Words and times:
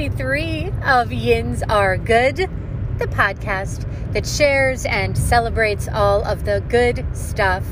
finally 0.00 0.16
73 0.18 0.72
of 0.86 1.12
Yins 1.12 1.62
Are 1.68 1.98
Good, 1.98 2.36
the 2.36 3.06
podcast 3.06 3.84
that 4.14 4.26
shares 4.26 4.86
and 4.86 5.16
celebrates 5.16 5.88
all 5.88 6.24
of 6.24 6.46
the 6.46 6.64
good 6.70 7.04
stuff 7.12 7.64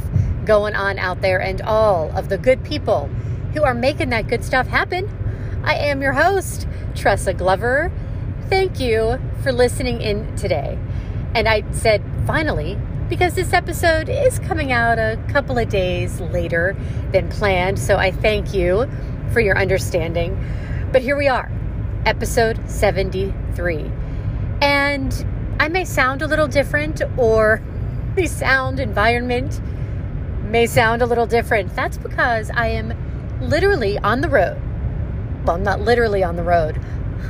going 0.44 0.74
on 0.74 0.98
out 0.98 1.22
there 1.22 1.40
and 1.40 1.62
all 1.62 2.10
of 2.14 2.28
the 2.28 2.36
good 2.36 2.62
people 2.64 3.06
who 3.54 3.62
are 3.62 3.72
making 3.72 4.10
that 4.10 4.28
good 4.28 4.44
stuff 4.44 4.66
happen. 4.66 5.08
I 5.64 5.76
am 5.76 6.02
your 6.02 6.12
host, 6.12 6.68
Tressa 6.94 7.32
Glover. 7.32 7.90
Thank 8.50 8.78
you 8.78 9.18
for 9.42 9.50
listening 9.50 10.02
in 10.02 10.36
today. 10.36 10.78
And 11.34 11.48
I 11.48 11.64
said 11.72 12.02
finally 12.26 12.76
because 13.08 13.36
this 13.36 13.54
episode 13.54 14.10
is 14.10 14.38
coming 14.40 14.70
out 14.70 14.98
a 14.98 15.18
couple 15.28 15.56
of 15.56 15.70
days 15.70 16.20
later 16.20 16.76
than 17.10 17.30
planned. 17.30 17.78
So 17.78 17.96
I 17.96 18.10
thank 18.10 18.52
you 18.52 18.86
for 19.32 19.40
your 19.40 19.56
understanding. 19.56 20.36
But 20.92 21.02
here 21.02 21.16
we 21.16 21.28
are, 21.28 21.50
episode 22.08 22.58
73. 22.70 23.92
And 24.62 25.26
I 25.60 25.68
may 25.68 25.84
sound 25.84 26.22
a 26.22 26.26
little 26.26 26.48
different, 26.48 27.02
or 27.18 27.62
the 28.16 28.26
sound 28.26 28.80
environment 28.80 29.60
may 30.44 30.66
sound 30.66 31.02
a 31.02 31.06
little 31.06 31.26
different. 31.26 31.76
That's 31.76 31.98
because 31.98 32.50
I 32.50 32.68
am 32.68 32.94
literally 33.42 33.98
on 33.98 34.22
the 34.22 34.28
road. 34.30 34.58
Well, 35.44 35.58
not 35.58 35.82
literally 35.82 36.24
on 36.24 36.36
the 36.36 36.42
road. 36.42 36.80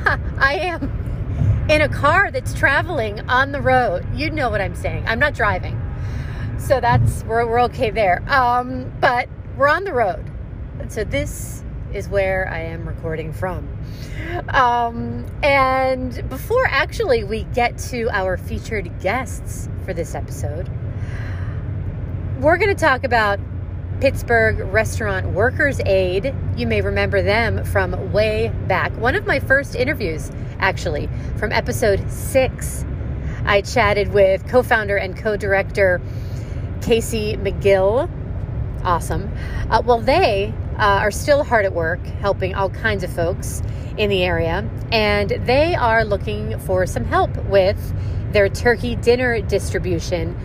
I 0.39 0.55
am 0.63 1.67
in 1.69 1.81
a 1.81 1.89
car 1.89 2.31
that's 2.31 2.55
traveling 2.55 3.29
on 3.29 3.51
the 3.51 3.61
road. 3.61 4.07
You 4.15 4.31
know 4.31 4.49
what 4.49 4.61
I'm 4.61 4.77
saying. 4.77 5.05
I'm 5.09 5.19
not 5.19 5.35
driving. 5.35 5.77
So 6.57 6.81
that's, 6.81 7.25
we're, 7.25 7.45
we're 7.47 7.63
okay 7.63 7.91
there. 7.91 8.23
Um, 8.29 8.93
but 9.01 9.29
we're 9.57 9.69
on 9.69 9.83
the 9.83 9.93
road. 9.93 10.25
So 10.89 11.03
this 11.03 11.65
is 11.93 12.09
where 12.09 12.49
I 12.49 12.61
am 12.61 12.87
recording 12.87 13.33
from. 13.33 13.69
Um, 14.49 15.27
and 15.43 16.29
before 16.29 16.67
actually 16.67 17.25
we 17.25 17.45
get 17.55 17.79
to 17.91 18.09
our 18.11 18.37
featured 18.37 19.01
guests 19.01 19.69
for 19.85 19.95
this 19.95 20.15
episode, 20.15 20.69
we're 22.41 22.57
going 22.57 22.75
to 22.75 22.81
talk 22.81 23.05
about 23.05 23.41
Pittsburgh 24.01 24.61
Restaurant 24.73 25.31
Workers 25.31 25.81
Aid. 25.85 26.35
You 26.57 26.67
may 26.67 26.81
remember 26.81 27.21
them 27.21 27.65
from 27.65 28.13
way 28.13 28.53
back. 28.69 28.93
One 28.97 29.17
of 29.17 29.27
my 29.27 29.41
first 29.41 29.75
interviews, 29.75 30.31
actually, 30.61 31.09
from 31.37 31.51
episode 31.51 32.09
six. 32.11 32.85
I 33.45 33.63
chatted 33.63 34.13
with 34.13 34.47
co 34.47 34.63
founder 34.63 34.97
and 34.97 35.17
co 35.17 35.37
director 35.37 36.01
Casey 36.81 37.37
McGill. 37.37 38.09
Awesome. 38.85 39.33
Uh, 39.69 39.83
well, 39.85 40.01
they 40.01 40.55
uh, 40.79 41.01
are 41.01 41.11
still 41.11 41.45
hard 41.45 41.65
at 41.65 41.73
work 41.73 42.05
helping 42.21 42.55
all 42.55 42.71
kinds 42.71 43.05
of 43.05 43.13
folks 43.13 43.63
in 43.97 44.11
the 44.11 44.23
area, 44.23 44.69
and 44.93 45.31
they 45.45 45.75
are 45.75 46.05
looking 46.05 46.59
for 46.61 46.87
some 46.87 47.05
help 47.05 47.35
with 47.47 47.95
their 48.33 48.49
turkey 48.49 48.97
dinner 48.97 49.41
distribution 49.41 50.37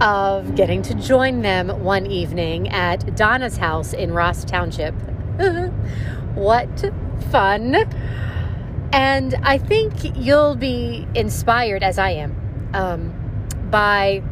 of 0.00 0.54
getting 0.54 0.82
to 0.82 0.94
join 0.94 1.42
them 1.42 1.68
one 1.82 2.06
evening 2.06 2.68
at 2.68 3.16
Donna's 3.16 3.56
house 3.56 3.92
in 3.92 4.12
Ross 4.12 4.44
Township. 4.44 4.94
what 6.34 6.90
fun! 7.30 7.74
And 8.92 9.34
I 9.42 9.58
think 9.58 10.16
you'll 10.16 10.56
be 10.56 11.06
inspired, 11.14 11.82
as 11.82 11.98
I 11.98 12.10
am, 12.10 12.70
um, 12.72 13.68
by 13.70 14.22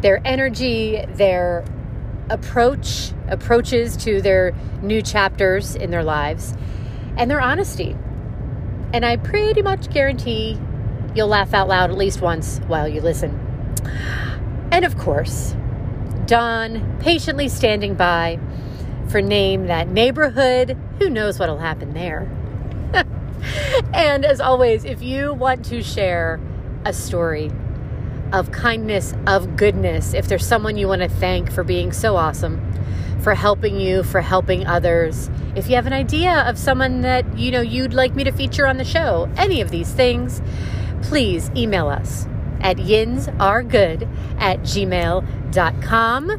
their 0.00 0.20
energy, 0.24 1.04
their 1.14 1.64
approach 2.28 3.12
approaches 3.28 3.96
to 3.96 4.20
their 4.20 4.52
new 4.82 5.00
chapters 5.00 5.74
in 5.74 5.90
their 5.90 6.02
lives 6.02 6.54
and 7.16 7.30
their 7.30 7.40
honesty. 7.40 7.96
And 8.92 9.04
I 9.04 9.16
pretty 9.16 9.62
much 9.62 9.90
guarantee 9.90 10.58
you'll 11.14 11.28
laugh 11.28 11.54
out 11.54 11.68
loud 11.68 11.90
at 11.90 11.96
least 11.96 12.20
once 12.20 12.58
while 12.66 12.86
you 12.88 13.00
listen. 13.00 13.40
And 14.70 14.84
of 14.84 14.98
course, 14.98 15.54
Don 16.26 16.98
patiently 17.00 17.48
standing 17.48 17.94
by 17.94 18.38
for 19.08 19.20
name 19.20 19.66
that 19.66 19.88
neighborhood. 19.88 20.76
Who 20.98 21.10
knows 21.10 21.38
what'll 21.38 21.58
happen 21.58 21.94
there? 21.94 22.30
and 23.94 24.24
as 24.24 24.40
always, 24.40 24.84
if 24.84 25.02
you 25.02 25.32
want 25.34 25.64
to 25.66 25.82
share 25.82 26.40
a 26.84 26.92
story 26.92 27.50
of 28.32 28.50
kindness, 28.50 29.14
of 29.26 29.56
goodness, 29.56 30.14
if 30.14 30.28
there's 30.28 30.46
someone 30.46 30.76
you 30.76 30.88
want 30.88 31.02
to 31.02 31.08
thank 31.08 31.50
for 31.50 31.64
being 31.64 31.92
so 31.92 32.16
awesome, 32.16 32.60
for 33.22 33.34
helping 33.34 33.80
you, 33.80 34.02
for 34.02 34.20
helping 34.20 34.66
others, 34.66 35.30
if 35.54 35.68
you 35.68 35.74
have 35.74 35.86
an 35.86 35.92
idea 35.92 36.42
of 36.42 36.58
someone 36.58 37.00
that 37.00 37.38
you 37.38 37.50
know 37.50 37.60
you'd 37.60 37.94
like 37.94 38.14
me 38.14 38.24
to 38.24 38.32
feature 38.32 38.66
on 38.66 38.76
the 38.76 38.84
show, 38.84 39.28
any 39.36 39.60
of 39.60 39.70
these 39.70 39.90
things, 39.90 40.42
please 41.02 41.50
email 41.56 41.88
us 41.88 42.26
at 42.60 42.76
yinsaregood 42.76 44.08
at 44.38 44.60
gmail.com. 44.60 46.30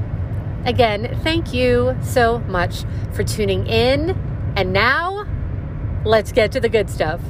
Again, 0.63 1.19
thank 1.23 1.53
you 1.53 1.97
so 2.03 2.37
much 2.39 2.83
for 3.13 3.23
tuning 3.23 3.65
in. 3.67 4.11
And 4.55 4.73
now, 4.73 5.25
let's 6.05 6.31
get 6.31 6.51
to 6.51 6.59
the 6.59 6.69
good 6.69 6.87
stuff. 6.89 7.21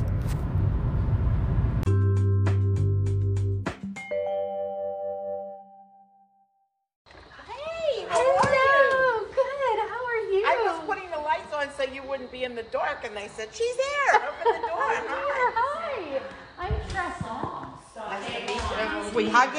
so 11.82 11.92
you 11.92 12.04
wouldn't 12.04 12.32
be 12.32 12.44
in 12.44 12.56
the 12.56 12.64
dark. 12.64 13.06
And 13.06 13.16
they 13.16 13.28
said, 13.28 13.50
She's 13.52 13.76
here. 13.76 14.11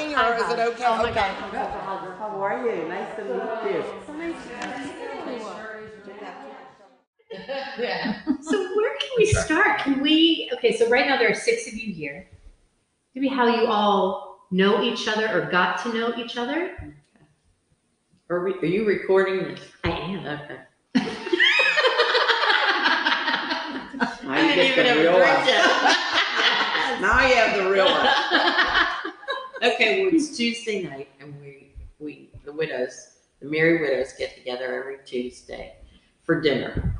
Are 0.03 0.07
we 0.07 0.13
hugging, 0.13 0.41
or 0.41 0.45
is 0.45 0.51
it 0.51 0.59
okay? 0.73 0.83
Oh 0.85 0.97
my 0.97 1.03
Okay. 1.11 1.13
God. 1.13 2.15
How 2.19 2.41
are 2.41 2.57
you? 2.65 2.87
Nice 2.89 3.15
to 3.15 3.23
meet 3.23 3.73
you. 3.73 3.83
So 4.05 4.13
nice 4.13 4.35
to 4.43 4.49
meet 4.67 5.39
you. 7.31 8.43
So 8.43 8.75
where 8.75 8.97
can 8.97 9.09
we 9.17 9.25
start? 9.27 9.79
Can 9.79 10.01
we? 10.01 10.49
Okay, 10.53 10.75
so 10.75 10.89
right 10.89 11.07
now 11.07 11.17
there 11.17 11.31
are 11.31 11.35
six 11.35 11.67
of 11.67 11.73
you 11.73 11.93
here. 11.93 12.27
Maybe 13.15 13.27
how 13.29 13.47
you 13.47 13.67
all 13.67 14.45
know 14.51 14.81
each 14.83 15.07
other 15.07 15.29
or 15.31 15.49
got 15.49 15.81
to 15.83 15.93
know 15.93 16.13
each 16.17 16.37
other. 16.37 16.93
Are 18.29 18.43
we, 18.43 18.53
are 18.55 18.65
you 18.65 18.85
recording 18.85 19.37
this? 19.39 19.61
I 19.83 19.89
am. 19.89 20.25
Okay. 20.27 20.57
Now 24.23 24.39
you 24.41 24.55
get 24.55 24.75
the 24.95 25.01
real 25.01 25.13
one. 25.13 25.21
Now 27.01 27.27
you 27.27 27.35
have 27.35 27.57
the 27.63 27.69
real 27.69 27.85
one. 27.85 28.69
Okay, 29.63 30.03
well, 30.03 30.13
it's 30.13 30.35
Tuesday 30.35 30.83
night 30.83 31.07
and 31.21 31.39
we, 31.39 31.71
we, 31.99 32.29
the 32.43 32.51
widows, 32.51 33.19
the 33.41 33.47
merry 33.47 33.79
widows 33.79 34.11
get 34.19 34.35
together 34.35 34.75
every 34.77 34.97
Tuesday 35.05 35.75
for 36.25 36.41
dinner, 36.41 36.93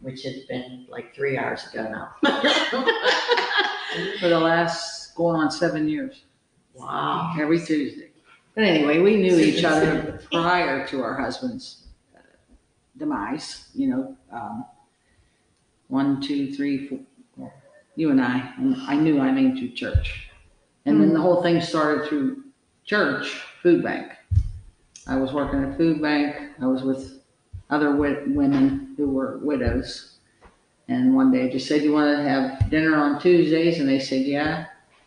which 0.00 0.22
has 0.24 0.40
been 0.44 0.84
like 0.90 1.14
three 1.14 1.38
hours 1.38 1.66
ago 1.72 1.88
now. 1.90 2.10
for 4.20 4.28
the 4.28 4.38
last 4.38 5.14
going 5.14 5.40
on 5.40 5.50
seven 5.50 5.88
years, 5.88 6.24
Wow. 6.74 7.34
every 7.40 7.58
Tuesday. 7.64 8.10
But 8.54 8.64
anyway, 8.64 8.98
we 8.98 9.16
knew 9.16 9.38
each 9.38 9.64
other 9.64 10.20
prior 10.30 10.86
to 10.88 11.02
our 11.02 11.18
husband's 11.18 11.86
uh, 12.14 12.20
demise. 12.98 13.70
You 13.74 13.88
know, 13.88 14.16
um, 14.30 14.66
one, 15.88 16.20
two, 16.20 16.52
three, 16.52 16.86
four. 16.86 17.52
You 17.96 18.10
and 18.10 18.20
I, 18.20 18.52
and 18.58 18.76
I 18.82 18.96
knew 18.96 19.20
I 19.20 19.30
mean 19.32 19.56
through 19.56 19.70
church, 19.70 20.28
and 20.86 21.00
then 21.00 21.12
the 21.12 21.20
whole 21.20 21.42
thing 21.42 21.60
started 21.60 22.08
through 22.08 22.44
church 22.84 23.42
food 23.62 23.82
bank. 23.82 24.12
I 25.06 25.16
was 25.16 25.32
working 25.32 25.64
at 25.64 25.76
food 25.76 26.00
bank. 26.00 26.36
I 26.60 26.66
was 26.66 26.82
with 26.82 27.20
other 27.70 27.96
women 27.96 28.94
who 28.96 29.10
were 29.10 29.38
widows. 29.38 30.18
And 30.88 31.14
one 31.14 31.32
day 31.32 31.44
I 31.44 31.50
just 31.50 31.66
said, 31.66 31.82
you 31.82 31.92
want 31.92 32.16
to 32.16 32.22
have 32.28 32.70
dinner 32.70 32.96
on 32.96 33.20
Tuesdays? 33.20 33.80
And 33.80 33.88
they 33.88 33.98
said, 33.98 34.22
yeah. 34.26 34.66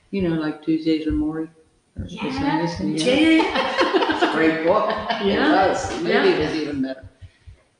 You 0.09 0.23
know, 0.27 0.35
like 0.39 0.63
Tuesdays 0.63 1.05
with 1.05 1.15
Morrie. 1.15 1.49
Or 1.97 2.05
is 2.05 2.15
that? 2.15 2.79
Yeah. 2.79 3.73
It's 4.17 4.23
a 4.23 4.31
great 4.35 4.65
book. 4.65 4.89
Yeah. 5.23 5.65
It 5.65 5.69
was. 5.69 6.01
Maybe 6.01 6.29
it 6.29 6.39
was 6.39 6.55
even 6.55 6.81
better. 6.81 7.07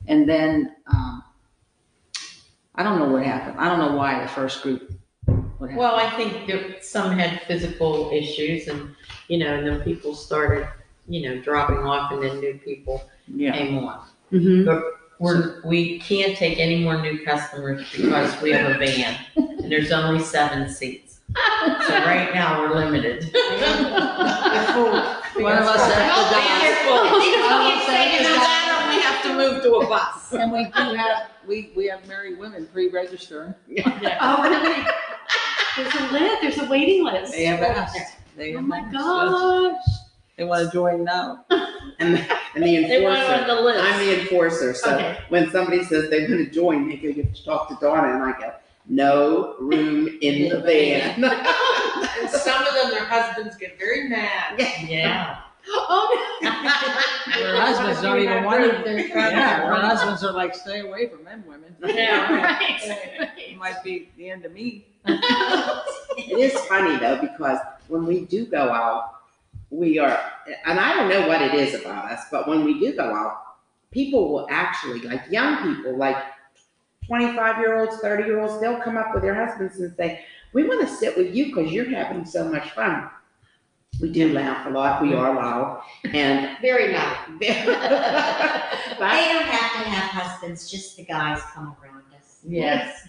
And 0.06 0.28
then, 0.28 0.76
um, 0.86 1.24
I 2.76 2.84
don't 2.84 3.00
know 3.00 3.08
what 3.10 3.24
happened. 3.24 3.58
I 3.58 3.68
don't 3.68 3.80
know 3.80 3.96
why 3.96 4.20
the 4.22 4.28
first 4.28 4.62
group, 4.62 4.92
what 5.76 5.76
happened. 5.76 5.76
Well, 5.78 5.96
I 5.96 6.10
think 6.16 6.46
that 6.48 6.84
some 6.84 7.12
had 7.18 7.40
physical 7.42 8.10
issues 8.12 8.68
and, 8.68 8.94
you 9.28 9.38
know, 9.38 9.54
and 9.54 9.66
then 9.66 9.80
people 9.82 10.14
started, 10.14 10.68
you 11.08 11.22
know, 11.28 11.40
dropping 11.42 11.78
off 11.78 12.12
and 12.12 12.22
then 12.22 12.38
new 12.40 12.54
people 12.64 13.02
Yeah. 13.26 13.52
came 13.52 13.78
on. 13.78 14.06
Mhm. 14.32 14.82
We're, 15.20 15.60
we 15.64 15.98
can't 15.98 16.36
take 16.36 16.60
any 16.60 16.80
more 16.84 17.00
new 17.02 17.24
customers 17.24 17.84
because 17.90 18.40
we 18.40 18.52
have 18.52 18.70
a 18.70 18.74
van 18.78 19.16
and 19.36 19.68
there's 19.72 19.90
only 19.90 20.20
seven 20.22 20.68
seats. 20.70 21.18
So 21.34 21.94
right 22.06 22.30
now, 22.32 22.60
we're 22.60 22.72
limited. 22.74 23.24
One 23.34 23.42
of 25.56 25.66
us 25.66 25.80
has 25.80 25.92
to 25.92 25.98
die. 26.34 26.88
One 26.88 27.06
of 27.06 27.12
us 27.12 27.86
has 27.86 27.88
Either 27.88 28.18
to 28.18 28.24
die. 28.24 28.38
that 28.38 28.86
we 28.94 29.00
have 29.02 29.18
to 29.24 29.28
move 29.36 29.62
to 29.62 29.70
a 29.74 29.86
bus. 29.88 30.32
And 30.32 30.50
we 30.52 30.64
do 30.64 30.70
have, 30.96 31.30
we, 31.46 31.70
we 31.76 31.86
have 31.86 32.06
married 32.08 32.38
women 32.38 32.66
pre-registering. 32.72 33.54
Oh, 34.20 34.42
really? 34.42 34.84
There's 35.78 35.94
a 35.94 36.12
list. 36.12 36.36
There's 36.42 36.58
a 36.58 36.64
waiting 36.70 37.04
list. 37.04 37.32
They 37.32 37.44
have 37.44 37.60
asked. 37.62 37.96
They 38.36 38.54
Oh 38.54 38.58
have 38.58 38.66
my 38.66 38.78
asked. 38.80 38.92
gosh. 38.92 39.84
They 40.36 40.44
want 40.44 40.66
to 40.66 40.72
join 40.72 41.04
now. 41.04 41.44
And, 42.00 42.16
and 42.54 42.62
the 42.62 42.76
They 42.86 43.02
want 43.02 43.18
it 43.18 43.24
on 43.26 43.40
enforcer, 43.40 43.46
the 43.56 43.60
list. 43.60 43.84
I'm 43.84 44.06
the 44.06 44.20
enforcer, 44.20 44.72
so 44.74 44.94
Okay. 44.94 45.18
when 45.30 45.50
somebody 45.50 45.82
says 45.82 46.08
they 46.10 46.20
want 46.28 46.44
to 46.44 46.48
join, 46.48 46.88
they 46.88 46.94
go, 46.96 47.08
you 47.08 47.24
have 47.24 47.34
to 47.34 47.44
talk 47.44 47.68
to 47.70 47.76
Donna, 47.84 48.14
and 48.14 48.22
I 48.22 48.38
go, 48.38 48.52
no 48.86 49.56
room 49.58 50.06
in 50.22 50.48
the 50.48 50.60
van. 50.60 51.24
And 52.20 52.30
some 52.30 52.62
of 52.64 52.72
them, 52.74 52.90
their 52.92 53.04
husbands 53.04 53.56
get 53.56 53.76
very 53.80 54.08
mad. 54.08 54.54
Yeah. 54.86 55.38
Oh, 55.70 56.38
Their 57.36 57.60
husbands 57.60 58.00
don't 58.00 58.20
even 58.20 58.42
want 58.44 58.62
to. 58.84 59.08
Yeah, 59.08 59.64
our 59.64 59.74
husbands 59.80 60.22
are 60.24 60.32
like, 60.32 60.54
stay 60.54 60.80
away 60.80 61.08
from 61.08 61.24
them 61.24 61.44
women. 61.46 61.76
no. 61.80 61.88
Yeah. 61.88 62.32
right. 62.32 63.30
It 63.36 63.58
might 63.58 63.82
be 63.82 64.08
the 64.16 64.30
end 64.30 64.44
of 64.46 64.52
me. 64.52 64.86
It 66.18 66.36
is 66.36 66.60
funny 66.62 66.96
though, 66.98 67.20
because 67.20 67.58
when 67.86 68.04
we 68.04 68.24
do 68.26 68.44
go 68.46 68.70
out, 68.70 69.14
we 69.70 69.98
are, 69.98 70.18
and 70.66 70.80
I 70.80 70.94
don't 70.94 71.08
know 71.08 71.28
what 71.28 71.40
it 71.40 71.54
is 71.54 71.74
about 71.74 72.10
us, 72.10 72.24
but 72.30 72.48
when 72.48 72.64
we 72.64 72.80
do 72.80 72.94
go 72.94 73.14
out, 73.14 73.42
people 73.92 74.32
will 74.32 74.46
actually, 74.50 75.00
like 75.02 75.22
young 75.30 75.62
people, 75.62 75.96
like 75.96 76.16
twenty-five 77.06 77.58
year 77.58 77.78
olds, 77.78 77.98
thirty 77.98 78.24
year 78.24 78.40
olds, 78.40 78.60
they'll 78.60 78.80
come 78.80 78.96
up 78.96 79.14
with 79.14 79.22
their 79.22 79.34
husbands 79.34 79.78
and 79.78 79.94
say, 79.96 80.24
we 80.52 80.66
want 80.66 80.80
to 80.80 80.88
sit 80.92 81.16
with 81.16 81.34
you 81.34 81.46
because 81.46 81.72
you're 81.72 81.88
having 81.88 82.24
so 82.24 82.48
much 82.48 82.70
fun. 82.70 83.08
We 84.00 84.10
do 84.10 84.32
laugh 84.32 84.66
a 84.66 84.70
lot, 84.70 85.02
we 85.02 85.14
are 85.14 85.34
loud, 85.34 85.82
and. 86.12 86.56
Very 86.62 86.92
loud. 86.92 87.16
They 87.40 89.28
don't 89.32 89.44
have 89.44 89.84
to 89.84 89.90
have 89.90 90.10
husbands, 90.10 90.68
just 90.70 90.96
the 90.96 91.04
guys 91.04 91.40
come 91.54 91.76
around 91.82 92.02
us. 92.16 92.40
Yes. 92.44 93.06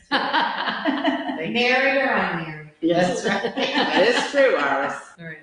Married 1.47 2.01
or 2.01 2.13
unmarried. 2.13 2.71
Yes, 2.81 3.25
right. 3.25 3.43
that 3.55 4.07
is 4.07 4.31
true, 4.31 4.55
Iris. 4.55 4.95
Right. 5.19 5.39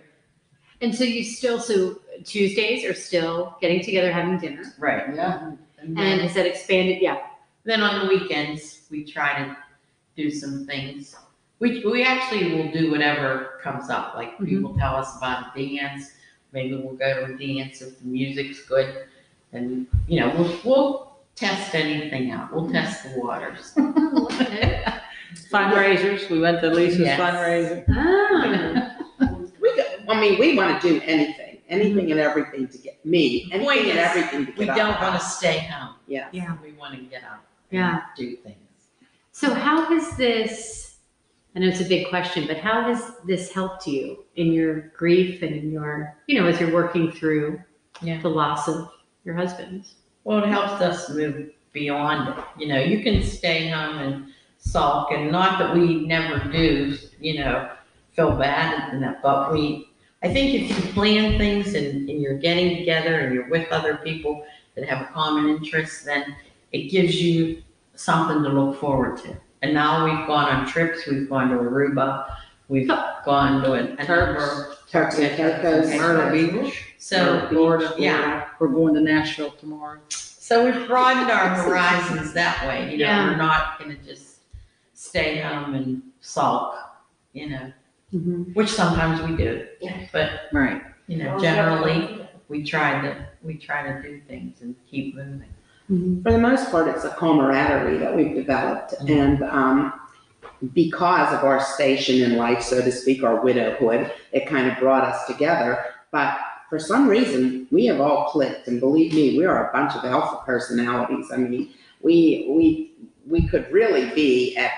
and 0.80 0.94
so 0.94 1.04
you 1.04 1.22
still, 1.22 1.60
so 1.60 2.00
Tuesdays 2.24 2.84
are 2.84 2.94
still 2.94 3.56
getting 3.60 3.82
together, 3.82 4.10
having 4.10 4.38
dinner. 4.38 4.62
Right. 4.78 5.14
Yeah. 5.14 5.48
And 5.48 5.58
And 5.78 5.96
then, 5.96 6.20
has 6.20 6.34
that 6.34 6.46
expanded? 6.46 7.02
Yeah. 7.02 7.18
then 7.64 7.82
on 7.82 8.06
the 8.06 8.14
weekends, 8.14 8.86
we 8.90 9.04
try 9.04 9.38
to 9.38 9.56
do 10.16 10.30
some 10.30 10.66
things. 10.66 11.14
We, 11.58 11.84
we 11.84 12.02
actually 12.02 12.54
will 12.54 12.70
do 12.70 12.90
whatever 12.90 13.60
comes 13.62 13.90
up, 13.90 14.14
like 14.14 14.32
mm-hmm. 14.34 14.46
people 14.46 14.76
tell 14.76 14.96
us 14.96 15.16
about 15.16 15.56
a 15.56 15.76
dance, 15.76 16.12
maybe 16.52 16.74
we'll 16.74 16.94
go 16.94 17.26
to 17.26 17.34
a 17.34 17.38
dance 17.38 17.80
if 17.82 17.98
the 17.98 18.06
music's 18.06 18.64
good. 18.66 19.06
And, 19.52 19.86
you 20.06 20.20
know, 20.20 20.34
we'll, 20.36 20.60
we'll 20.64 21.16
test 21.34 21.74
anything 21.74 22.30
out, 22.30 22.52
we'll 22.52 22.70
test 22.70 23.04
the 23.04 23.18
waters. 23.20 23.72
Fundraisers, 25.50 26.28
we 26.30 26.40
went 26.40 26.60
to 26.60 26.70
Lisa's 26.70 27.00
Yes. 27.00 27.20
fundraiser. 27.20 27.84
Ah. 27.90 28.92
We, 29.60 29.74
go- 29.74 29.84
I 30.12 30.20
mean, 30.20 30.38
we 30.38 30.56
want 30.56 30.80
to 30.80 30.88
do 30.88 31.00
anything, 31.04 31.58
anything 31.68 32.10
and 32.12 32.20
everything 32.20 32.68
to 32.68 32.78
get 32.78 33.04
me, 33.04 33.48
Point 33.50 33.80
anything 33.80 33.90
and 33.90 33.98
is, 33.98 34.06
everything 34.06 34.46
to 34.46 34.52
We 34.58 34.66
get 34.66 34.78
out 34.78 35.00
don't 35.00 35.00
wanna 35.00 35.18
stay 35.20 35.58
home. 35.60 35.94
Yeah. 36.06 36.28
Yeah. 36.32 36.56
We 36.62 36.72
wanna 36.72 36.98
get 37.02 37.24
out. 37.24 37.40
Yeah. 37.70 37.92
and 37.94 38.02
Do 38.16 38.36
things. 38.36 38.56
So 39.32 39.52
how 39.52 39.84
has 39.86 40.16
this, 40.16 40.98
I 41.54 41.60
know 41.60 41.68
it's 41.68 41.80
a 41.80 41.84
big 41.84 42.08
question, 42.08 42.46
but 42.46 42.58
how 42.58 42.82
has 42.82 43.12
this 43.26 43.50
helped 43.52 43.86
you 43.86 44.24
in 44.36 44.52
your 44.52 44.92
grief 44.96 45.42
and 45.42 45.54
in 45.56 45.72
your, 45.72 46.14
you 46.26 46.40
know, 46.40 46.46
as 46.46 46.60
you're 46.60 46.72
working 46.72 47.10
through 47.10 47.60
Yeah. 48.02 48.20
the 48.20 48.28
loss 48.28 48.68
of 48.68 48.88
your 49.24 49.34
husband? 49.34 49.86
Well, 50.24 50.44
it 50.44 50.48
helps 50.48 50.80
us 50.82 51.08
move 51.10 51.50
beyond 51.72 52.28
it. 52.28 52.44
You 52.58 52.68
know, 52.68 52.78
you 52.78 53.02
can 53.02 53.22
stay 53.22 53.68
home 53.68 53.98
and 53.98 54.26
sulk, 54.70 55.12
and 55.12 55.30
not 55.30 55.58
that 55.58 55.74
we 55.74 56.06
never 56.06 56.38
do, 56.50 56.96
you 57.20 57.38
know, 57.38 57.70
feel 58.12 58.32
bad 58.36 58.92
and 58.92 59.02
that, 59.02 59.22
but 59.22 59.52
we, 59.52 59.88
I 60.22 60.32
think 60.32 60.54
if 60.54 60.68
you 60.70 60.92
plan 60.92 61.38
things 61.38 61.74
and, 61.74 62.08
and 62.08 62.20
you're 62.20 62.38
getting 62.38 62.76
together 62.78 63.20
and 63.20 63.34
you're 63.34 63.48
with 63.48 63.70
other 63.70 63.96
people 63.98 64.44
that 64.74 64.88
have 64.88 65.02
a 65.02 65.10
common 65.12 65.48
interest, 65.56 66.04
then 66.04 66.34
it 66.72 66.90
gives 66.90 67.20
you 67.22 67.62
something 67.94 68.42
to 68.42 68.48
look 68.48 68.80
forward 68.80 69.16
to. 69.18 69.36
And 69.62 69.72
now 69.72 70.04
we've 70.04 70.26
gone 70.26 70.48
on 70.54 70.66
trips, 70.66 71.06
we've 71.06 71.28
gone 71.28 71.50
to 71.50 71.56
Aruba, 71.56 72.36
we've 72.68 72.88
gone 72.88 73.62
to 73.62 73.72
a, 73.74 73.78
a 73.96 74.04
number. 74.08 74.72
Turks 74.90 75.18
and 75.18 75.36
Caicos. 75.36 75.88
Myrtle 75.98 76.30
Beach, 76.62 76.94
So, 76.98 77.46
Florida. 77.48 77.94
yeah. 77.98 78.48
We're 78.58 78.68
going 78.68 78.94
to 78.94 79.00
Nashville 79.00 79.50
tomorrow. 79.52 79.98
So 80.08 80.64
we've 80.64 80.86
broadened 80.86 81.30
our 81.30 81.48
horizons 81.50 82.32
that 82.34 82.66
way, 82.68 82.92
you 82.92 82.98
know, 82.98 83.04
Yeah. 83.06 83.26
we're 83.30 83.36
not 83.36 83.78
gonna 83.80 83.96
just 83.96 84.25
stay 84.96 85.38
home 85.40 85.74
and 85.74 86.02
sulk, 86.20 86.74
you 87.32 87.50
know, 87.50 87.72
Mm-hmm. 88.14 88.52
which 88.52 88.68
sometimes 88.70 89.20
we 89.28 89.36
do. 89.36 89.66
Yeah. 89.80 90.06
But, 90.12 90.30
Right. 90.52 90.80
you 91.08 91.16
know, 91.18 91.36
generally, 91.40 92.24
we 92.48 92.62
try 92.62 93.00
to, 93.02 93.26
we 93.42 93.56
try 93.56 93.82
to 93.92 94.00
do 94.00 94.20
things 94.28 94.62
and 94.62 94.76
keep 94.88 95.16
moving. 95.16 95.42
Mm-hmm. 95.90 96.22
For 96.22 96.30
the 96.30 96.38
most 96.38 96.70
part, 96.70 96.86
it's 96.86 97.04
a 97.04 97.10
camaraderie 97.10 97.98
that 97.98 98.14
we've 98.16 98.32
developed, 98.34 98.94
and 99.08 99.42
um, 99.42 99.92
because 100.72 101.32
of 101.34 101.42
our 101.42 101.60
station 101.60 102.22
in 102.22 102.36
life, 102.36 102.62
so 102.62 102.80
to 102.80 102.92
speak, 102.92 103.24
our 103.24 103.40
widowhood, 103.42 104.12
it 104.32 104.46
kind 104.46 104.70
of 104.70 104.78
brought 104.78 105.02
us 105.02 105.26
together. 105.26 105.84
But 106.12 106.38
for 106.70 106.78
some 106.78 107.08
reason, 107.08 107.66
we 107.72 107.86
have 107.86 108.00
all 108.00 108.26
clicked, 108.30 108.68
and 108.68 108.78
believe 108.78 109.12
me, 109.14 109.36
we 109.36 109.44
are 109.44 109.68
a 109.68 109.72
bunch 109.72 109.94
of 109.96 110.04
alpha 110.04 110.44
personalities. 110.46 111.26
I 111.32 111.38
mean, 111.38 111.70
we, 112.00 112.46
we, 112.48 112.92
we 113.28 113.46
could 113.46 113.70
really 113.72 114.14
be 114.14 114.56
at, 114.56 114.72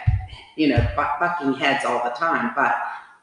you 0.56 0.68
know, 0.68 0.88
bucking 0.96 1.54
heads 1.54 1.84
all 1.84 2.02
the 2.02 2.10
time, 2.10 2.52
but 2.56 2.74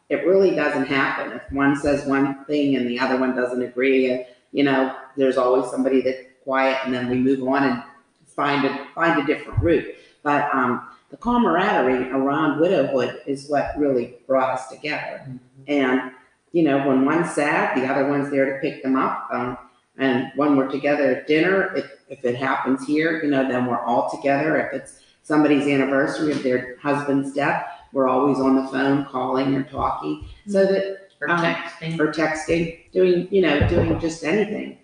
it 0.10 0.25
really 0.25 0.55
doesn't 0.55 0.86
happen. 0.86 1.32
If 1.34 1.51
one 1.51 1.75
says 1.75 2.05
one 2.05 2.46
thing 2.46 2.75
and 2.75 2.88
the 2.88 3.00
other 3.00 3.17
one 3.17 3.36
doesn't 3.36 3.62
agree, 3.62 4.25
you 4.51 4.63
know, 4.63 4.96
there's 5.17 5.38
always 5.38 5.70
somebody 5.72 6.01
that's 6.01 6.22
quiet, 6.44 6.77
and 6.86 6.94
then 6.94 7.10
we 7.10 7.17
move 7.17 7.46
on 7.48 7.63
and 7.63 7.84
find 8.27 8.65
a, 8.65 8.88
find 8.94 9.22
a 9.22 9.25
different 9.25 9.62
route. 9.62 9.96
But, 10.24 10.53
um, 10.53 10.89
the 11.12 11.17
camaraderie 11.17 12.10
around 12.12 12.60
widowhood 12.60 13.22
is 13.25 13.48
what 13.48 13.77
really 13.77 14.15
brought 14.27 14.55
us 14.55 14.67
together. 14.67 15.25
And, 15.67 16.12
you 16.51 16.63
know, 16.63 16.86
when 16.86 17.05
one's 17.05 17.32
sad, 17.32 17.77
the 17.77 17.88
other 17.88 18.10
one's 18.10 18.32
there 18.32 18.53
to 18.53 18.60
pick 18.60 18.82
them 18.82 18.96
up. 18.96 19.29
Um, 19.32 19.58
and 19.98 20.32
when 20.36 20.58
we're 20.58 20.67
together 20.67 21.15
at 21.15 21.27
dinner, 21.27 21.74
if, 21.75 21.86
if 22.10 22.25
it 22.25 22.36
happens 22.36 22.86
here, 22.86 23.24
you 23.24 23.29
know, 23.29 23.48
then 23.48 23.65
we're 23.67 23.79
all 23.79 24.10
together. 24.10 24.58
If 24.58 24.74
it's 24.82 25.00
somebody's 25.25 25.65
anniversary 25.67 26.32
of 26.32 26.44
their 26.44 26.77
husband's 26.82 27.34
death, 27.34 27.65
we're 27.94 28.08
always 28.08 28.39
on 28.39 28.55
the 28.55 28.67
phone 28.67 29.05
calling 29.05 29.55
or 29.55 29.63
talking. 29.63 30.24
So 30.48 30.65
that, 30.65 31.01
Or 31.22 31.29
Um, 31.29 31.39
texting. 31.39 32.00
or 32.00 32.12
texting, 32.12 32.91
doing, 32.91 33.27
you 33.32 33.41
know, 33.41 33.67
doing 33.70 33.98
just 34.00 34.24
anything, 34.24 34.77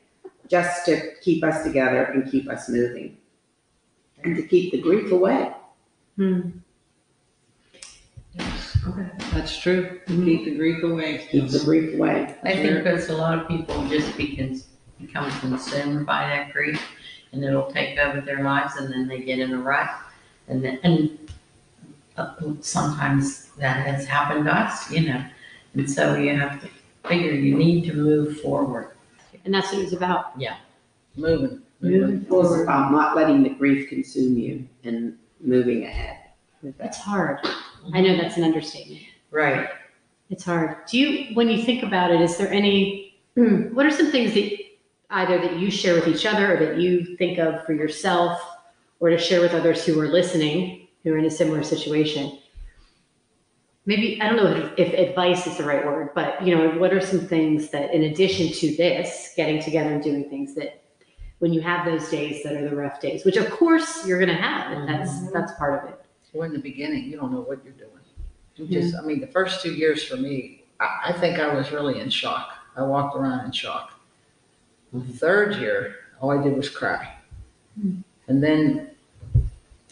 just 0.48 0.86
to 0.86 1.14
keep 1.22 1.44
us 1.44 1.64
together 1.64 2.04
and 2.06 2.30
keep 2.32 2.50
us 2.50 2.70
moving. 2.70 3.18
And 4.24 4.36
to 4.38 4.42
keep 4.44 4.72
the 4.72 4.82
grief 4.82 5.12
away. 5.12 5.52
That's 9.34 9.58
true. 9.60 10.00
Keep 10.08 10.46
the 10.46 10.56
grief 10.56 10.84
away. 10.84 11.28
Keep 11.30 11.50
the 11.50 11.60
grief 11.60 11.96
away. 11.96 12.36
I 12.44 12.54
think 12.56 12.84
because 12.84 13.10
a 13.10 13.18
lot 13.18 13.38
of 13.38 13.48
people 13.48 13.86
just 13.88 14.16
become, 14.18 14.60
become 15.00 15.30
consumed 15.40 16.06
by 16.06 16.28
that 16.28 16.52
grief 16.54 16.82
and 17.34 17.44
it'll 17.44 17.70
take 17.72 17.98
over 18.00 18.22
their 18.22 18.44
lives 18.44 18.78
and 18.78 18.92
then 18.92 19.08
they 19.08 19.20
get 19.22 19.40
in 19.40 19.54
a 19.54 19.58
rut. 19.62 19.90
And 20.52 20.80
and 20.84 21.32
uh, 22.18 22.34
sometimes 22.60 23.48
that 23.58 23.86
has 23.88 24.06
happened 24.06 24.46
to 24.46 24.54
us, 24.56 24.92
you 24.92 25.08
know. 25.08 25.24
And 25.74 25.90
so 25.90 26.16
you 26.16 26.38
have 26.38 26.62
to 26.62 26.68
figure 27.08 27.32
you 27.32 27.56
need 27.56 27.86
to 27.86 27.94
move 27.94 28.42
forward. 28.42 28.92
And 29.46 29.54
that's 29.54 29.72
what 29.72 29.82
it's 29.82 29.94
about. 29.94 30.34
Yeah, 30.38 30.58
moving. 31.16 31.62
Moving 31.80 32.18
It's 32.18 32.30
forward. 32.30 32.64
about 32.64 32.92
not 32.92 33.16
letting 33.16 33.42
the 33.42 33.50
grief 33.50 33.90
consume 33.90 34.38
you 34.38 34.68
and 34.84 35.18
moving 35.40 35.84
ahead. 35.86 36.18
with 36.62 36.78
that. 36.78 36.96
Hard. 36.96 37.40
I 37.94 38.02
know 38.02 38.16
that's 38.18 38.38
an 38.38 38.44
understatement. 38.44 39.02
Right. 39.32 39.68
It's 40.30 40.44
hard. 40.44 40.86
Do 40.86 41.00
you, 41.00 41.34
when 41.34 41.50
you 41.50 41.64
think 41.64 41.82
about 41.82 42.12
it, 42.12 42.22
is 42.22 42.38
there 42.38 42.52
any, 42.52 43.16
what 43.34 43.84
are 43.88 43.92
some 43.92 44.12
things 44.12 44.36
that 44.36 44.52
either 45.10 45.40
that 45.40 45.58
you 45.58 45.72
share 45.72 45.96
with 45.96 46.08
each 46.08 46.26
other 46.28 46.54
or 46.54 46.58
that 46.66 46.78
you 46.78 47.18
think 47.18 47.40
of 47.40 47.66
for 47.66 47.74
yourself 47.74 48.40
or 49.02 49.10
to 49.10 49.18
share 49.18 49.42
with 49.42 49.54
others 49.54 49.84
who 49.84 50.00
are 50.00 50.08
listening, 50.08 50.88
who 51.04 51.14
are 51.14 51.18
in 51.18 51.26
a 51.26 51.32
similar 51.32 51.64
situation? 51.64 52.40
Maybe, 53.86 54.22
I 54.22 54.30
don't 54.30 54.38
know 54.38 54.56
if, 54.56 54.74
if 54.78 55.10
advice 55.10 55.48
is 55.48 55.58
the 55.58 55.64
right 55.64 55.84
word, 55.84 56.12
but 56.14 56.46
you 56.46 56.56
know, 56.56 56.70
what 56.80 56.94
are 56.94 57.02
some 57.02 57.22
things 57.22 57.72
that 57.72 57.94
in 57.94 58.04
addition 58.04 58.54
to 58.54 58.78
this, 58.78 59.34
getting 59.36 59.62
together 59.62 59.92
and 59.92 60.04
doing 60.04 60.30
things 60.30 60.54
that 60.56 60.84
when 61.40 61.52
you 61.52 61.62
have 61.62 61.84
those 61.84 62.08
days 62.10 62.44
that 62.44 62.54
are 62.54 62.70
the 62.70 62.76
rough 62.76 63.02
days, 63.02 63.26
which 63.26 63.38
of 63.38 63.50
course 63.50 64.06
you're 64.06 64.20
going 64.20 64.30
to 64.30 64.42
have, 64.42 64.78
and 64.78 64.88
that's, 64.88 65.10
mm-hmm. 65.12 65.34
that's 65.34 65.52
part 65.54 65.84
of 65.84 65.90
it. 65.90 66.06
Well, 66.32 66.44
in 66.44 66.54
the 66.54 66.60
beginning, 66.60 67.06
you 67.06 67.18
don't 67.18 67.34
know 67.34 67.42
what 67.42 67.64
you're 67.64 67.74
doing. 67.74 67.90
You 68.56 68.66
mm-hmm. 68.66 68.74
just, 68.74 68.96
I 68.96 69.02
mean, 69.02 69.20
the 69.20 69.28
first 69.28 69.64
two 69.64 69.74
years 69.74 70.04
for 70.04 70.16
me, 70.16 70.64
I, 70.80 71.08
I 71.08 71.14
think 71.14 71.40
I 71.40 71.52
was 71.54 71.72
really 71.72 72.00
in 72.00 72.12
shock. 72.12 72.52
I 72.78 72.84
walked 72.84 73.18
around 73.18 73.46
in 73.46 73.52
shock. 73.52 74.00
The 74.94 75.02
third 75.02 75.56
year, 75.56 75.96
all 76.20 76.30
I 76.38 76.44
did 76.44 76.56
was 76.56 76.70
cry. 76.70 77.16
And 78.32 78.42
then 78.42 78.88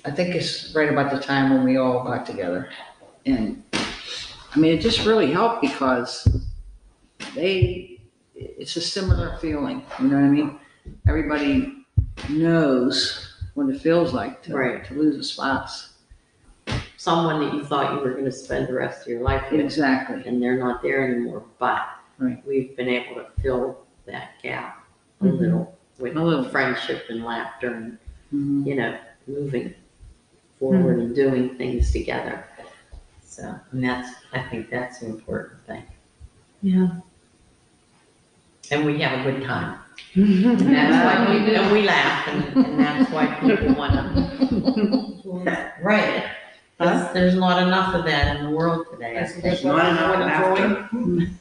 I 0.05 0.11
think 0.11 0.33
it's 0.33 0.73
right 0.73 0.89
about 0.89 1.11
the 1.11 1.19
time 1.19 1.49
when 1.53 1.65
we 1.65 1.75
all 1.75 2.05
got 2.05 2.25
together. 2.25 2.69
And 3.25 3.61
I 3.73 4.57
mean, 4.57 4.77
it 4.77 4.79
just 4.81 5.05
really 5.05 5.29
helped 5.29 5.61
because 5.61 6.25
they, 7.35 7.99
it's 8.33 8.77
a 8.77 8.81
similar 8.81 9.35
feeling, 9.41 9.83
you 9.99 10.07
know 10.07 10.15
what 10.15 10.23
I 10.23 10.29
mean? 10.29 10.57
Everybody 11.05 11.85
knows 12.29 13.35
what 13.55 13.67
it 13.67 13.81
feels 13.81 14.13
like 14.13 14.41
to, 14.43 14.55
Right. 14.55 14.85
to 14.85 14.93
lose 14.93 15.17
a 15.17 15.23
spouse. 15.25 15.95
Someone 16.95 17.41
that 17.41 17.53
you 17.53 17.65
thought 17.65 17.93
you 17.93 17.99
were 17.99 18.13
going 18.13 18.23
to 18.23 18.31
spend 18.31 18.69
the 18.69 18.73
rest 18.73 19.01
of 19.01 19.07
your 19.09 19.21
life 19.21 19.51
with 19.51 19.59
Exactly. 19.59 20.23
and 20.25 20.41
they're 20.41 20.57
not 20.57 20.81
there 20.81 21.05
anymore. 21.05 21.43
But 21.59 21.81
Right. 22.19 22.41
we've 22.47 22.73
been 22.77 22.87
able 22.87 23.15
to 23.15 23.25
fill 23.41 23.79
that 24.05 24.29
gap 24.41 24.85
a 25.19 25.25
Mhm. 25.25 25.39
little 25.39 25.75
with 25.99 26.15
A 26.15 26.23
little. 26.23 26.45
friendship 26.45 27.03
and 27.09 27.25
laughter 27.25 27.73
and, 27.73 27.97
Mhm. 28.33 28.65
you 28.65 28.75
know, 28.75 28.97
moving 29.27 29.73
forward 30.59 30.99
and 30.99 31.15
doing 31.15 31.55
things 31.57 31.91
together. 31.91 32.43
So, 33.23 33.55
and 33.71 33.83
that's, 33.83 34.09
I 34.33 34.39
think 34.39 34.69
that's 34.69 35.01
an 35.01 35.11
important 35.11 35.65
thing. 35.65 35.83
Yeah. 36.61 36.89
And 38.71 38.85
we 38.85 38.99
have 39.01 39.25
a 39.25 39.31
good 39.31 39.43
time. 39.43 39.79
And 40.15 40.59
that's 40.59 40.97
why, 41.05 41.29
we- 41.35 41.55
and 41.55 41.71
we 41.71 41.81
laugh 41.83 42.27
and, 42.27 42.65
and 42.65 42.79
that's 42.79 43.11
why 43.11 43.25
people 43.41 43.75
want 43.75 43.93
to. 43.93 45.69
Right. 45.81 46.25
'Cause 46.77 47.11
there's 47.13 47.35
not 47.35 47.61
enough 47.61 47.93
of 47.93 48.05
that 48.05 48.37
in 48.37 48.45
the 48.45 48.51
world 48.51 48.85
today. 48.91 49.13
There's 49.41 49.65
not 49.65 49.85
enough 49.89 50.19
laughter. 50.19 50.87
Mhm. 50.93 51.31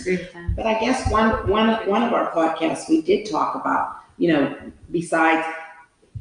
Agree 0.00 0.16
with 0.18 0.32
that. 0.32 0.54
But 0.56 0.66
I 0.66 0.78
guess 0.80 1.10
one, 1.10 1.48
one, 1.48 1.68
one 1.88 2.02
of 2.04 2.12
our 2.12 2.30
podcasts, 2.30 2.88
we 2.88 3.02
did 3.02 3.28
talk 3.28 3.56
about, 3.56 3.96
you 4.18 4.32
know, 4.32 4.54
besides 4.92 5.44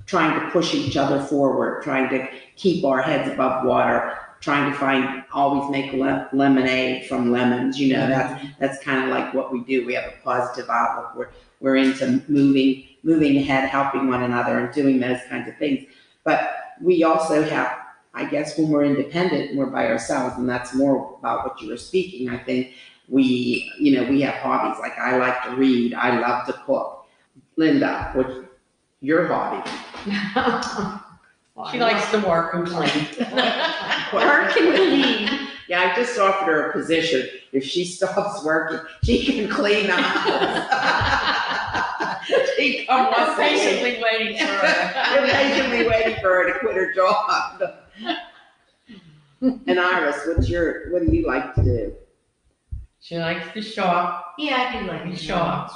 trying 0.09 0.39
to 0.39 0.49
push 0.49 0.73
each 0.73 0.97
other 0.97 1.21
forward, 1.21 1.83
trying 1.83 2.09
to 2.09 2.27
keep 2.55 2.83
our 2.83 2.99
heads 2.99 3.31
above 3.31 3.63
water, 3.63 4.17
trying 4.39 4.71
to 4.71 4.75
find, 4.75 5.23
always 5.31 5.69
make 5.69 5.93
le- 5.93 6.27
lemonade 6.33 7.05
from 7.05 7.31
lemons, 7.31 7.79
you 7.79 7.93
know, 7.93 8.07
that's, 8.07 8.43
that's 8.57 8.83
kind 8.83 9.03
of 9.03 9.09
like 9.11 9.31
what 9.35 9.51
we 9.53 9.63
do. 9.65 9.85
We 9.85 9.93
have 9.93 10.05
a 10.05 10.15
positive 10.23 10.67
outlook. 10.67 11.15
We're, 11.15 11.29
we're 11.59 11.75
into 11.75 12.23
moving, 12.27 12.87
moving 13.03 13.37
ahead, 13.37 13.69
helping 13.69 14.07
one 14.07 14.23
another 14.23 14.57
and 14.57 14.73
doing 14.73 14.99
those 14.99 15.19
kinds 15.29 15.47
of 15.47 15.55
things. 15.57 15.85
But 16.23 16.55
we 16.81 17.03
also 17.03 17.43
have, 17.43 17.77
I 18.15 18.25
guess, 18.25 18.57
when 18.57 18.69
we're 18.69 18.85
independent 18.85 19.55
we're 19.55 19.67
by 19.67 19.89
ourselves, 19.89 20.37
and 20.37 20.49
that's 20.49 20.73
more 20.73 21.17
about 21.19 21.45
what 21.45 21.61
you 21.61 21.69
were 21.69 21.77
speaking, 21.77 22.29
I 22.29 22.39
think, 22.39 22.73
we, 23.09 23.71
you 23.77 23.95
know, 23.95 24.09
we 24.09 24.21
have 24.21 24.35
hobbies, 24.35 24.79
like 24.79 24.97
I 24.97 25.17
like 25.17 25.43
to 25.43 25.51
read, 25.51 25.93
I 25.93 26.19
love 26.19 26.47
to 26.47 26.53
cook. 26.65 27.05
Linda, 27.57 28.09
what's 28.15 28.47
your 29.01 29.27
hobby? 29.27 29.69
She 31.71 31.79
likes 31.79 32.09
to 32.11 32.19
work 32.19 32.53
and 32.53 32.65
clean. 32.67 33.05
Work 34.13 34.55
and 34.57 34.75
clean. 34.75 35.29
Yeah, 35.67 35.91
I 35.91 35.95
just 35.95 36.17
offered 36.17 36.45
her 36.45 36.69
a 36.69 36.73
position. 36.73 37.27
If 37.51 37.63
she 37.63 37.83
stops 37.85 38.43
working, 38.43 38.79
she 39.03 39.23
can 39.25 39.49
clean 39.49 39.87
the 39.87 39.93
house. 39.97 41.35
She 42.55 42.85
come 42.87 43.07
I'm 43.07 43.11
once 43.11 43.37
a 43.37 43.41
week. 43.41 43.49
patiently 43.51 44.01
waiting 44.03 44.37
for 44.37 44.53
her. 44.53 45.15
You're 45.15 45.27
patiently 45.27 45.87
waiting 45.87 46.15
for 46.21 46.29
her 46.29 46.53
to 46.53 46.59
quit 46.59 46.75
her 46.75 46.93
job. 46.93 47.61
And 49.41 49.79
Iris, 49.79 50.17
what's 50.27 50.49
your, 50.49 50.91
what 50.91 51.05
do 51.05 51.15
you 51.15 51.25
like 51.27 51.53
to 51.55 51.63
do? 51.63 51.93
She 52.99 53.17
likes 53.17 53.53
to 53.53 53.61
shop. 53.61 54.35
Yeah, 54.37 54.71
I 54.73 54.79
do 54.81 54.87
like 54.87 55.05
She 55.07 55.11
it. 55.13 55.19
shops. 55.19 55.73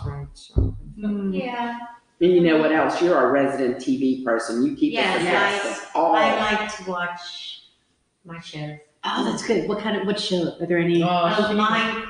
Mm. 0.99 1.33
Yeah, 1.37 1.77
And 2.21 2.31
you 2.31 2.41
know 2.41 2.57
what 2.57 2.71
else? 2.71 3.01
You're 3.01 3.27
a 3.27 3.31
resident 3.31 3.77
TV 3.77 4.23
person. 4.23 4.63
You 4.65 4.75
keep 4.75 4.93
us 4.93 5.03
Yes, 5.03 5.17
abreast 5.65 5.83
of 5.89 5.95
all. 5.95 6.15
I 6.15 6.35
like 6.39 6.75
to 6.77 6.89
watch 6.89 7.63
my 8.25 8.39
shows. 8.39 8.77
Oh, 9.03 9.25
that's 9.29 9.45
good. 9.45 9.67
What 9.67 9.79
kind 9.79 9.97
of, 9.97 10.07
what 10.07 10.19
show? 10.19 10.55
Are 10.61 10.65
there 10.65 10.77
any? 10.77 11.03
Oh, 11.03 11.47
she- 11.49 11.53
my, 11.55 12.05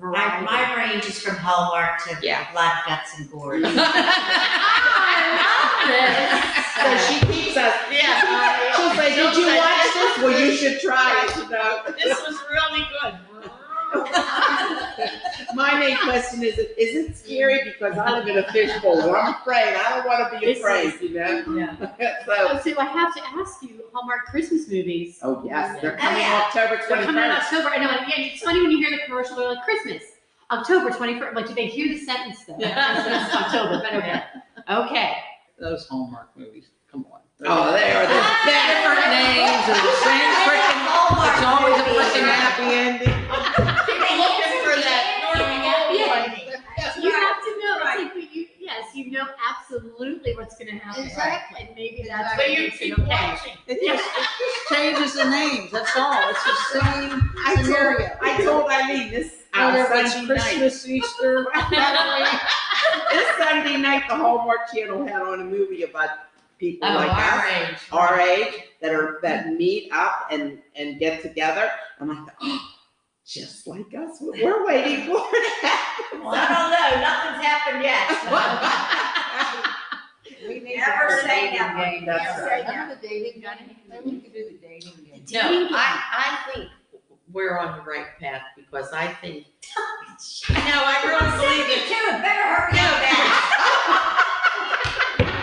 my, 0.00 0.40
my 0.42 0.74
range 0.76 1.06
is 1.06 1.18
from 1.20 1.36
Hallmark 1.36 2.02
to 2.04 2.16
Yeah. 2.22 2.50
Blood, 2.52 2.72
Guts, 2.86 3.18
and 3.18 3.30
Gore. 3.30 3.60
So 5.84 6.96
she 6.98 7.20
keeps 7.26 7.56
us, 7.56 7.74
Yeah. 7.90 8.72
she'll 8.76 8.94
say, 8.94 9.14
did 9.14 9.36
you 9.36 9.46
watch 9.56 9.94
this? 9.94 10.18
Well, 10.18 10.38
you 10.40 10.52
should 10.56 10.80
try 10.80 11.24
it, 11.28 11.36
you 11.36 11.48
know. 11.50 11.82
This 12.02 12.20
was 12.26 12.36
really 12.50 12.84
good. 13.00 13.14
My 15.54 15.78
main 15.78 15.96
question 15.98 16.42
is, 16.42 16.58
is 16.58 16.66
it 16.76 17.16
scary? 17.16 17.60
Because 17.64 17.96
I 17.96 18.10
live 18.18 18.26
in 18.28 18.38
a 18.38 18.52
fishbowl 18.52 19.00
and 19.00 19.14
I'm 19.16 19.34
afraid. 19.34 19.74
I 19.76 19.96
don't 19.96 20.06
want 20.06 20.32
to 20.32 20.38
be 20.38 20.46
This 20.46 20.58
afraid, 20.58 21.00
you 21.00 21.10
know? 21.14 21.44
Yeah. 21.98 22.16
So, 22.26 22.32
Oh, 22.36 22.60
so 22.64 22.78
I 22.80 22.84
have 22.86 23.14
to 23.14 23.22
ask 23.38 23.62
you, 23.62 23.84
Hallmark 23.92 24.26
Christmas 24.26 24.68
movies. 24.68 25.18
oh 25.22 25.42
yes, 25.46 25.80
they're 25.80 25.94
Oh, 25.94 25.98
coming 25.98 26.20
yeah. 26.20 26.42
October 26.46 26.80
They're 26.88 27.04
coming 27.04 27.22
out 27.22 27.40
21st. 27.42 27.52
October. 27.52 27.68
I 27.68 27.76
know. 27.78 27.90
and 27.90 28.08
Yeah, 28.08 28.24
it's 28.32 28.42
funny 28.42 28.60
when 28.62 28.70
you 28.70 28.78
hear 28.78 28.90
the 28.90 28.98
commercial. 29.06 29.36
They're 29.36 29.48
like 29.54 29.62
Christmas, 29.64 30.02
October 30.50 30.90
twenty 30.90 31.18
first. 31.18 31.36
Like, 31.36 31.46
do 31.48 31.54
they 31.54 31.66
hear 31.66 31.88
the 31.88 31.98
sentence 31.98 32.44
though? 32.46 32.54
Christmas, 32.56 33.34
October, 33.34 33.80
but 33.82 33.94
okay. 33.94 34.22
Okay. 34.70 35.12
Those 35.58 35.86
Hallmark 35.86 36.30
movies, 36.36 36.66
come 36.90 37.06
on. 37.12 37.20
Oh, 37.46 37.72
they 37.72 37.92
are 37.92 38.06
the 38.06 38.14
best. 38.14 38.46
Different 38.48 39.10
names 39.10 39.64
and 39.70 39.80
the 39.84 39.94
same 40.02 40.30
freaking, 40.46 40.82
it's 41.28 41.44
always 41.44 41.76
a 41.78 41.84
freaking 41.94 42.26
happy 42.30 42.68
ending. 42.74 43.14
People 43.84 44.12
looking 44.16 44.54
for 44.64 44.76
that 44.80 45.04
North 45.22 45.44
Pole 45.44 45.96
Yeah. 45.98 46.30
one. 46.30 46.40
You 48.94 49.26
absolutely 49.50 50.34
what's 50.36 50.56
gonna 50.56 50.72
happen. 50.78 51.04
Exactly. 51.04 51.66
And 51.66 51.74
maybe 51.76 52.03
that's 52.22 52.36
But 52.36 52.46
what 52.48 52.50
you 52.56 52.62
makes 52.64 52.76
it 52.76 52.78
keep 52.84 52.98
okay. 52.98 53.08
watching. 53.08 53.52
It 53.66 53.78
just, 53.86 54.04
it 54.04 54.28
just 54.38 54.68
changes 54.80 55.12
the 55.14 55.30
names, 55.30 55.70
that's 55.70 55.96
all. 55.96 56.30
It's 56.30 56.44
the 56.44 56.80
same 56.80 57.30
I 57.44 57.54
told, 57.56 57.66
scenario. 57.66 58.08
I 58.20 58.44
told 58.44 58.70
Eileen 58.70 59.10
this 59.10 59.44
oh, 59.54 59.72
Whether 59.72 59.94
it's 59.94 60.12
Sunday 60.12 60.34
night. 60.34 60.40
Christmas, 60.58 60.88
Easter, 60.88 61.46
Halloween. 61.52 62.40
This 63.10 63.28
Sunday 63.38 63.76
night, 63.78 64.02
the 64.08 64.14
Hallmark 64.16 64.70
Channel 64.74 65.06
had 65.06 65.22
on 65.22 65.40
a 65.40 65.44
movie 65.44 65.82
about 65.84 66.10
people 66.58 66.88
Oh, 66.88 66.94
like 66.94 67.10
our 67.10 67.38
us, 67.46 67.70
age. 67.70 67.78
our 67.92 68.20
age, 68.20 68.54
that 68.82 68.92
are 68.92 69.18
that 69.22 69.48
meet 69.54 69.90
up 69.92 70.26
and 70.30 70.58
and 70.76 70.98
get 70.98 71.22
together. 71.22 71.70
And 72.00 72.10
I 72.12 72.14
thought, 72.16 72.34
oh, 72.42 72.70
just 73.26 73.66
like 73.66 73.86
us, 73.96 74.18
we're 74.20 74.44
we're 74.44 74.66
waiting 74.66 75.06
for 75.06 75.16
it 75.18 75.60
to 75.60 75.66
happen. 75.66 76.20
Well, 76.24 76.34
I 76.34 76.48
don't 76.48 76.70
know, 76.74 76.90
nothing's 77.00 77.44
happened 77.44 77.82
yet. 77.84 79.70
We 80.48 80.60
need 80.60 80.76
Never 80.76 81.16
to 81.16 81.22
say 81.22 81.28
dating 81.50 81.58
never. 81.58 81.78
game. 81.78 82.06
That's 82.06 82.24
Never 82.24 82.46
right. 82.46 82.60
say 82.66 82.72
never. 82.72 82.72
Remember 82.82 82.94
the 83.00 83.08
dating 83.08 83.40
game? 83.42 83.76
Maybe 83.88 84.10
we 84.10 84.20
could 84.20 84.32
do 84.32 84.44
the 84.48 84.58
dating 84.66 85.04
game. 85.04 85.24
No, 85.32 85.68
I, 85.76 86.00
I 86.12 86.52
think 86.52 86.70
we're 87.32 87.58
on 87.58 87.76
the 87.78 87.84
right 87.84 88.06
path 88.20 88.42
because 88.56 88.92
I 88.92 89.06
think, 89.08 89.46
no, 90.50 90.56
I 90.56 91.02
really 91.06 91.30
believe 91.36 91.66
it. 91.66 91.80
Sixty-two, 91.80 92.16
it 92.16 92.22
better 92.22 92.42
hurry 92.42 92.78
up 92.78 93.02
now. 93.02 94.10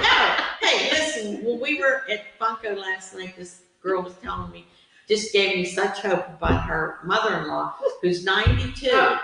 No, 0.02 0.68
hey, 0.68 0.90
listen, 0.92 1.44
when 1.46 1.60
we 1.60 1.80
were 1.80 2.04
at 2.10 2.22
Funko 2.40 2.78
last 2.78 3.14
night, 3.16 3.36
this 3.38 3.62
girl 3.82 4.02
was 4.02 4.14
telling 4.16 4.52
me, 4.52 4.66
just 5.12 5.34
gave 5.34 5.58
me 5.58 5.66
such 5.66 6.00
hope 6.00 6.26
about 6.30 6.64
her 6.64 7.00
mother-in-law, 7.04 7.76
who's 8.02 8.24
ninety-two. 8.24 8.88
Oh, 8.94 9.20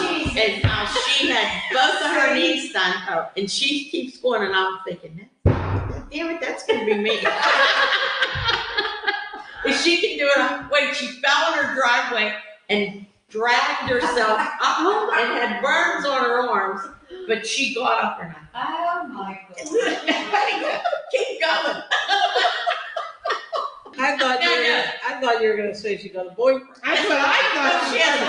jeez. 0.00 0.36
And 0.36 0.62
how 0.62 0.84
uh, 0.84 0.86
she 0.86 1.28
had 1.28 1.60
both 1.72 2.02
of 2.02 2.10
her 2.12 2.34
knees 2.36 2.72
done, 2.72 2.94
oh, 3.10 3.28
and 3.36 3.50
she 3.50 3.90
keeps 3.90 4.16
going, 4.18 4.42
and 4.42 4.54
I'm 4.54 4.78
thinking, 4.86 5.28
damn 5.44 6.30
it, 6.30 6.40
that's 6.40 6.64
gonna 6.64 6.84
be 6.86 6.94
me. 6.94 7.18
If 9.66 9.80
she 9.80 9.98
can 9.98 10.18
do 10.18 10.30
it, 10.30 10.70
wait, 10.70 10.94
she 10.94 11.06
fell 11.06 11.52
in 11.54 11.58
her 11.58 11.74
driveway 11.74 12.36
and 12.68 13.06
dragged 13.30 13.88
herself 13.88 14.38
up 14.60 15.10
and 15.18 15.32
had 15.32 15.62
burns 15.62 16.04
on 16.04 16.22
her 16.22 16.46
arms, 16.50 16.82
but 17.26 17.46
she 17.46 17.74
got 17.74 18.04
up 18.04 18.18
and 18.22 18.34
Oh, 18.54 19.08
my. 19.10 19.40
I 19.58 20.82
keep 21.10 21.40
going. 21.40 21.82
I 23.98 24.16
thought 24.18 24.42
you 24.42 24.50
were, 24.50 24.62
gonna- 24.62 24.92
I 25.06 25.20
thought 25.20 25.42
you 25.42 25.48
were 25.50 25.56
gonna 25.56 25.74
say 25.74 25.96
she 25.96 26.08
got 26.08 26.26
a 26.26 26.30
boyfriend. 26.30 26.74
That's 26.84 27.08
what 27.08 27.18
I 27.18 27.40
thought. 27.54 27.92
She 27.92 27.98
has 28.00 28.20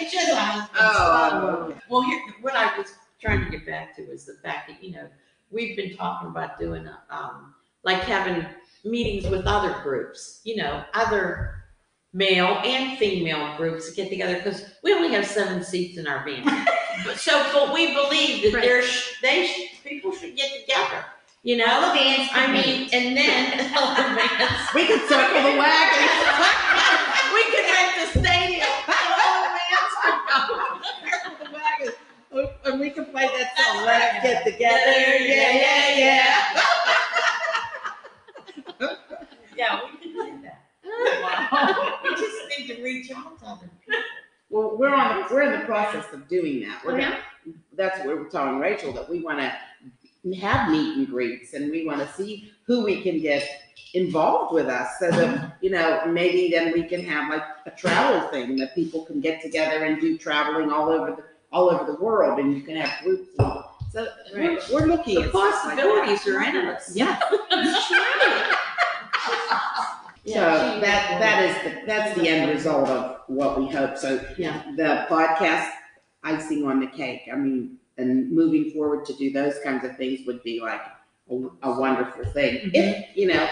a, 0.00 0.10
she 0.10 0.16
has 0.18 0.28
a 0.28 0.36
husband. 0.36 0.70
Oh. 0.80 1.74
Well, 1.88 2.02
here, 2.02 2.20
what 2.40 2.54
I 2.54 2.76
was 2.78 2.92
trying 3.20 3.44
to 3.44 3.50
get 3.50 3.66
back 3.66 3.94
to 3.96 4.02
was 4.06 4.24
the 4.26 4.34
fact 4.42 4.68
that, 4.68 4.82
you 4.82 4.92
know, 4.92 5.08
we've 5.50 5.76
been 5.76 5.96
talking 5.96 6.28
about 6.28 6.58
doing, 6.58 6.88
um, 7.10 7.54
like 7.84 8.00
having 8.02 8.46
meetings 8.84 9.26
with 9.30 9.46
other 9.46 9.74
groups, 9.82 10.40
you 10.44 10.56
know, 10.56 10.84
other 10.94 11.64
male 12.12 12.60
and 12.64 12.98
female 12.98 13.56
groups 13.56 13.88
to 13.88 13.94
get 13.94 14.08
together, 14.10 14.36
because 14.36 14.64
we 14.82 14.92
only 14.92 15.10
have 15.12 15.26
seven 15.26 15.62
seats 15.64 15.98
in 15.98 16.06
our 16.06 16.24
van. 16.24 16.66
But 17.04 17.18
So, 17.18 17.32
but 17.52 17.74
we 17.74 17.92
believe 17.92 18.44
that 18.52 18.60
there, 18.62 18.80
sh- 18.82 19.14
they, 19.20 19.46
sh- 19.48 19.82
people 19.84 20.12
should 20.12 20.36
get 20.36 20.48
together, 20.60 21.04
you 21.44 21.62
All 21.64 21.82
know? 21.82 21.88
the 21.88 21.94
bands 21.94 22.30
I 22.34 22.52
mean, 22.52 22.90
and 22.92 23.16
then, 23.16 23.74
all 23.78 23.94
the 23.94 24.02
bands. 24.16 24.74
We 24.74 24.86
could 24.86 25.08
circle 25.08 25.42
the 25.42 25.58
wagons. 25.58 26.10
We 27.34 27.44
could 27.44 27.66
rent 27.66 27.94
the 28.14 28.20
stadium. 28.20 28.68
All 28.88 29.42
the 29.44 29.50
bands 29.58 29.94
the 31.40 31.52
wagon. 31.52 31.94
Oh, 32.32 32.70
and 32.70 32.80
we 32.80 32.90
can 32.90 33.06
play 33.06 33.26
that 33.26 33.58
song. 33.58 33.84
Let's 33.84 34.22
get 34.22 34.44
together. 34.44 34.92
Yeah, 35.20 35.52
yeah, 35.98 35.98
yeah. 35.98 36.62
Yeah, 39.56 39.80
we 39.84 39.98
can 39.98 40.12
do 40.12 40.42
that. 40.42 40.62
Wow. 41.22 41.98
We 42.04 42.10
just 42.16 42.58
need 42.58 42.66
to 42.76 42.82
reach 42.82 43.10
out 43.12 43.38
to 43.40 43.46
other 43.46 43.70
people. 43.84 44.00
Well, 44.50 44.76
we're 44.78 44.94
on, 44.94 45.22
the 45.28 45.34
we're 45.34 45.42
in 45.42 45.60
the 45.60 45.66
process 45.66 46.04
of 46.12 46.28
doing 46.28 46.60
that. 46.60 46.84
We're 46.84 46.92
Oh, 46.92 46.98
gonna, 46.98 47.18
that's 47.76 47.98
what 48.00 48.08
we're 48.08 48.28
telling 48.28 48.58
Rachel, 48.58 48.92
that 48.92 49.08
we 49.08 49.20
wanna 49.20 49.56
have 50.32 50.70
meet 50.70 50.96
and 50.96 51.06
greets 51.06 51.52
and 51.54 51.70
we 51.70 51.86
wanna 51.86 52.08
see 52.14 52.50
who 52.66 52.82
we 52.84 53.02
can 53.02 53.20
get 53.20 53.46
involved 53.94 54.52
with 54.52 54.66
us 54.66 54.98
so 54.98 55.10
that, 55.10 55.36
mm-hmm. 55.36 55.46
you 55.60 55.70
know, 55.70 56.04
maybe 56.06 56.50
then 56.50 56.72
we 56.72 56.82
can 56.82 57.04
have 57.04 57.30
like 57.30 57.44
a 57.66 57.70
travel 57.70 58.28
thing 58.28 58.56
that 58.56 58.74
people 58.74 59.04
can 59.04 59.20
get 59.20 59.40
together 59.42 59.84
and 59.84 60.00
do 60.00 60.18
traveling 60.18 60.70
all 60.70 60.88
over 60.88 61.12
the, 61.12 61.24
all 61.52 61.70
over 61.70 61.84
the 61.84 61.98
world 62.02 62.38
and 62.38 62.54
you 62.54 62.62
can 62.62 62.76
have 62.76 63.02
groups. 63.04 63.28
So 63.92 64.08
we're, 64.34 64.58
we're 64.72 64.86
looking 64.86 65.14
The 65.14 65.22
at 65.22 65.28
stuff 65.30 65.64
like 65.66 65.78
possibilities 65.78 66.26
are 66.26 66.40
endless. 66.40 66.92
Yeah. 66.94 67.20
So 70.26 70.40
that, 70.40 70.80
that 71.20 71.44
is, 71.44 71.62
the 71.64 71.86
that's 71.86 72.18
the 72.18 72.26
end 72.26 72.50
result 72.50 72.88
of 72.88 73.20
what 73.26 73.58
we 73.58 73.68
hope. 73.68 73.98
So 73.98 74.24
Yeah. 74.38 74.62
the 74.74 75.06
podcast 75.08 75.70
icing 76.22 76.66
on 76.66 76.80
the 76.80 76.86
cake. 76.86 77.28
I 77.30 77.36
mean, 77.36 77.76
and 77.98 78.30
moving 78.30 78.70
forward 78.72 79.04
to 79.06 79.12
do 79.14 79.32
those 79.32 79.54
kinds 79.64 79.84
of 79.84 79.96
things 79.96 80.26
would 80.26 80.42
be 80.42 80.60
like 80.60 80.80
a, 81.30 81.34
a 81.62 81.78
wonderful 81.80 82.24
thing. 82.32 82.70
If, 82.74 83.16
you 83.16 83.28
know, 83.28 83.48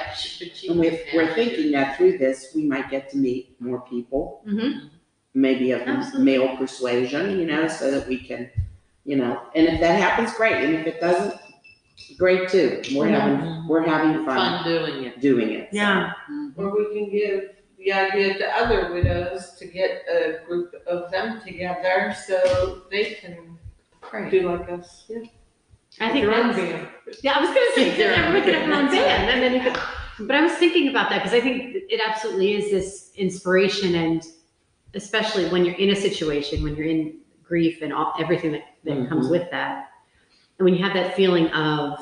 and 0.68 0.78
we're, 0.80 0.98
we're 1.14 1.34
thinking 1.34 1.70
that 1.72 1.96
through 1.96 2.18
this, 2.18 2.52
we 2.54 2.64
might 2.64 2.90
get 2.90 3.10
to 3.10 3.16
meet 3.16 3.56
more 3.60 3.80
people, 3.82 4.42
Mhm. 4.46 4.90
maybe 5.34 5.70
of 5.72 5.82
Absolutely. 5.82 6.24
male 6.24 6.56
persuasion, 6.56 7.38
you 7.38 7.46
know, 7.46 7.68
so 7.68 7.90
that 7.90 8.06
we 8.08 8.18
can, 8.18 8.50
you 9.04 9.16
know, 9.16 9.40
and 9.54 9.66
if 9.68 9.80
that 9.80 9.98
happens, 9.98 10.32
great. 10.34 10.56
And 10.64 10.74
if 10.74 10.86
it 10.86 11.00
doesn't, 11.00 11.40
great 12.18 12.48
too. 12.48 12.82
We're 12.94 13.08
having, 13.08 13.66
we're 13.68 13.86
having 13.86 14.24
fun 14.24 14.36
Fun 14.36 14.64
doing 14.64 15.04
it. 15.04 15.20
doing 15.20 15.50
it. 15.50 15.68
so. 15.70 15.76
Yeah. 15.76 16.12
Or 16.56 16.76
we 16.76 16.92
can 16.92 17.10
give 17.10 17.50
the 17.78 17.92
idea 17.92 18.38
to 18.38 18.56
other 18.56 18.92
widows 18.92 19.54
to 19.58 19.66
get 19.66 20.02
a 20.08 20.44
group 20.46 20.74
of 20.86 21.10
them 21.10 21.40
together 21.40 22.14
so 22.26 22.82
they 22.90 23.14
can 23.14 23.58
do 24.30 24.50
like 24.50 24.68
us. 24.70 25.04
Yeah. 25.08 25.20
I 26.00 26.10
think 26.10 26.24
Their 26.24 26.34
own 26.34 26.48
that's, 26.48 26.58
band. 26.58 26.88
yeah, 27.22 27.32
I 27.32 27.40
was 27.40 27.48
gonna 27.48 27.60
say, 27.74 27.96
Their 27.96 28.12
own 28.12 28.18
everyone 28.20 28.44
could 28.44 28.54
have 28.54 28.66
their 28.66 28.78
own 28.78 28.86
band. 28.86 29.26
band, 29.26 29.30
and 29.30 29.42
then 29.42 29.54
you 29.54 29.70
could, 29.70 30.26
but 30.26 30.36
I 30.36 30.42
was 30.42 30.52
thinking 30.52 30.88
about 30.88 31.10
that, 31.10 31.18
because 31.18 31.34
I 31.34 31.40
think 31.40 31.74
it 31.74 32.00
absolutely 32.06 32.54
is 32.54 32.70
this 32.70 33.12
inspiration, 33.16 33.94
and 33.94 34.22
especially 34.94 35.48
when 35.48 35.64
you're 35.64 35.74
in 35.74 35.90
a 35.90 35.96
situation, 35.96 36.62
when 36.62 36.76
you're 36.76 36.86
in 36.86 37.18
grief 37.42 37.82
and 37.82 37.92
all, 37.92 38.14
everything 38.18 38.52
that, 38.52 38.62
that 38.84 38.92
mm-hmm. 38.92 39.08
comes 39.08 39.28
with 39.28 39.50
that. 39.50 39.90
And 40.58 40.64
when 40.64 40.74
you 40.74 40.82
have 40.82 40.94
that 40.94 41.14
feeling 41.14 41.48
of, 41.48 41.98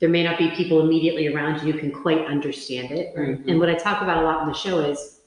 there 0.00 0.08
may 0.08 0.22
not 0.22 0.38
be 0.38 0.50
people 0.50 0.80
immediately 0.80 1.28
around 1.28 1.62
you 1.62 1.72
who 1.72 1.78
can 1.78 1.92
quite 1.92 2.26
understand 2.26 2.90
it. 2.90 3.14
Mm-hmm. 3.14 3.48
And 3.48 3.60
what 3.60 3.68
I 3.68 3.74
talk 3.74 4.02
about 4.02 4.22
a 4.22 4.26
lot 4.26 4.42
in 4.42 4.48
the 4.48 4.54
show 4.54 4.78
is 4.80 5.20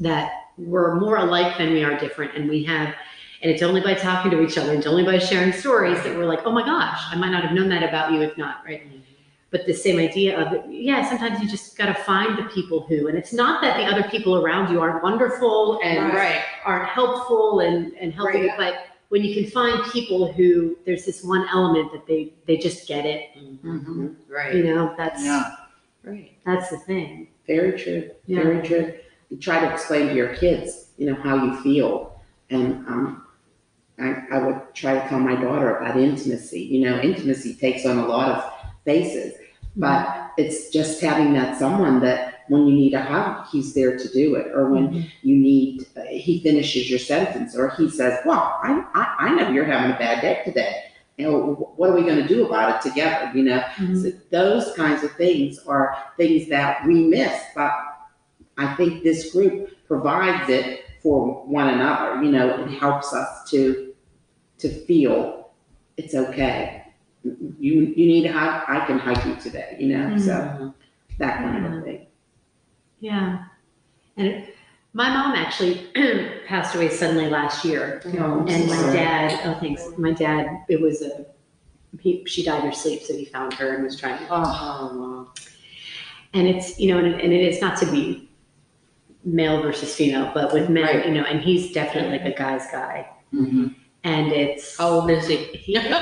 that 0.00 0.32
we're 0.58 0.96
more 0.96 1.16
alike 1.16 1.56
than 1.58 1.72
we 1.72 1.84
are 1.84 1.98
different, 1.98 2.36
and 2.36 2.48
we 2.48 2.64
have, 2.64 2.94
and 3.42 3.50
it's 3.50 3.62
only 3.62 3.80
by 3.80 3.94
talking 3.94 4.30
to 4.30 4.40
each 4.42 4.56
other, 4.58 4.70
and 4.70 4.78
it's 4.78 4.86
only 4.86 5.04
by 5.04 5.18
sharing 5.18 5.52
stories 5.52 6.02
that 6.02 6.16
we're 6.16 6.24
like, 6.26 6.40
oh 6.44 6.52
my 6.52 6.64
gosh, 6.64 7.00
I 7.10 7.16
might 7.16 7.30
not 7.30 7.42
have 7.44 7.52
known 7.52 7.68
that 7.68 7.82
about 7.82 8.12
you 8.12 8.22
if 8.22 8.36
not, 8.38 8.62
right? 8.64 8.82
But 9.50 9.64
the 9.66 9.72
same 9.74 9.98
idea 9.98 10.38
of, 10.38 10.70
yeah, 10.70 11.08
sometimes 11.08 11.40
you 11.40 11.48
just 11.48 11.78
got 11.78 11.86
to 11.86 11.94
find 11.94 12.36
the 12.36 12.42
people 12.50 12.80
who, 12.80 13.08
and 13.08 13.16
it's 13.16 13.32
not 13.32 13.62
that 13.62 13.76
the 13.76 13.84
other 13.84 14.08
people 14.08 14.36
around 14.36 14.72
you 14.72 14.80
aren't 14.80 15.02
wonderful 15.02 15.78
and 15.84 16.12
Right. 16.12 16.42
aren't 16.64 16.88
helpful 16.88 17.60
and, 17.60 17.92
and 17.94 18.12
helping 18.12 18.42
you, 18.44 18.52
but 18.56 18.74
when 19.08 19.22
you 19.22 19.34
can 19.40 19.48
find 19.50 19.84
people 19.92 20.32
who 20.32 20.76
there's 20.84 21.04
this 21.06 21.22
one 21.22 21.46
element 21.52 21.92
that 21.92 22.06
they 22.08 22.32
they 22.46 22.56
just 22.56 22.88
get 22.88 23.06
it, 23.06 23.30
Mhm. 23.64 24.16
Right, 24.28 24.52
you 24.54 24.64
know, 24.64 24.94
that's 24.96 25.24
Yeah. 25.24 25.52
right. 26.02 26.32
that's 26.44 26.70
the 26.70 26.78
thing. 26.78 27.28
Very 27.46 27.78
true. 27.78 28.10
Yeah. 28.26 28.42
Very 28.42 28.62
true. 28.66 28.92
You 29.30 29.36
try 29.36 29.60
to 29.60 29.72
explain 29.72 30.08
to 30.08 30.14
your 30.14 30.34
kids, 30.34 30.88
you 30.98 31.06
know, 31.06 31.14
how 31.14 31.36
you 31.44 31.56
feel. 31.62 32.20
And 32.50 32.84
um, 32.88 33.22
I, 33.98 34.22
I 34.30 34.38
would 34.38 34.74
try 34.74 34.98
to 34.98 35.08
tell 35.08 35.20
my 35.20 35.40
daughter 35.40 35.76
about 35.76 35.96
intimacy. 35.96 36.62
You 36.62 36.88
know, 36.88 37.00
intimacy 37.00 37.54
takes 37.54 37.86
on 37.86 37.98
a 37.98 38.06
lot 38.06 38.28
of 38.30 38.52
faces, 38.84 39.34
but 39.74 40.32
it's 40.36 40.70
just 40.70 41.00
having 41.00 41.32
that 41.34 41.58
someone 41.58 42.00
that 42.00 42.44
when 42.48 42.66
you 42.66 42.74
need 42.74 42.94
a 42.94 43.02
hug, 43.02 43.46
he's 43.50 43.74
there 43.74 43.96
to 43.96 44.08
do 44.12 44.34
it. 44.36 44.48
Or 44.54 44.70
when 44.70 45.10
you 45.22 45.36
need, 45.36 45.86
uh, 45.96 46.02
he 46.02 46.40
finishes 46.42 46.88
your 46.88 46.98
sentence, 46.98 47.56
or 47.56 47.70
he 47.70 47.90
says, 47.90 48.20
Well, 48.24 48.58
I, 48.62 48.84
I, 48.94 49.26
I 49.26 49.34
know 49.34 49.50
you're 49.50 49.64
having 49.64 49.92
a 49.92 49.98
bad 49.98 50.20
day 50.20 50.42
today. 50.44 50.84
You 51.16 51.30
know, 51.30 51.72
what 51.76 51.90
are 51.90 51.94
we 51.94 52.02
going 52.02 52.20
to 52.20 52.28
do 52.28 52.46
about 52.46 52.76
it 52.76 52.88
together? 52.88 53.32
You 53.34 53.44
know, 53.44 53.64
so 53.78 54.12
those 54.30 54.74
kinds 54.74 55.02
of 55.02 55.12
things 55.12 55.58
are 55.66 55.96
things 56.18 56.48
that 56.50 56.86
we 56.86 57.04
miss, 57.04 57.40
but 57.54 57.72
I 58.58 58.74
think 58.74 59.02
this 59.02 59.32
group 59.32 59.70
provides 59.86 60.50
it 60.50 60.84
for 61.02 61.46
one 61.46 61.68
another. 61.68 62.22
You 62.22 62.30
know, 62.32 62.64
it 62.64 62.70
helps 62.70 63.14
us 63.14 63.48
to 63.50 63.85
to 64.58 64.68
feel 64.68 65.50
it's 65.96 66.14
okay. 66.14 66.82
You 67.22 67.82
you 67.96 68.06
need 68.06 68.26
hug, 68.26 68.62
I 68.68 68.84
can 68.86 68.98
hug 68.98 69.24
you 69.26 69.34
today. 69.36 69.76
You 69.78 69.96
know, 69.96 70.18
so 70.18 70.74
that 71.18 71.38
kind 71.38 71.74
of 71.74 71.84
thing. 71.84 72.06
Yeah. 73.00 73.44
And 74.16 74.26
it, 74.28 74.54
my 74.92 75.10
mom 75.10 75.34
actually 75.34 75.86
passed 76.46 76.74
away 76.74 76.88
suddenly 76.88 77.28
last 77.28 77.64
year. 77.64 78.00
And 78.04 78.14
my 78.48 78.92
dad, 78.92 79.40
oh, 79.44 79.58
thanks. 79.60 79.82
My 79.98 80.12
dad, 80.12 80.64
it 80.68 80.80
was 80.80 81.02
a 81.02 81.26
he, 82.00 82.24
she 82.26 82.42
died 82.44 82.60
in 82.62 82.66
her 82.70 82.74
sleep, 82.74 83.02
so 83.02 83.14
he 83.14 83.24
found 83.26 83.54
her 83.54 83.74
and 83.74 83.84
was 83.84 83.98
trying 83.98 84.18
to. 84.18 84.26
Oh, 84.30 85.30
And 86.34 86.46
it's, 86.46 86.78
you 86.78 86.92
know, 86.92 86.98
and, 86.98 87.14
and 87.20 87.32
it 87.32 87.40
is 87.42 87.60
not 87.60 87.78
to 87.78 87.86
be 87.90 88.28
male 89.24 89.62
versus 89.62 89.94
female, 89.94 90.30
but 90.34 90.52
with 90.52 90.68
men, 90.68 90.84
Right. 90.84 91.06
you 91.06 91.12
know, 91.14 91.22
and 91.24 91.40
he's 91.40 91.72
definitely 91.72 92.18
like 92.18 92.34
a 92.34 92.36
guy's 92.36 92.66
guy. 92.70 93.08
Mhm. 93.34 93.74
And 94.06 94.30
it's. 94.32 94.76
How 94.78 94.90
old 94.90 95.10
is 95.10 95.26
he? 95.26 95.36
He, 95.66 95.74
how 95.74 95.98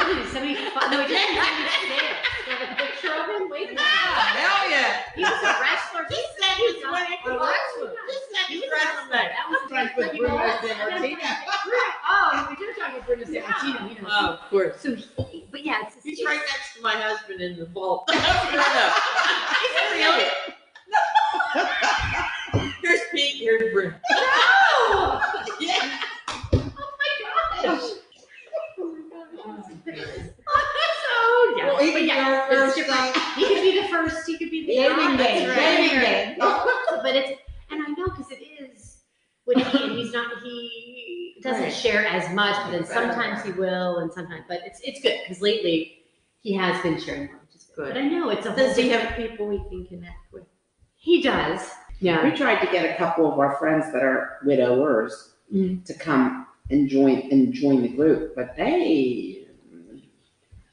old 0.00 0.16
is 0.16 0.24
he? 0.24 0.32
Seventy-five? 0.32 0.90
No, 0.90 1.02
he 1.04 1.08
didn't 1.12 1.36
have 1.36 1.60
any 1.60 1.92
there. 1.92 2.16
Do 2.24 2.50
you 2.50 2.56
have 2.56 2.64
a 2.64 2.74
picture 2.80 3.12
of 3.12 3.28
him? 3.28 3.50
Wait 3.52 3.68
a. 3.68 3.76
Ah, 3.76 4.32
hell 4.32 4.64
yeah. 4.72 5.04
He 5.14 5.20
was 5.20 5.44
a 5.44 5.52
wrestler. 5.60 6.08
He 6.08 6.16
said 6.40 6.56
he 6.56 6.64
was 6.72 6.80
not- 6.80 7.04
a 7.04 7.20
a 7.28 7.36
wrestler. 7.36 7.92
He 8.08 8.16
said 8.32 8.44
he 8.48 8.56
was 8.56 8.64
a 8.64 8.72
wrestler. 8.72 9.28
That 9.28 9.44
was 9.50 9.60
Like 9.70 9.92
with 9.96 10.14
you 10.14 10.22
know, 10.22 10.28
Bruno 10.30 10.40
and 10.40 10.64
then- 10.64 10.76
Sammartino. 10.80 11.20
Oh, 12.08 12.48
we 12.48 12.66
were 12.66 12.72
talking 12.72 12.96
about 12.96 13.04
Bruno 13.06 13.24
Sammartino, 13.24 13.80
you 13.94 14.00
know. 14.00 14.08
Oh, 14.10 14.40
of 14.40 14.40
course. 14.48 14.80
So, 14.80 14.94
he, 14.96 15.44
but 15.50 15.60
yeah, 15.66 15.82
it's. 15.84 16.02
He's 16.02 16.24
right 16.24 16.40
next 16.40 16.76
to 16.76 16.82
my 16.82 16.94
husband 16.96 17.42
in 17.42 17.58
the 17.58 17.66
vault. 17.66 18.08
Is 18.14 18.16
it 18.16 19.92
really? 20.00 20.32
Here's 22.82 23.00
Pete, 23.12 23.36
here's 23.36 23.70
Bruno. 23.74 23.94
Yeah. 25.60 25.98
Oh 26.52 26.90
my 27.00 27.64
gosh. 27.64 27.90
Oh, 31.12 31.54
yeah. 31.56 31.66
Well, 31.66 31.82
even 31.82 31.92
But 31.94 32.04
yeah, 32.04 32.48
it's 32.50 32.74
different. 32.74 33.16
He 33.36 33.46
could 33.46 33.62
be 33.62 33.80
the 33.80 33.88
first, 33.88 34.26
he 34.26 34.36
could 34.38 34.50
be 34.50 34.66
the. 34.66 34.72
Dating 34.72 35.16
That's 35.16 35.40
game, 35.40 35.48
right. 35.48 36.36
game. 36.36 36.38
But 37.02 37.16
it's, 37.16 37.40
and 37.70 37.82
I 37.82 37.86
know, 37.96 38.04
because 38.06 38.30
it 38.30 38.42
is, 38.42 39.02
when 39.44 39.58
he, 39.58 39.88
he's 40.02 40.12
not, 40.12 40.42
he 40.42 41.36
doesn't 41.42 41.62
Right. 41.62 41.72
share 41.72 42.06
as 42.06 42.32
much, 42.34 42.56
but 42.64 42.72
then 42.72 42.84
sometimes 42.84 43.42
he 43.44 43.52
will, 43.52 43.98
and 43.98 44.12
sometimes, 44.12 44.44
but 44.48 44.60
it's, 44.64 44.80
it's 44.82 45.00
good, 45.00 45.18
because 45.22 45.40
lately, 45.42 45.98
he 46.40 46.52
has 46.54 46.82
been 46.82 47.00
sharing 47.00 47.26
more, 47.26 47.40
which 47.46 47.54
is 47.56 47.70
good. 47.74 47.94
But 47.94 47.96
I 48.02 48.08
know, 48.08 48.28
it's 48.30 48.46
a 48.46 48.50
whole 48.50 48.58
Does 48.58 48.76
he 48.76 48.88
have 48.90 49.16
people 49.16 49.48
he 49.50 49.58
can 49.68 49.86
connect 49.86 50.32
with? 50.32 50.44
He 50.96 51.22
does, 51.22 51.70
yeah. 52.00 52.24
We 52.24 52.36
tried 52.36 52.64
to 52.64 52.72
get 52.72 52.84
a 52.94 52.96
couple 52.98 53.30
of 53.30 53.38
our 53.38 53.56
friends 53.58 53.92
that 53.92 54.02
are 54.02 54.38
widowers 54.44 55.34
Mhm. 55.54 55.84
to 55.84 55.94
come 55.94 56.46
and 56.70 56.88
join, 56.88 57.28
and 57.32 57.52
join 57.52 57.82
the 57.82 57.88
group, 57.88 58.34
but 58.36 58.56
they, 58.56 59.46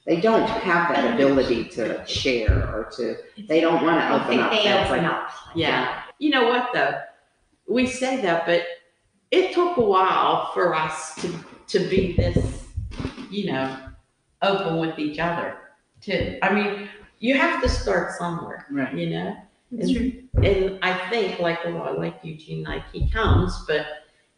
they 0.06 0.22
don't 0.22 0.48
have 0.48 0.94
that 0.96 1.14
ability 1.16 1.66
to 1.66 2.06
share 2.08 2.54
or 2.74 2.90
to, 2.98 3.18
they 3.48 3.60
don't 3.60 3.84
wanna 3.84 4.08
open 4.16 4.40
up. 4.40 4.52
they 4.52 4.72
open 4.74 5.04
like- 5.04 5.12
up. 5.12 5.30
Yeah. 5.56 6.02
You 6.20 6.30
know 6.30 6.48
what 6.48 6.70
though? 6.74 6.94
We 7.68 7.88
say 7.88 8.22
that, 8.22 8.46
but 8.46 8.64
it 9.32 9.54
took 9.54 9.76
a 9.78 9.82
while 9.82 10.52
for 10.54 10.74
us 10.74 11.16
to, 11.16 11.34
to 11.68 11.80
be 11.90 12.14
this, 12.16 12.64
you 13.30 13.52
know, 13.52 13.76
open 14.42 14.78
with 14.80 14.98
each 15.00 15.20
other. 15.20 15.58
To, 16.04 16.46
I 16.46 16.54
mean, 16.54 16.88
you 17.20 17.36
have 17.38 17.62
to 17.64 17.68
start 17.68 18.12
somewhere, 18.14 18.66
Right. 18.72 18.94
you 18.94 19.10
know? 19.10 19.36
True. 19.72 20.24
And 20.44 20.80
I 20.82 21.10
think 21.10 21.40
like 21.40 21.60
a 21.66 21.70
lot, 21.70 22.00
like 22.00 22.20
Eugene, 22.24 22.64
like 22.64 22.84
he 22.92 23.10
comes, 23.10 23.66
but 23.68 23.86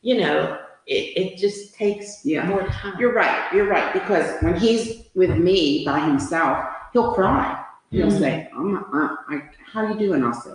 you 0.02 0.20
know, 0.20 0.60
it, 0.88 1.18
it 1.18 1.38
just 1.38 1.76
takes 1.76 2.26
Yeah. 2.26 2.46
more 2.48 2.66
time. 2.68 2.96
You're 3.00 3.14
right, 3.14 3.52
you're 3.54 3.68
right, 3.68 3.94
because 3.94 4.42
when 4.42 4.56
he's 4.60 5.04
with 5.14 5.38
me 5.38 5.86
by 5.86 6.00
himself, 6.00 6.66
he'll 6.94 7.14
cry. 7.14 7.64
He'll 7.92 8.08
mm-hmm. 8.08 8.18
say, 8.20 8.50
I'm, 8.56 8.78
I, 8.94 9.18
I, 9.30 9.42
how 9.72 9.88
you 9.88 10.00
doing? 10.00 10.24
I'll 10.24 10.34
say, 10.34 10.52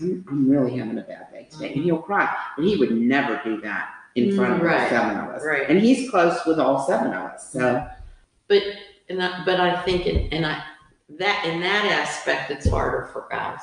I'm, 0.00 0.24
I'm 0.28 0.48
really 0.48 0.76
having 0.76 0.98
a 0.98 1.02
bad 1.02 1.32
day 1.32 1.48
today, 1.50 1.72
and 1.74 1.82
he'll 1.82 1.98
cry, 1.98 2.32
but 2.56 2.64
he 2.64 2.76
would 2.76 2.92
never 2.92 3.40
do 3.44 3.60
that 3.62 3.88
in 4.14 4.30
mm, 4.30 4.36
front 4.36 4.54
of 4.54 4.60
all 4.60 4.66
Right, 4.66 4.88
seven 4.88 5.16
of 5.16 5.30
us. 5.30 5.42
right. 5.44 5.68
And 5.68 5.80
he's 5.80 6.10
close 6.10 6.44
with 6.46 6.60
all 6.60 6.86
seven 6.86 7.08
of 7.08 7.30
us, 7.30 7.50
so. 7.52 7.86
But, 8.46 8.62
and 9.08 9.22
I, 9.22 9.44
but 9.44 9.58
I 9.58 9.82
think, 9.82 10.06
in 10.06 10.28
and 10.32 10.46
I, 10.46 10.62
that, 11.18 11.44
in 11.46 11.60
that 11.60 11.84
aspect, 11.86 12.50
it's 12.52 12.68
harder 12.68 13.08
for 13.12 13.26
guys. 13.30 13.60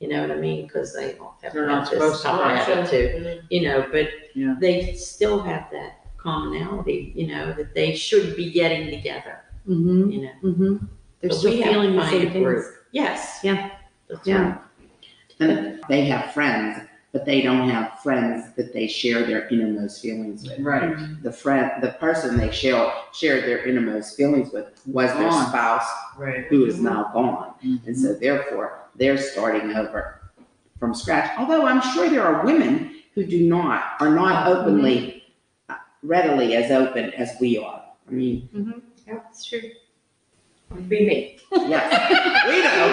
You 0.00 0.08
know 0.08 0.22
what 0.22 0.30
I 0.30 0.40
mean? 0.40 0.66
Because 0.66 0.94
they 0.94 1.12
don't 1.12 1.30
have 1.42 1.52
They're 1.52 1.66
not 1.66 1.82
this 1.82 1.90
supposed 1.90 2.22
to 2.22 2.28
tough 2.28 2.40
watch 2.40 2.68
attitude, 2.68 3.42
you 3.50 3.62
know, 3.62 3.86
but 3.92 4.08
Yeah. 4.34 4.56
they 4.58 4.94
still 4.94 5.40
have 5.42 5.70
that 5.72 6.00
commonality, 6.16 7.12
you 7.14 7.26
know, 7.28 7.52
that 7.52 7.74
they 7.74 7.94
should 7.94 8.34
be 8.36 8.50
getting 8.50 8.88
together, 8.90 9.40
Mm-hmm, 9.68 10.10
you 10.10 10.22
know. 10.22 10.32
mm-hmm. 10.42 10.76
They're 11.20 11.28
But 11.28 11.34
still 11.34 11.50
we 11.52 11.60
have 11.60 11.72
feeling 11.72 11.96
the 11.96 12.08
same 12.08 12.28
a 12.28 12.30
things. 12.30 12.44
group. 12.44 12.64
Yes. 12.92 13.40
Yeah. 13.42 13.70
That's 14.08 14.26
Yeah. 14.26 14.42
right. 14.48 14.58
And 15.40 15.80
they 15.88 16.04
have 16.06 16.32
friends, 16.32 16.80
but 17.12 17.24
they 17.26 17.42
don't 17.42 17.68
have 17.68 17.98
friends 18.02 18.54
that 18.56 18.72
they 18.72 18.86
share 18.86 19.24
their 19.24 19.48
innermost 19.48 20.00
feelings 20.00 20.48
with. 20.48 20.60
Right. 20.60 20.96
The 21.22 21.32
friend, 21.32 21.70
the 21.82 21.90
person 21.92 22.38
they 22.38 22.50
share, 22.50 22.90
shared 23.12 23.44
their 23.44 23.64
innermost 23.66 24.16
feelings 24.16 24.50
with 24.52 24.66
was 24.86 25.12
their 25.12 25.28
Gone. 25.28 25.48
spouse 25.48 25.86
Right. 26.18 26.46
who 26.46 26.64
is 26.66 26.80
now 26.80 27.10
gone. 27.12 27.52
And 27.62 27.80
Mhm. 27.80 27.96
so 27.96 28.14
therefore, 28.14 28.79
they're 28.96 29.18
starting 29.18 29.74
over 29.76 30.20
from 30.78 30.94
scratch. 30.94 31.30
Although 31.38 31.66
I'm 31.66 31.80
sure 31.94 32.08
there 32.08 32.22
are 32.24 32.44
women 32.44 32.96
who 33.14 33.24
do 33.24 33.46
not, 33.46 33.94
are 34.00 34.10
not 34.14 34.46
openly, 34.46 35.24
uh, 35.68 35.74
readily 36.02 36.54
as 36.56 36.70
open 36.70 37.10
as 37.14 37.32
we 37.40 37.58
are. 37.58 37.82
I 38.08 38.12
mean, 38.12 38.82
That's 39.06 39.44
true. 39.44 39.62
Be 40.88 41.06
me. 41.06 41.38
yes, 41.52 41.90
we 42.46 42.62
know. 42.62 42.86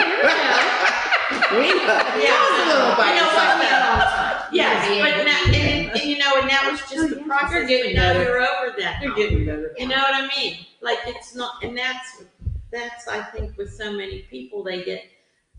We 1.62 1.67
know. 1.86 2.01
Just 2.19 2.63
a 2.63 2.67
little 2.67 2.95
by 2.95 3.15
know 3.15 3.27
what? 3.27 4.47
Yes, 4.51 4.89
Yeah. 4.89 5.03
but 5.03 5.25
now, 5.25 5.43
and, 5.45 5.91
and 5.91 6.03
you 6.10 6.17
know, 6.17 6.31
and 6.41 6.49
that 6.49 6.69
was 6.71 6.81
Oh, 6.81 6.95
just 6.95 7.10
the 7.12 7.19
yeah. 7.19 7.25
process, 7.27 7.51
You're 7.53 7.67
getting 7.67 7.95
now 7.95 8.13
better. 8.13 8.23
you're 8.23 8.41
over 8.41 8.75
that. 8.79 9.01
You're 9.01 9.13
getting 9.15 9.45
better. 9.45 9.73
You 9.77 9.88
know 9.88 9.97
what 9.97 10.15
I 10.15 10.27
mean? 10.36 10.65
Like 10.81 10.99
it's 11.05 11.36
not, 11.36 11.63
and 11.63 11.77
that's, 11.77 12.23
that's, 12.71 13.07
I 13.07 13.21
think 13.23 13.57
with 13.57 13.71
so 13.73 13.91
many 13.91 14.21
people, 14.23 14.63
they 14.63 14.83
get 14.83 15.03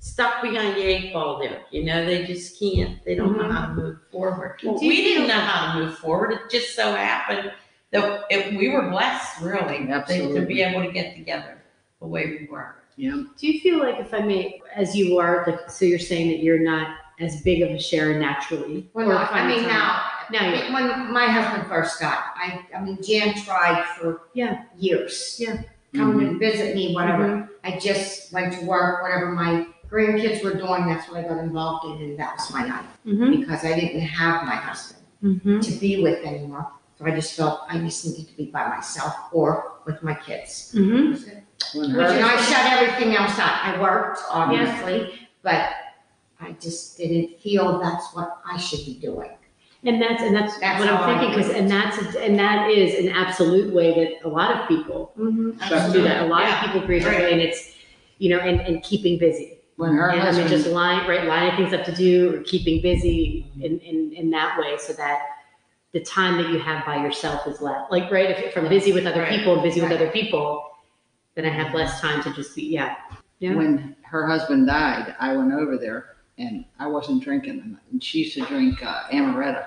stuck 0.00 0.42
behind 0.42 0.76
the 0.76 0.82
eight 0.82 1.12
ball 1.12 1.38
there. 1.40 1.62
You 1.70 1.84
know, 1.84 2.04
they 2.04 2.24
just 2.24 2.58
can't, 2.58 3.04
they 3.04 3.14
don't 3.14 3.36
know 3.36 3.50
how 3.50 3.62
to 3.62 3.66
mm-hmm. 3.68 3.80
move 3.80 3.98
forward. 4.10 4.58
Do 4.60 4.68
you 4.68 4.88
We 4.88 5.02
didn't 5.02 5.28
know 5.28 5.40
how 5.40 5.78
to 5.78 5.84
move 5.84 5.98
forward. 5.98 6.32
It 6.32 6.50
just 6.50 6.74
so 6.74 6.94
happened 6.94 7.52
that 7.90 8.24
it, 8.30 8.56
we 8.56 8.68
were 8.68 8.90
blessed 8.90 9.40
really 9.40 9.78
to- 9.78 9.86
to 9.86 9.92
Absolutely. 9.92 10.44
be 10.44 10.62
able 10.62 10.82
to 10.84 10.92
get 10.92 11.16
together 11.16 11.62
the 12.00 12.06
way 12.06 12.26
we 12.26 12.48
were. 12.50 12.76
Yeah. 12.96 13.22
Do 13.36 13.46
you 13.46 13.60
feel 13.60 13.78
like, 13.78 14.00
if 14.00 14.12
I 14.12 14.20
may, 14.20 14.60
as 14.74 14.96
you 14.96 15.18
are, 15.18 15.44
like, 15.46 15.70
so 15.70 15.84
you're 15.84 15.98
saying 16.00 16.28
that 16.30 16.42
you're 16.42 16.58
not 16.58 16.96
as 17.20 17.42
big 17.42 17.62
of 17.62 17.70
a 17.70 17.78
sharer 17.78 18.18
naturally? 18.18 18.90
Well, 18.92 19.08
or 19.08 19.14
no, 19.14 19.18
I 19.18 19.46
mean, 19.46 19.62
now, 19.62 20.02
Now 20.30 20.52
you're. 20.52 20.72
when 20.72 21.12
my 21.12 21.26
husband 21.26 21.68
first 21.68 22.00
got, 22.00 22.18
I, 22.36 22.64
I 22.76 22.80
mean, 22.82 22.98
Jan 23.02 23.34
tried 23.34 23.84
for 23.96 24.22
Yeah. 24.34 24.64
years. 24.76 25.36
Yeah. 25.38 25.62
Come 25.94 26.18
and 26.18 26.28
mm-hmm. 26.28 26.38
visit 26.38 26.74
me, 26.74 26.92
whatever. 26.94 27.28
Mm-hmm. 27.28 27.52
I 27.64 27.78
just 27.78 28.32
went 28.32 28.52
to 28.58 28.66
work, 28.66 29.02
whatever 29.02 29.30
my 29.30 29.66
grandkids 29.90 30.42
were 30.44 30.54
doing, 30.54 30.86
that's 30.86 31.08
what 31.10 31.24
I 31.24 31.28
got 31.28 31.38
involved 31.38 31.86
in, 31.86 32.08
and 32.10 32.18
that 32.18 32.36
was 32.36 32.50
my 32.52 32.66
night. 32.66 32.84
Mm-hmm, 33.06 33.40
Because 33.40 33.64
I 33.64 33.78
didn't 33.78 34.00
have 34.00 34.44
my 34.44 34.54
husband 34.56 35.02
mm-hmm. 35.22 35.60
to 35.60 35.72
be 35.72 36.02
with 36.02 36.24
anymore. 36.24 36.70
So 36.98 37.06
I 37.06 37.12
just 37.12 37.34
felt 37.34 37.60
I 37.68 37.78
just 37.78 38.04
needed 38.06 38.28
to 38.28 38.36
be 38.36 38.46
by 38.46 38.66
myself 38.68 39.14
or 39.32 39.74
with 39.86 40.02
my 40.02 40.14
kids. 40.14 40.74
Mm-hmm. 40.76 41.78
When 41.78 41.96
Which, 41.96 42.06
and 42.10 42.20
her, 42.20 42.24
I 42.26 42.36
shut 42.42 42.72
everything 42.72 43.14
else 43.16 43.38
out. 43.38 43.64
I 43.64 43.80
worked, 43.80 44.20
obviously, 44.30 45.28
but 45.42 45.70
I 46.40 46.52
just 46.52 46.96
didn't 46.98 47.38
feel 47.40 47.78
that's 47.80 48.14
what 48.14 48.38
I 48.44 48.56
should 48.58 48.84
be 48.84 48.94
doing. 49.00 49.30
And 49.84 50.02
that's, 50.02 50.22
and 50.22 50.34
that's 50.34 50.58
That's 50.58 50.80
what 50.80 50.88
how 50.88 51.02
I'm 51.02 51.16
I 51.16 51.20
thinking, 51.20 51.38
because, 51.38 51.52
do 51.52 51.56
it. 51.56 51.60
and 51.60 51.70
that's, 51.70 52.16
and 52.16 52.38
that 52.38 52.68
is 52.70 52.98
an 53.04 53.10
absolute 53.12 53.72
way 53.72 53.94
that 53.94 54.26
a 54.26 54.28
lot 54.28 54.56
of 54.60 54.66
people 54.68 55.12
Mm-hmm. 55.16 55.92
do 55.92 56.02
that. 56.02 56.24
A 56.24 56.26
lot 56.26 56.48
of 56.48 56.58
people 56.64 56.84
grieve 56.86 57.04
that 57.04 57.20
way, 57.20 57.32
and 57.32 57.40
it's, 57.40 57.74
you 58.18 58.30
know, 58.30 58.40
and, 58.40 58.60
and 58.60 58.82
keeping 58.82 59.18
busy. 59.18 59.57
When 59.78 59.94
her 59.94 60.10
And 60.10 60.20
I 60.20 60.32
mean, 60.32 60.40
just 60.42 60.50
husband, 60.50 60.74
line, 60.74 61.08
right, 61.08 61.24
lining 61.24 61.56
things 61.56 61.72
up 61.72 61.84
to 61.86 61.92
do, 61.94 62.34
or 62.34 62.42
keeping 62.42 62.82
busy 62.82 63.46
in, 63.60 63.78
in, 63.78 64.12
in 64.12 64.30
that 64.30 64.58
way, 64.58 64.76
so 64.76 64.92
that 64.94 65.20
the 65.92 66.00
time 66.00 66.36
that 66.36 66.50
you 66.50 66.58
have 66.58 66.84
by 66.84 66.96
yourself 67.00 67.46
is 67.46 67.60
less, 67.60 67.82
like, 67.90 68.10
right, 68.10 68.28
if, 68.28 68.38
if 68.38 68.56
I'm 68.58 68.68
busy 68.68 68.92
with 68.92 69.06
other 69.06 69.22
Right. 69.22 69.38
people 69.38 69.54
and 69.54 69.62
busy 69.62 69.80
with 69.80 69.90
Right. 69.90 70.00
other 70.00 70.10
people, 70.10 70.64
then 71.36 71.44
I 71.46 71.50
have 71.50 71.72
less 71.74 72.00
time 72.00 72.22
to 72.24 72.32
just 72.34 72.56
be, 72.56 72.62
yeah. 72.66 72.96
Yeah. 73.38 73.54
when 73.54 73.94
her 74.02 74.26
husband 74.26 74.66
died, 74.66 75.14
I 75.20 75.36
went 75.36 75.52
over 75.52 75.78
there 75.78 76.16
and 76.38 76.64
I 76.80 76.88
wasn't 76.88 77.22
drinking. 77.22 77.78
And 77.92 78.02
she 78.02 78.18
used 78.24 78.34
to 78.34 78.44
drink 78.46 78.84
uh, 78.84 79.04
amaretto. 79.12 79.64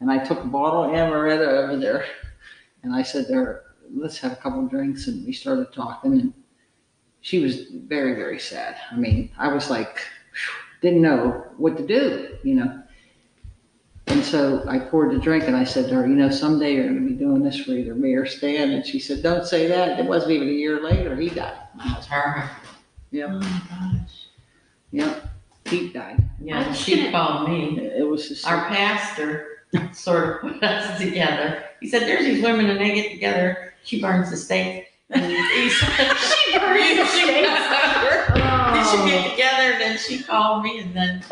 And 0.00 0.10
I 0.10 0.22
took 0.22 0.44
a 0.44 0.46
bottle 0.46 0.84
of 0.84 0.90
amaretto 0.90 1.64
over 1.64 1.76
there 1.78 2.04
and 2.82 2.94
I 2.94 3.02
said 3.02 3.26
to 3.28 3.32
her, 3.34 3.62
let's 3.94 4.18
have 4.18 4.32
a 4.32 4.36
couple 4.36 4.62
of 4.62 4.68
drinks. 4.70 5.08
And 5.08 5.24
we 5.24 5.32
started 5.32 5.72
talking 5.72 6.12
and 6.20 6.34
she 7.20 7.40
was 7.40 7.68
very, 7.70 8.14
very 8.14 8.38
sad. 8.38 8.76
I 8.90 8.96
mean, 8.96 9.30
I 9.38 9.52
was 9.52 9.70
like, 9.70 10.00
didn't 10.80 11.02
know 11.02 11.44
what 11.56 11.76
to 11.76 11.86
do, 11.86 12.36
you 12.42 12.54
know. 12.54 12.82
And 14.06 14.24
so 14.24 14.64
I 14.66 14.78
poured 14.78 15.12
the 15.14 15.18
drink 15.18 15.44
and 15.44 15.56
I 15.56 15.64
said 15.64 15.88
to 15.88 15.96
her, 15.96 16.06
you 16.06 16.14
know, 16.14 16.30
someday 16.30 16.74
you're 16.74 16.84
going 16.84 17.02
to 17.02 17.08
be 17.08 17.14
doing 17.14 17.42
this 17.42 17.60
for 17.60 17.72
either 17.72 17.94
me 17.94 18.14
or 18.14 18.24
Stan. 18.24 18.70
And 18.70 18.86
she 18.86 18.98
said, 18.98 19.22
don't 19.22 19.46
say 19.46 19.66
that. 19.66 20.00
It 20.00 20.06
wasn't 20.06 20.32
even 20.32 20.48
a 20.48 20.52
year 20.52 20.82
later. 20.82 21.14
He 21.14 21.28
died. 21.28 21.58
That's 21.76 22.06
her. 22.06 22.48
Yep. 23.10 23.28
Oh 23.30 23.38
my 23.40 23.60
gosh. 23.68 24.26
Yep. 24.92 25.28
Pete 25.64 25.92
died. 25.92 26.24
Yeah, 26.40 26.66
I 26.66 26.72
she 26.72 27.10
called 27.10 27.50
me. 27.50 27.78
It 27.78 28.08
was 28.08 28.28
just, 28.28 28.46
Our 28.46 28.66
pastor 28.68 29.64
sort 29.92 30.36
of 30.36 30.52
put 30.52 30.62
us 30.62 30.98
together. 31.00 31.64
He 31.80 31.88
said, 31.88 32.02
there's 32.02 32.24
these 32.24 32.42
women 32.42 32.70
and 32.70 32.80
they 32.80 32.94
get 32.94 33.10
together 33.10 33.68
she 33.84 34.00
burns 34.00 34.30
the 34.30 34.36
steak. 34.36 34.87
She 35.14 35.20
She 35.20 36.54
steaks? 36.54 37.48
over. 37.96 38.32
Then 38.34 38.84
she 38.90 38.96
get 39.10 39.30
together, 39.30 39.72
and 39.72 39.80
then 39.80 39.98
she 39.98 40.22
called 40.22 40.62
me, 40.64 40.80
and 40.80 40.94
then 40.94 41.24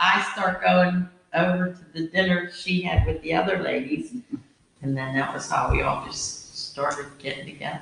I 0.00 0.26
start 0.32 0.62
going 0.62 1.08
over 1.34 1.70
to 1.72 1.92
the 1.92 2.08
dinner 2.08 2.50
she 2.52 2.82
had 2.82 3.06
with 3.06 3.22
the 3.22 3.34
other 3.34 3.58
ladies, 3.62 4.12
and 4.82 4.96
then 4.96 5.14
that 5.14 5.32
was 5.32 5.48
how 5.50 5.70
we 5.70 5.82
all 5.82 6.04
just 6.04 6.56
started 6.72 7.06
getting 7.18 7.46
together. 7.46 7.80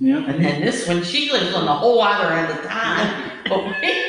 Yeah. 0.00 0.24
And 0.26 0.44
then 0.44 0.60
this 0.60 0.86
one, 0.88 1.02
she 1.02 1.30
lives 1.32 1.54
on 1.54 1.66
the 1.66 1.72
whole 1.72 2.00
other 2.02 2.32
end 2.32 2.52
of 2.58 2.64
town, 2.66 3.32
but 3.48 3.64
we, 3.64 4.08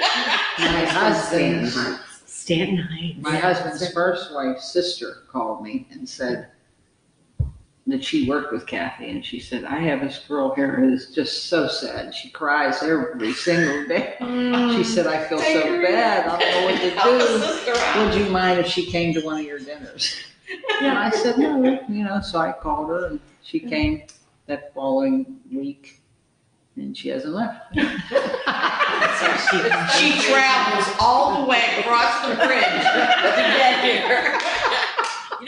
My 0.60 0.86
husband's, 0.86 1.78
Stanton 2.26 2.78
Heights. 2.78 3.18
my 3.22 3.36
husband's 3.38 3.92
first 3.94 4.34
wife's 4.34 4.72
sister 4.72 5.24
called 5.32 5.64
me 5.64 5.88
and 5.92 6.08
said 6.08 6.48
that 7.88 8.04
she 8.04 8.28
worked 8.28 8.52
with 8.52 8.66
Kathy 8.66 9.10
and 9.10 9.24
she 9.24 9.40
said, 9.40 9.64
I 9.64 9.78
have 9.80 10.02
this 10.02 10.18
girl 10.28 10.56
here 10.56 10.76
who 10.76 10.92
is 10.92 11.12
just 11.12 11.46
so 11.46 11.68
sad. 11.68 12.16
She 12.16 12.30
cries 12.30 12.82
every 12.82 13.34
single 13.34 13.88
day. 13.88 14.16
She 14.76 14.84
said, 14.84 15.06
I 15.06 15.24
feel 15.28 15.38
so 15.40 15.82
bad. 15.82 16.28
I 16.28 16.40
don't 16.40 16.52
know 16.52 16.66
what 16.66 16.80
to 16.82 18.10
do. 18.16 18.20
Would 18.20 18.26
you 18.26 18.32
mind 18.32 18.60
if 18.60 18.68
she 18.68 18.90
came 18.90 19.14
to 19.14 19.22
one 19.22 19.40
of 19.40 19.46
your 19.46 19.60
dinners? 19.60 20.16
And 20.82 20.98
I 20.98 21.12
said, 21.12 21.38
no, 21.38 21.80
you 21.88 22.04
know, 22.04 22.22
so 22.22 22.40
I 22.40 22.54
called 22.54 22.90
her 22.90 23.06
and 23.08 23.20
she 23.44 23.60
came 23.60 24.04
that 24.48 24.74
following 24.74 25.40
week 25.52 26.02
and 26.76 26.98
she 26.98 27.10
hasn't 27.10 27.34
left. 27.34 27.76
She 29.98 30.12
travels 30.30 30.96
all 31.00 31.42
the 31.42 31.50
way 31.50 31.62
across 31.80 32.22
the 32.28 32.36
bridge 32.36 32.64
to 32.64 33.44
get 33.58 33.84
here. 33.84 34.65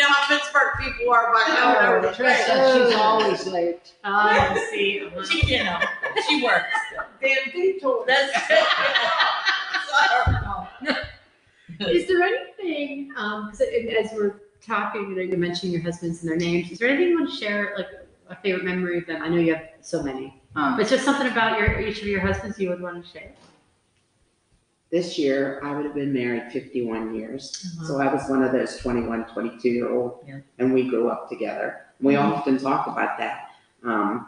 You 0.08 0.14
know 0.14 0.20
how 0.20 0.28
Pittsburgh 0.38 0.74
people 0.82 1.12
are 1.14 1.34
by 1.34 1.44
going 1.48 1.86
over 1.98 2.08
the 2.08 2.14
Trish 2.14 2.18
bridge. 2.18 2.46
said 2.46 2.86
she's 2.88 2.96
always 2.96 3.48
late. 3.48 3.94
Oh, 4.06 4.12
I 4.14 4.68
see. 4.72 5.10
She, 5.30 5.56
you 5.58 5.64
know, 5.64 5.80
she 6.28 6.44
works. 6.44 6.66
Damn 7.22 7.52
detour. 7.52 8.06
That's 8.08 8.32
it. 8.50 8.66
So 9.88 9.94
I 10.00 10.68
don't 10.82 10.90
know. 11.80 11.88
Is 11.92 12.08
there 12.08 12.22
anything, 12.24 13.12
um, 13.18 13.50
'cause 13.50 13.60
it- 13.62 13.94
as 14.06 14.12
we're 14.14 14.36
talking, 14.66 15.10
you 15.10 15.16
know, 15.16 15.22
you're 15.22 15.38
mentioning 15.38 15.74
your 15.74 15.82
husbands 15.84 16.22
and 16.24 16.30
their 16.32 16.38
names. 16.38 16.72
Is 16.72 16.80
there 16.80 16.88
anything 16.90 17.10
you 17.10 17.20
want 17.20 17.30
to 17.30 17.36
share, 17.36 17.74
like 17.78 17.88
a 18.30 18.36
favorite 18.42 18.64
memory 18.66 18.98
of 19.00 19.06
them? 19.08 19.22
I 19.22 19.28
know 19.30 19.38
you 19.38 19.54
have 19.56 19.70
so 19.82 20.02
many, 20.04 20.42
Huh. 20.56 20.76
but 20.78 20.88
just 20.88 21.04
something 21.06 21.28
about 21.28 21.60
your 21.60 21.80
each 21.82 22.02
of 22.02 22.08
your 22.08 22.20
husbands 22.22 22.58
you 22.60 22.70
would 22.70 22.82
want 22.82 23.04
to 23.06 23.12
share. 23.12 23.32
This 24.90 25.18
year, 25.20 25.60
I 25.64 25.76
would 25.76 25.86
have 25.86 25.96
been 25.96 26.14
married 26.14 26.52
51 26.52 27.14
years. 27.16 27.74
Uh-huh. 27.78 27.88
So 27.88 28.02
I 28.02 28.14
was 28.14 28.30
one 28.30 28.42
of 28.42 28.52
those 28.54 28.78
21, 28.78 29.26
22 29.26 29.70
year 29.70 29.90
old, 29.90 30.24
Yeah. 30.28 30.40
and 30.60 30.74
we 30.74 30.88
grew 30.90 31.10
up 31.10 31.28
together. 31.30 31.82
We 32.02 32.14
Mhm. 32.14 32.24
often 32.24 32.58
talk 32.58 32.88
about 32.88 33.18
that. 33.18 33.50
Um, 33.84 34.28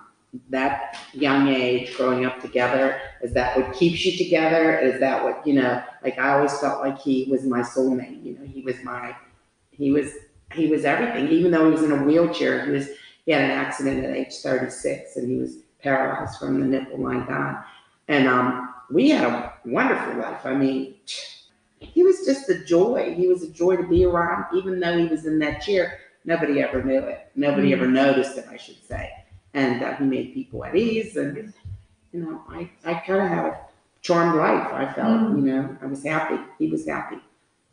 that 0.49 0.97
young 1.13 1.47
age, 1.47 1.95
growing 1.97 2.25
up 2.25 2.39
together, 2.39 2.99
is 3.21 3.33
that 3.33 3.57
what 3.57 3.73
keeps 3.73 4.05
you 4.05 4.17
together? 4.23 4.77
Is 4.77 4.99
that 4.99 5.23
what, 5.23 5.45
you 5.47 5.53
know, 5.53 5.81
like 6.03 6.19
I 6.19 6.33
always 6.33 6.57
felt 6.59 6.81
like 6.81 6.99
he 6.99 7.27
was 7.31 7.45
my 7.45 7.61
soulmate. 7.61 8.23
You 8.23 8.37
know, 8.37 8.45
he 8.45 8.61
was 8.61 8.75
my, 8.83 9.15
he 9.71 9.91
was, 9.91 10.11
he 10.53 10.67
was 10.67 10.85
everything. 10.85 11.29
Even 11.29 11.51
though 11.51 11.65
he 11.65 11.71
was 11.71 11.83
in 11.83 11.91
a 11.91 12.03
wheelchair, 12.03 12.65
he 12.65 12.71
was, 12.71 12.89
he 13.25 13.31
had 13.31 13.41
an 13.43 13.51
accident 13.51 14.05
at 14.05 14.15
age 14.15 14.35
36 14.35 15.15
and 15.15 15.27
he 15.29 15.37
was 15.37 15.57
paralyzed 15.81 16.37
from 16.39 16.59
the 16.59 16.65
nipple 16.67 16.99
line 16.99 17.25
down. 17.25 17.63
And 18.07 18.27
um, 18.27 18.73
we 18.91 19.09
had 19.09 19.23
a 19.25 19.53
wonderful 19.69 20.15
life. 20.15 20.45
I 20.45 20.53
mean, 20.53 20.95
he 21.79 22.03
was 22.03 22.25
just 22.25 22.49
a 22.49 22.63
joy. 22.63 23.13
He 23.15 23.27
was 23.27 23.43
a 23.43 23.49
joy 23.49 23.77
to 23.77 23.87
be 23.87 24.05
around, 24.05 24.45
even 24.55 24.79
though 24.79 24.97
he 24.97 25.05
was 25.05 25.25
in 25.25 25.39
that 25.39 25.61
chair. 25.61 25.99
Nobody 26.25 26.61
ever 26.61 26.83
knew 26.83 26.99
it. 26.99 27.31
Nobody 27.35 27.73
ever 27.73 27.87
noticed 27.87 28.37
it, 28.37 28.45
I 28.49 28.57
should 28.57 28.83
say. 28.83 29.09
And 29.53 29.81
uh, 29.83 29.95
he 29.95 30.03
made 30.03 30.33
people 30.33 30.63
at 30.65 30.75
ease. 30.75 31.15
And, 31.15 31.53
you 32.11 32.21
know, 32.21 32.43
I, 32.49 32.69
I 32.85 32.95
kind 32.95 33.21
of 33.21 33.29
had 33.29 33.45
a 33.45 33.59
charmed 34.01 34.37
life, 34.37 34.67
I 34.73 34.91
felt. 34.93 35.21
You 35.37 35.37
know, 35.37 35.77
I 35.81 35.85
was 35.85 36.03
happy. 36.03 36.39
He 36.59 36.67
was 36.67 36.85
happy. 36.85 37.17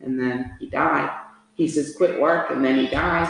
And 0.01 0.19
then 0.19 0.57
he 0.61 0.69
died. 0.69 1.11
He 1.55 1.69
says, 1.69 1.97
quit 1.97 2.21
work. 2.21 2.51
And 2.51 2.65
then 2.65 2.79
he 2.79 2.87
died 2.87 3.29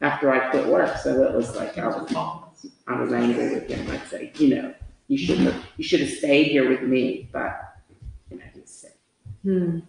after 0.00 0.32
I 0.32 0.50
quit 0.50 0.66
work. 0.66 0.96
So 0.98 1.22
it 1.22 1.34
was 1.34 1.54
like 1.54 1.78
I 1.78 1.86
was, 1.86 2.12
I 2.88 3.00
was 3.00 3.12
angry 3.12 3.54
with 3.54 3.68
him. 3.68 3.90
I'd 3.90 4.06
say, 4.08 4.32
you 4.36 4.54
know, 4.54 4.74
you 5.08 5.18
should 5.18 5.38
have, 5.38 5.64
you 5.76 5.84
should 5.84 6.00
have 6.00 6.10
stayed 6.10 6.48
here 6.48 6.68
with 6.68 6.82
me. 6.82 7.28
But, 7.32 7.58
you 8.30 8.36
know, 8.38 8.44
he's 8.54 8.70
sick. 8.70 8.96
Hmm. 9.42 9.80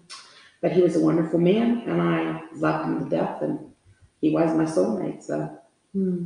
But 0.61 0.71
he 0.73 0.81
was 0.81 0.95
a 0.95 0.99
wonderful 0.99 1.39
man, 1.39 1.83
and 1.87 2.01
I 2.01 2.41
loved 2.55 2.85
him 2.87 3.03
to 3.03 3.09
death, 3.09 3.41
and 3.41 3.71
he 4.21 4.31
was 4.31 4.55
my 4.55 4.65
soulmate. 4.65 5.23
So, 5.23 5.57
Hmm. 5.93 6.25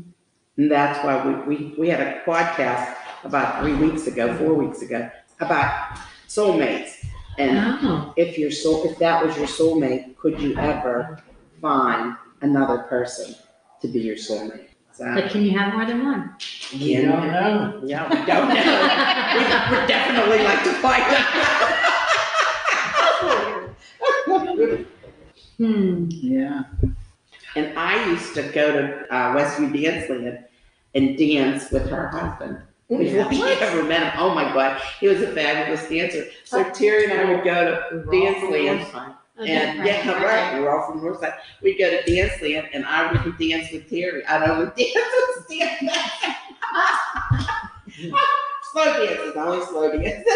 and 0.57 0.69
that's 0.71 1.03
why 1.05 1.25
we, 1.25 1.55
we, 1.55 1.75
we 1.77 1.89
had 1.89 2.01
a 2.01 2.21
podcast 2.25 2.95
about 3.23 3.61
three 3.61 3.75
weeks 3.75 4.07
ago, 4.07 4.35
four 4.37 4.53
weeks 4.53 4.81
ago, 4.81 5.09
about 5.39 5.97
soulmates. 6.27 7.05
And 7.37 7.57
Oh. 7.81 8.13
if 8.17 8.37
your 8.37 8.51
soul, 8.51 8.83
if 8.85 8.97
that 8.99 9.25
was 9.25 9.35
your 9.37 9.47
soulmate, 9.47 10.17
could 10.17 10.39
you 10.39 10.55
ever 10.57 11.19
find 11.61 12.15
another 12.41 12.79
person 12.83 13.33
to 13.81 13.87
be 13.87 14.01
your 14.01 14.17
soulmate? 14.17 14.67
So, 14.93 15.11
But 15.15 15.31
can 15.31 15.41
you 15.43 15.57
have 15.57 15.73
more 15.73 15.85
than 15.85 16.05
one? 16.05 16.35
you 16.71 17.01
don't 17.01 17.27
know. 17.27 17.81
Yeah, 17.83 18.07
we 18.09 18.15
don't 18.27 18.47
know. 18.49 18.55
we 19.71 19.75
would 19.75 19.87
definitely 19.87 20.43
like 20.43 20.63
to 20.63 20.73
find 20.73 21.03
out. 21.03 21.69
Hmm. 25.57 26.07
Yeah. 26.09 26.63
And 27.55 27.77
I 27.77 28.05
used 28.09 28.33
to 28.33 28.41
go 28.43 28.71
to 28.71 29.13
uh, 29.13 29.35
Westview 29.35 29.71
Danceland 29.71 30.43
and 30.95 31.15
dance 31.17 31.69
with 31.69 31.87
her 31.89 32.07
husband. 32.07 32.57
Before 32.89 33.29
we 33.29 33.41
ever 33.43 33.83
met 33.83 34.01
him. 34.03 34.19
Oh 34.19 34.33
my 34.33 34.51
God, 34.51 34.81
he 34.99 35.07
was 35.07 35.21
a 35.21 35.27
fabulous 35.27 35.87
dancer. 35.87 36.25
So 36.43 36.63
Terry 36.71 37.05
and 37.05 37.13
I 37.13 37.33
would 37.33 37.43
go 37.43 37.65
to 37.91 37.97
Danceland. 38.07 39.15
And 39.39 39.85
yeah, 39.85 40.23
right, 40.23 40.59
We're 40.59 40.69
all 40.69 40.91
from 40.91 41.01
Northside. 41.01 41.35
We'd 41.61 41.77
go 41.77 41.89
to 41.89 42.03
dance 42.03 42.33
Danceland 42.33 42.69
and 42.73 42.85
I 42.85 43.11
would 43.11 43.37
dance 43.37 43.71
with 43.71 43.89
Terry. 43.89 44.25
I'd 44.25 44.49
only 44.49 44.65
dance 44.65 44.77
with 45.37 45.47
Terry. 45.47 45.89
slow 48.71 49.05
dances, 49.05 49.35
only 49.35 49.65
slow 49.65 49.91
dances. 49.91 50.25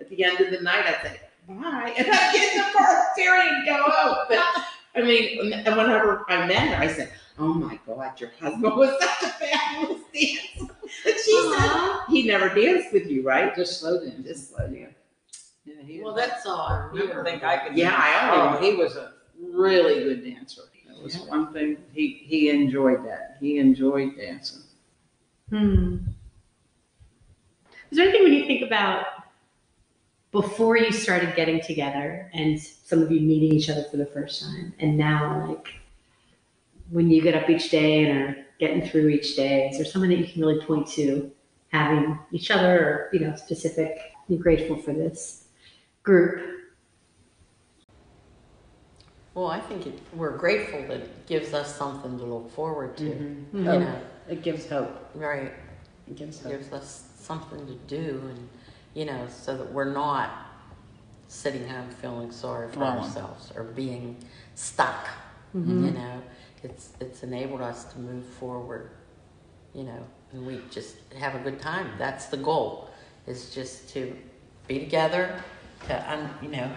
At 0.00 0.08
the 0.08 0.24
end 0.24 0.40
of 0.40 0.50
the 0.52 0.60
night, 0.60 0.86
I'd 0.86 1.02
say, 1.02 1.20
bye. 1.48 1.92
And 1.98 2.06
I'd 2.08 2.32
get 2.32 2.52
in 2.54 2.58
the 2.58 2.64
car 2.78 2.94
with 2.94 3.06
Terry 3.16 3.48
and 3.48 3.66
go 3.66 3.82
home. 3.82 4.16
But 4.28 4.38
I 4.94 5.02
mean, 5.02 5.52
and 5.52 5.76
whenever 5.76 6.24
I 6.28 6.46
met 6.46 6.68
her, 6.74 6.82
I 6.82 6.92
said, 6.92 7.10
Oh 7.40 7.54
my 7.54 7.80
God, 7.86 8.20
your 8.20 8.30
husband 8.38 8.62
was 8.62 8.94
such 9.00 9.30
a 9.30 9.32
fabulous 9.32 10.02
dancer. 10.12 10.74
And 11.06 11.14
she 11.24 11.32
said, 11.32 11.58
uh-huh. 11.58 12.04
He 12.10 12.26
never 12.26 12.54
danced 12.54 12.92
with 12.92 13.06
you, 13.06 13.22
right? 13.22 13.56
Just 13.56 13.80
slow 13.80 14.04
dance. 14.04 14.26
Just 14.26 14.50
slow 14.50 14.68
dance. 14.68 14.92
Yeah, 15.64 15.74
he 15.84 16.00
Well, 16.00 16.14
was- 16.14 16.26
that's 16.26 16.46
all. 16.46 16.60
I 16.60 16.90
don't 16.96 17.24
think 17.24 17.42
I 17.44 17.58
could. 17.58 17.76
Yeah, 17.76 17.94
I 17.96 18.30
Oh, 18.34 18.56
only. 18.56 18.70
he 18.70 18.76
was 18.76 18.96
a 18.96 19.12
really 19.40 20.04
good 20.04 20.24
dancer. 20.24 20.62
That 20.86 21.02
was 21.02 21.18
one 21.20 21.52
thing, 21.52 21.78
he, 21.92 22.22
he 22.24 22.50
enjoyed 22.50 23.04
that. 23.06 23.36
He 23.40 23.58
enjoyed 23.58 24.16
dancing. 24.16 24.62
Hmm. 25.48 25.96
Is 27.90 27.96
there 27.98 28.08
anything 28.08 28.22
when 28.24 28.32
you 28.34 28.46
think 28.46 28.62
about 28.62 29.06
before 30.30 30.76
you 30.76 30.92
started 30.92 31.34
getting 31.34 31.60
together 31.60 32.30
and 32.34 32.60
some 32.60 33.02
of 33.02 33.10
you 33.10 33.20
meeting 33.20 33.52
each 33.56 33.68
other 33.70 33.84
for 33.84 33.96
the 33.96 34.06
first 34.06 34.42
time, 34.42 34.72
and 34.78 34.96
now 34.96 35.46
like 35.48 35.74
when 36.90 37.10
you 37.10 37.20
get 37.22 37.34
up 37.34 37.48
each 37.50 37.70
day 37.70 38.04
and 38.04 38.18
are 38.18 38.36
getting 38.60 38.86
through 38.88 39.08
each 39.08 39.34
day, 39.36 39.68
is 39.70 39.76
there 39.78 39.86
someone 39.86 40.10
that 40.10 40.18
you 40.18 40.26
can 40.26 40.40
really 40.42 40.64
point 40.64 40.86
to 40.88 41.30
having 41.72 42.16
each 42.30 42.50
other 42.50 42.78
or 42.78 43.10
you 43.12 43.20
know 43.20 43.34
specific? 43.36 43.98
You're 44.28 44.38
grateful 44.40 44.76
for 44.76 44.92
this 44.92 45.46
group. 46.02 46.40
Well, 49.34 49.46
I 49.46 49.60
think 49.60 49.86
it, 49.86 49.98
we're 50.14 50.36
grateful 50.36 50.80
that 50.88 50.98
it 50.98 51.26
gives 51.26 51.54
us 51.54 51.74
something 51.76 52.18
to 52.18 52.24
look 52.24 52.50
forward 52.50 52.96
to. 52.98 53.04
Mm-hmm. 53.04 53.56
You 53.58 53.62
know, 53.64 54.00
It 54.28 54.42
gives 54.42 54.68
hope. 54.68 55.10
right? 55.14 55.52
It 56.08 56.16
gives 56.16 56.40
It 56.40 56.42
hope. 56.44 56.52
gives 56.52 56.72
us 56.72 57.08
something 57.16 57.64
to 57.66 57.74
do, 57.86 58.20
and 58.28 58.48
you 58.94 59.04
know, 59.04 59.26
so 59.28 59.56
that 59.56 59.72
we're 59.72 59.92
not 59.92 60.30
sitting 61.28 61.66
home 61.68 61.88
feeling 61.90 62.32
sorry 62.32 62.68
for 62.68 62.74
Dwelling. 62.76 62.98
ourselves 63.04 63.52
or 63.54 63.62
being 63.64 64.16
stuck. 64.56 65.08
You 65.52 65.62
know, 65.90 66.22
it's 66.62 66.90
it's 67.00 67.24
enabled 67.24 67.60
us 67.60 67.84
to 67.92 67.98
move 67.98 68.24
forward. 68.24 68.90
You 69.74 69.82
know, 69.84 70.06
and 70.32 70.46
we 70.46 70.60
just 70.70 70.94
have 71.18 71.34
a 71.34 71.38
good 71.40 71.60
time. 71.60 71.90
That's 71.98 72.26
the 72.26 72.36
goal. 72.36 72.90
Is 73.26 73.52
just 73.54 73.88
to 73.90 74.16
be 74.68 74.78
together, 74.80 75.40
to 75.86 76.12
un, 76.12 76.30
you 76.42 76.48
know, 76.48 76.70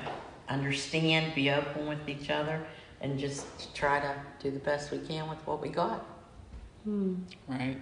understand, 0.49 1.35
be 1.35 1.49
open 1.49 1.87
with 1.87 2.07
each 2.07 2.29
other, 2.29 2.65
and 3.01 3.19
just 3.19 3.45
try 3.75 3.99
to 3.99 4.15
do 4.41 4.51
the 4.51 4.59
best 4.59 4.91
we 4.91 4.99
can 4.99 5.29
with 5.29 5.39
what 5.47 5.61
we 5.61 5.69
got. 5.69 6.05
Hmm. 6.83 7.15
Right. 7.47 7.77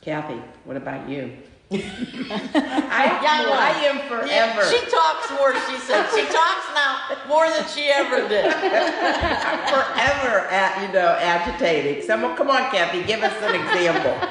Kathy, 0.00 0.40
what 0.64 0.76
about 0.76 1.08
you? 1.08 1.32
I, 1.72 3.18
Yeah, 3.22 3.48
I 3.50 3.70
am 3.86 3.98
forever. 4.06 4.64
She 4.68 4.78
talks 4.90 5.30
more, 5.30 5.54
she 5.66 5.78
said. 5.78 6.06
She 6.10 6.24
talks 6.30 6.66
now 6.74 7.16
more 7.26 7.48
than 7.48 7.66
she 7.66 7.88
ever 7.88 8.28
did. 8.28 8.44
I'm 8.44 9.66
forever 9.72 10.46
at 10.50 10.86
you 10.86 10.92
know 10.92 11.16
agitating. 11.18 12.02
Someone, 12.02 12.36
come 12.36 12.50
on, 12.50 12.70
Kathy, 12.70 13.02
give 13.04 13.22
us 13.22 13.32
an 13.42 13.54
example. 13.54 14.28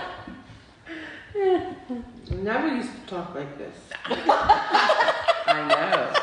Never 2.32 2.68
used 2.68 2.90
to 2.94 3.02
talk 3.16 3.36
like 3.36 3.58
this. 3.58 3.76
I 4.06 5.68
know. 5.68 6.14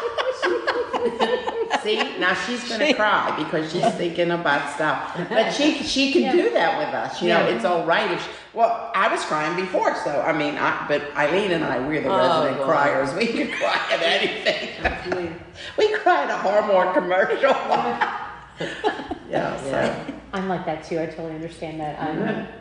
See, 1.82 1.96
now 2.18 2.34
she's 2.34 2.68
gonna 2.68 2.94
cry 2.94 3.34
because 3.38 3.72
she's 3.72 3.86
thinking 3.94 4.30
about 4.32 4.74
stuff. 4.74 5.16
But 5.28 5.52
she 5.52 5.74
she 5.82 6.12
can 6.12 6.36
do 6.36 6.50
that 6.50 6.78
with 6.78 6.94
us. 6.94 7.22
You 7.22 7.28
know, 7.28 7.46
it's 7.46 7.64
all 7.64 7.86
right. 7.86 8.10
If 8.10 8.22
she, 8.22 8.30
well, 8.54 8.90
I 8.94 9.08
was 9.12 9.24
crying 9.24 9.56
before, 9.56 9.94
so 9.96 10.20
I 10.20 10.32
mean, 10.36 10.56
I, 10.58 10.84
but 10.88 11.02
Eileen 11.16 11.52
and 11.52 11.64
I, 11.64 11.78
we're 11.86 12.02
the 12.02 12.08
Oh, 12.10 12.16
resident 12.44 12.58
God. 12.58 12.66
criers. 12.66 13.14
We 13.14 13.26
can 13.26 13.50
cry 13.56 13.80
at 13.92 14.02
anything. 14.02 15.34
we 15.78 15.92
cried 15.98 16.24
at 16.24 16.30
a 16.30 16.36
Harmore 16.38 16.92
commercial. 16.92 17.50
yeah. 19.30 19.56
So. 19.62 20.14
I'm 20.32 20.48
like 20.48 20.64
that 20.66 20.84
too. 20.84 20.98
I 21.00 21.06
totally 21.06 21.34
understand 21.34 21.80
that. 21.80 22.00
I'm 22.00 22.18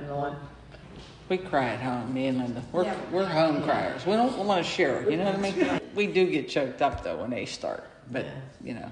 the 0.08 0.15
one. 0.15 0.36
We 1.29 1.37
cry 1.37 1.69
at 1.69 1.79
home, 1.79 2.11
me 2.11 2.25
and 2.25 2.39
Linda. 2.39 2.63
We're, 2.71 2.91
we're 3.11 3.25
home 3.25 3.61
criers. 3.63 4.03
We 4.03 4.13
don't 4.13 4.35
want 4.39 4.65
to 4.65 4.69
share, 4.69 5.07
you 5.09 5.15
know 5.15 5.25
what 5.25 5.35
I 5.35 5.51
mean? 5.51 5.81
We 5.93 6.07
do 6.07 6.29
get 6.29 6.49
choked 6.49 6.81
up 6.81 7.03
though 7.03 7.17
when 7.17 7.29
they 7.29 7.45
start, 7.45 7.87
but, 8.11 8.25
you 8.63 8.73
know, 8.73 8.91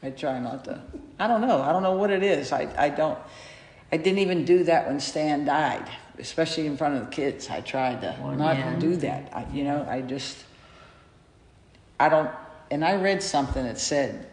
I 0.00 0.10
try 0.10 0.38
not 0.38 0.64
to. 0.66 0.80
I 1.18 1.26
don't 1.26 1.40
know. 1.40 1.60
I 1.60 1.72
don't 1.72 1.82
know 1.82 1.96
what 1.96 2.10
it 2.10 2.22
is. 2.22 2.52
I, 2.52 2.72
I 2.78 2.88
don't, 2.88 3.18
I 3.90 3.96
didn't 3.96 4.20
even 4.20 4.44
do 4.44 4.62
that 4.64 4.86
when 4.86 5.00
Stan 5.00 5.44
died, 5.44 5.88
especially 6.18 6.66
in 6.66 6.76
front 6.76 6.94
of 6.94 7.04
the 7.04 7.10
kids. 7.10 7.48
I 7.50 7.60
tried 7.60 8.00
to 8.02 8.16
not 8.36 8.56
yeah. 8.56 8.76
do 8.78 8.96
that. 8.96 9.32
I, 9.32 9.46
you 9.52 9.64
know, 9.64 9.84
I 9.88 10.02
just, 10.02 10.44
I 11.98 12.08
don't, 12.08 12.30
and 12.70 12.84
I 12.84 12.94
read 12.94 13.22
something 13.22 13.64
that 13.64 13.78
said, 13.78 14.28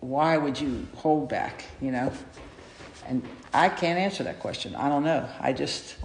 why 0.00 0.36
would 0.36 0.60
you 0.60 0.86
hold 0.96 1.28
back, 1.28 1.64
you 1.80 1.92
know? 1.92 2.12
And 3.06 3.22
I 3.52 3.68
can't 3.68 3.98
answer 3.98 4.22
that 4.24 4.40
question. 4.40 4.74
I 4.76 4.88
don't 4.88 5.04
know. 5.04 5.28
I 5.40 5.52
just 5.52 5.96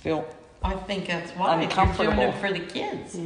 feel 0.00 0.26
I 0.62 0.74
think 0.74 1.06
that's 1.06 1.30
why 1.32 1.60
if 1.62 1.76
you're 1.76 1.84
doing 1.86 1.88
it 1.88 1.92
Uncomfortable. 1.92 2.32
for 2.32 2.52
the 2.52 2.60
kids. 2.60 3.18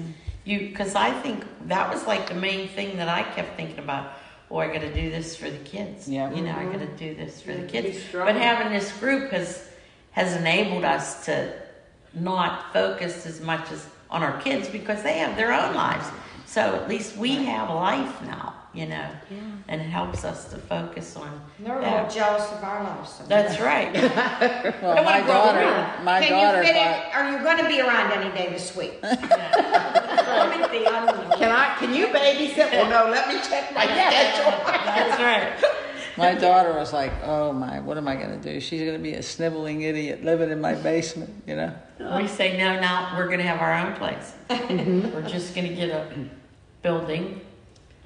You, 0.45 0.69
because 0.69 0.95
I 0.95 1.13
think 1.21 1.45
that 1.67 1.93
was 1.93 2.07
like 2.07 2.29
the 2.29 2.35
main 2.35 2.69
thing 2.69 2.97
that 2.97 3.09
I 3.09 3.23
kept 3.23 3.57
thinking 3.57 3.79
about. 3.79 4.13
Oh, 4.51 4.57
I 4.57 4.69
got 4.69 4.81
to 4.81 4.93
do 4.93 5.11
this 5.11 5.37
for 5.37 5.51
the 5.51 5.59
kids. 5.59 6.09
Yeah. 6.09 6.33
You 6.33 6.43
know, 6.43 6.51
I 6.51 6.65
mm-hmm. 6.65 6.73
got 6.73 6.81
to 6.81 6.97
do 6.97 7.15
this 7.15 7.43
for 7.43 7.53
the 7.53 7.67
kids. 7.67 7.99
But 8.11 8.35
having 8.35 8.73
this 8.73 8.91
group 8.99 9.31
has 9.31 9.69
has 10.13 10.35
enabled 10.35 10.85
us 10.85 11.27
to 11.27 11.53
not 12.15 12.73
focus 12.73 13.27
as 13.27 13.41
much 13.41 13.71
as 13.71 13.87
on 14.11 14.23
our 14.23 14.41
kids 14.41 14.69
because 14.69 15.03
they 15.03 15.19
have 15.19 15.37
their 15.37 15.53
own 15.53 15.75
lives. 15.75 16.09
So 16.47 16.61
at 16.61 16.89
least 16.89 17.17
we 17.17 17.45
have 17.45 17.69
a 17.69 17.75
life 17.75 18.23
now, 18.23 18.55
you 18.75 18.87
know, 18.87 19.09
and 19.69 19.81
it 19.81 19.85
helps 19.85 20.25
us 20.25 20.51
to 20.51 20.59
focus 20.59 21.17
on. 21.17 21.41
They're 21.59 21.81
that. 21.81 22.05
all 22.05 22.11
jealous 22.11 22.51
of 22.53 22.63
our 22.63 22.85
lives. 22.85 23.21
That's 23.27 23.61
right. 23.61 23.95
Well, 24.83 25.03
my 25.05 25.21
daughter, 25.21 25.61
up. 25.61 26.03
my 26.05 26.21
Can 26.21 26.33
daughter 26.33 26.61
you 26.63 26.69
fit 26.69 26.77
thought, 26.77 27.07
it, 27.09 27.15
are 27.15 27.33
you 27.33 27.45
gonna 27.45 27.69
be 27.69 27.81
around 27.81 28.13
any 28.13 28.31
day 28.37 28.49
this 28.51 28.77
week? 28.77 28.99
I'm 29.03 29.19
at. 30.53 31.39
Can 31.39 31.51
I? 31.51 31.75
Can 31.79 31.95
you 31.95 32.07
babysit? 32.09 32.71
Well, 32.73 32.91
no. 32.91 33.11
Let 33.11 33.29
me 33.29 33.35
check 33.49 33.75
my 33.75 33.85
schedule. 33.85 34.51
That's 34.65 35.21
right. 35.21 35.73
my 36.17 36.35
daughter 36.35 36.73
was 36.75 36.93
like, 36.93 37.13
"Oh 37.23 37.53
my, 37.53 37.81
what 37.81 37.97
am 37.97 38.09
I 38.09 38.17
going 38.17 38.41
to 38.41 38.53
do? 38.53 38.61
She's 38.61 38.81
going 38.83 38.97
to 38.97 39.03
be 39.03 39.15
a 39.15 39.23
sniveling 39.23 39.83
idiot 39.83 40.25
living 40.25 40.51
in 40.51 40.61
my 40.61 40.75
basement, 40.75 41.31
you 41.47 41.57
know." 41.57 41.73
We 42.17 42.29
say, 42.29 42.57
no, 42.57 42.79
now 42.81 43.15
we're 43.17 43.29
gonna 43.29 43.43
have 43.43 43.61
our 43.61 43.75
own 43.75 43.95
place. 43.95 44.35
Mm-hmm. 44.49 45.13
We're 45.15 45.29
just 45.29 45.55
gonna 45.55 45.75
get 45.75 45.91
a 45.91 46.07
building 46.83 47.41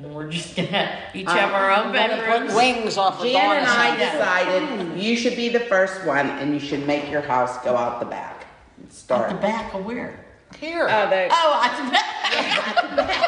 and 0.04 0.14
we're 0.14 0.30
just 0.30 0.56
gonna 0.56 0.98
each 1.14 1.28
have 1.28 1.52
our 1.54 1.70
own 1.70 1.92
bedrooms. 1.92 2.54
wings 2.54 2.96
off 2.96 3.20
of 3.20 3.26
Jan 3.26 3.58
and 3.58 3.66
I 3.66 3.96
decided 3.96 5.00
you 5.00 5.16
should 5.16 5.36
be 5.36 5.48
the 5.48 5.60
first 5.60 6.04
one, 6.04 6.26
and 6.28 6.52
you 6.54 6.60
should 6.60 6.86
make 6.86 7.10
your 7.10 7.22
house 7.22 7.58
go 7.64 7.76
out 7.76 8.00
the 8.00 8.06
back. 8.06 8.46
At 8.84 8.92
Start. 8.92 9.28
the 9.30 9.36
back 9.36 9.72
of 9.74 9.84
where? 9.84 10.24
Here, 10.58 10.86
Oh, 10.90 11.08
they- 11.10 11.28
Oh, 11.30 11.60
at 11.64 11.76
the 11.84 11.90
back. 11.90 13.18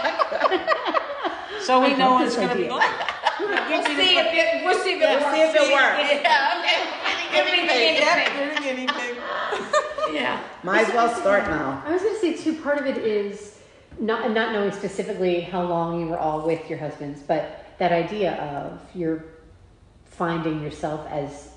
so 1.62 1.80
we 1.82 1.94
know 1.94 2.22
it's 2.22 2.36
going 2.36 2.48
to 2.48 2.54
be 2.54 2.68
like. 2.68 2.90
We'll 3.40 3.82
see 3.84 4.16
if 4.18 4.26
it, 4.32 4.64
we'll 4.64 4.78
see 4.78 4.92
if 4.92 4.98
it 4.98 5.00
Yeah, 5.02 5.20
works. 5.20 5.32
see 5.34 5.40
if 5.42 5.54
it 5.54 5.72
works. 5.72 6.22
Yeah, 6.22 6.60
okay. 6.60 6.80
Give 7.34 7.46
me 7.46 7.66
the 7.66 7.74
guinea 8.62 8.86
pig. 8.86 9.16
Yeah. 10.14 10.40
Might 10.62 10.86
as 10.88 10.94
well 10.94 11.12
start 11.14 11.44
now. 11.46 11.82
I 11.86 11.92
was 11.92 12.02
going 12.02 12.14
to 12.14 12.20
say 12.20 12.34
too. 12.34 12.60
Part 12.62 12.78
of 12.78 12.86
it 12.86 12.98
is 12.98 13.53
not 14.00 14.30
not 14.32 14.52
knowing 14.52 14.72
specifically 14.72 15.40
how 15.40 15.62
long 15.62 16.00
you 16.00 16.06
were 16.08 16.18
all 16.18 16.46
with 16.46 16.68
your 16.68 16.78
husbands, 16.78 17.20
but 17.22 17.64
that 17.78 17.92
idea 17.92 18.34
of 18.36 18.80
you're 18.94 19.24
finding 20.06 20.62
yourself 20.62 21.06
as 21.10 21.50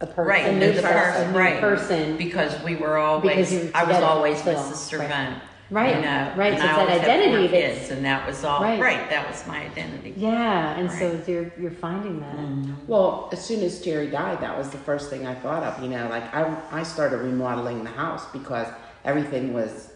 a 0.00 0.06
person, 0.06 0.24
Right, 0.26 0.44
a 0.44 0.48
and 0.50 0.60
new 0.60 0.72
the 0.72 0.82
person, 0.82 0.92
person, 0.98 1.28
a 1.28 1.32
new 1.32 1.38
right. 1.38 1.60
person, 1.60 2.16
Because 2.18 2.62
we 2.62 2.76
were 2.76 2.96
Because 2.96 3.22
always, 3.24 3.52
you 3.52 3.60
were 3.60 3.70
I 3.74 3.84
was 3.84 3.96
always 3.96 4.42
so 4.42 4.50
with 4.50 4.56
long, 4.58 4.72
Sister 4.72 4.98
right. 4.98 5.08
Van. 5.08 5.40
Right, 5.68 5.96
You 5.96 6.02
know, 6.02 6.32
right, 6.36 6.52
and 6.52 6.60
so 6.62 6.66
I 6.68 6.68
it's 6.68 6.76
that 6.76 6.78
always 6.78 6.88
had 7.00 7.02
four 7.04 7.10
identity 7.10 7.46
that's- 7.48 7.78
kids, 7.80 7.90
And 7.90 8.04
that 8.04 8.26
was 8.26 8.44
all, 8.44 8.62
Right. 8.62 8.80
right, 8.80 9.10
that 9.10 9.26
was 9.28 9.44
my 9.48 9.64
identity. 9.64 10.14
yeah, 10.16 10.76
and 10.78 10.88
so 10.92 11.18
you're 11.26 11.50
you're 11.58 11.70
finding 11.72 12.20
that. 12.20 12.36
Mm-hmm. 12.36 12.72
Well, 12.86 13.28
as 13.32 13.42
soon 13.44 13.62
as 13.64 13.80
Jerry 13.80 14.06
died, 14.08 14.40
that 14.42 14.56
was 14.56 14.68
the 14.70 14.78
first 14.78 15.10
thing 15.10 15.26
I 15.26 15.34
thought 15.34 15.62
of. 15.64 15.82
You 15.82 15.88
know, 15.88 16.06
like 16.08 16.32
I, 16.32 16.54
I 16.70 16.82
started 16.84 17.16
remodeling 17.16 17.82
the 17.82 17.90
house 17.90 18.24
because 18.32 18.68
everything 19.04 19.52
was 19.54 19.88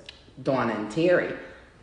Dawn 0.42 0.70
and 0.70 0.90
Terry, 0.90 1.34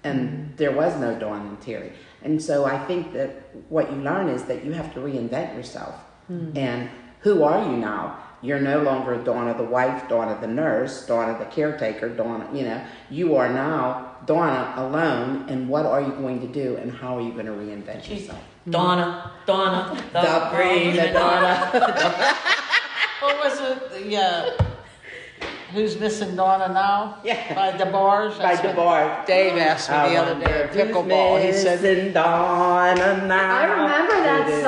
and 0.03 0.53
there 0.57 0.71
was 0.71 0.95
no 0.99 1.17
Dawn 1.17 1.47
and 1.47 1.61
Terry. 1.61 1.91
And 2.23 2.41
so 2.41 2.65
I 2.65 2.77
think 2.85 3.13
that 3.13 3.29
what 3.69 3.91
you 3.91 3.97
learn 3.97 4.27
is 4.29 4.43
that 4.43 4.65
you 4.65 4.71
have 4.73 4.93
to 4.95 4.99
reinvent 4.99 5.55
yourself. 5.55 5.95
And 6.29 6.89
who 7.21 7.43
are 7.43 7.63
you 7.71 7.77
now? 7.77 8.19
You're 8.41 8.59
no 8.59 8.81
longer 8.81 9.15
Donna 9.23 9.55
the 9.57 9.63
wife, 9.63 10.07
Donna 10.09 10.37
the 10.39 10.47
nurse, 10.47 11.05
Donna 11.07 11.37
the 11.39 11.45
caretaker, 11.45 12.09
Donna, 12.09 12.47
you 12.53 12.63
know, 12.63 12.83
you 13.09 13.35
are 13.35 13.49
now 13.51 14.17
Donna 14.25 14.73
alone. 14.75 15.45
And 15.47 15.69
what 15.69 15.85
are 15.85 16.01
you 16.01 16.11
going 16.11 16.41
to 16.41 16.47
do? 16.47 16.75
And 16.75 16.91
how 16.91 17.17
are 17.17 17.21
you 17.21 17.31
going 17.31 17.45
to 17.45 17.53
reinvent 17.53 18.09
yourself? 18.09 18.43
Donna, 18.69 19.31
Donna, 19.45 19.95
the, 20.11 20.21
The 20.21 20.49
brave 20.53 20.95
Donna. 21.13 22.35
What 23.19 23.43
was 23.43 23.59
it? 23.59 24.13
Uh, 24.13 24.63
who's 25.73 25.99
missing 25.99 26.35
Donna 26.35 26.73
now? 26.73 27.17
Yeah. 27.23 27.53
By 27.53 27.71
DeBarge. 27.77 28.37
By 28.37 28.55
That's 28.55 28.63
what 28.63 28.75
DeBarge. 28.75 29.25
Dave 29.25 29.57
asked 29.57 29.89
me 29.89 29.95
I 29.95 30.09
the 30.09 30.15
other 30.17 30.39
day 30.39 30.69
pickleball. 30.71 31.39
He 31.41 31.47
who's 31.47 31.61
said, 31.61 31.81
missing 31.81 32.13
Donna 32.13 33.25
now. 33.27 33.55
I 33.57 33.63
remember 33.65 34.13
that 34.13 34.63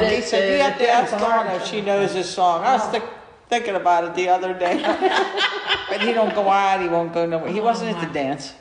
song. 0.00 0.10
he 0.10 0.20
said 0.20 0.52
you 0.52 0.62
have 0.62 0.78
to 0.78 0.88
ask 0.88 1.12
Donna 1.12 1.54
if 1.54 1.66
she 1.66 1.80
knows 1.80 2.12
this 2.14 2.30
song. 2.30 2.62
I 2.64 2.74
was 2.74 2.84
thi- 2.88 3.08
thinking 3.48 3.74
about 3.76 4.04
it 4.04 4.14
the 4.14 4.28
other 4.28 4.54
day. 4.54 4.76
but 5.88 6.00
he 6.00 6.12
don't 6.12 6.34
go 6.34 6.48
out. 6.48 6.80
He 6.80 6.88
won't 6.88 7.12
go 7.12 7.26
nowhere. 7.26 7.50
He 7.52 7.60
wasn't 7.60 7.96
at 7.96 8.06
the 8.06 8.12
dance. 8.12 8.54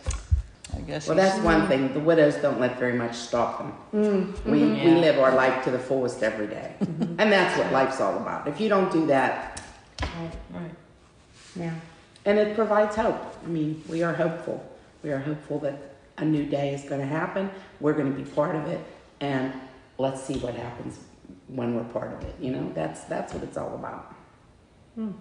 I 0.75 0.79
guess. 0.81 1.07
Well, 1.07 1.15
that's 1.15 1.39
one 1.43 1.67
thing. 1.67 1.93
The 1.93 1.99
widows 1.99 2.35
don't 2.35 2.59
let 2.59 2.79
very 2.79 2.93
much 2.93 3.15
stop 3.15 3.59
them. 3.59 3.73
Mm, 3.93 4.45
We, 4.45 4.59
mm-hmm. 4.59 4.85
we 4.85 4.95
live 4.95 5.19
our 5.19 5.33
life 5.35 5.63
to 5.65 5.71
the 5.71 5.77
fullest 5.77 6.23
every 6.23 6.47
day. 6.47 6.73
And 6.79 7.31
that's 7.31 7.57
what 7.59 7.71
life's 7.71 8.01
all 8.01 8.17
about. 8.17 8.47
If 8.47 8.59
you 8.59 8.69
don't 8.69 8.91
do 8.91 9.05
that, 9.07 9.61
right, 10.01 10.31
Right. 10.51 10.71
Yeah. 11.55 11.73
and 12.25 12.39
it 12.39 12.55
provides 12.55 12.95
hope. 12.95 13.21
I 13.43 13.47
mean, 13.47 13.83
we 13.89 14.01
are 14.03 14.13
hopeful. 14.13 14.63
We 15.03 15.11
are 15.11 15.19
hopeful 15.19 15.59
that 15.59 15.77
a 16.17 16.25
new 16.25 16.45
day 16.45 16.73
is 16.73 16.83
going 16.83 17.01
to 17.01 17.07
happen. 17.07 17.49
We're 17.79 17.93
going 17.93 18.13
to 18.13 18.17
be 18.19 18.29
part 18.29 18.55
of 18.55 18.67
it. 18.67 18.79
And 19.19 19.53
let's 19.97 20.23
see 20.23 20.37
what 20.39 20.53
happens 20.55 20.99
when 21.47 21.75
we're 21.75 21.83
part 21.85 22.13
of 22.13 22.23
it. 22.23 22.35
You 22.39 22.51
know, 22.51 22.71
that's, 22.73 23.01
that's 23.05 23.33
what 23.33 23.43
it's 23.43 23.57
all 23.57 23.75
about. 23.75 24.13
Hmm. 24.95 25.11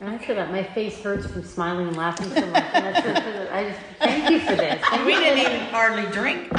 And 0.00 0.08
I 0.10 0.18
feel 0.18 0.36
that 0.36 0.50
my 0.50 0.62
face 0.62 0.98
hurts 1.00 1.26
from 1.26 1.44
smiling 1.44 1.88
and 1.88 1.96
laughing 1.96 2.28
so 2.30 2.46
much. 2.46 2.64
And 2.72 2.84
that's 2.86 3.06
just, 3.06 3.52
I 3.52 3.64
just 3.68 3.80
thank 3.98 4.30
you 4.30 4.40
for 4.40 4.56
this. 4.56 4.80
Thank 4.82 5.06
We 5.06 5.14
didn't 5.14 5.38
this. 5.38 5.46
even 5.46 5.66
hardly 5.66 6.06
drink. 6.10 6.50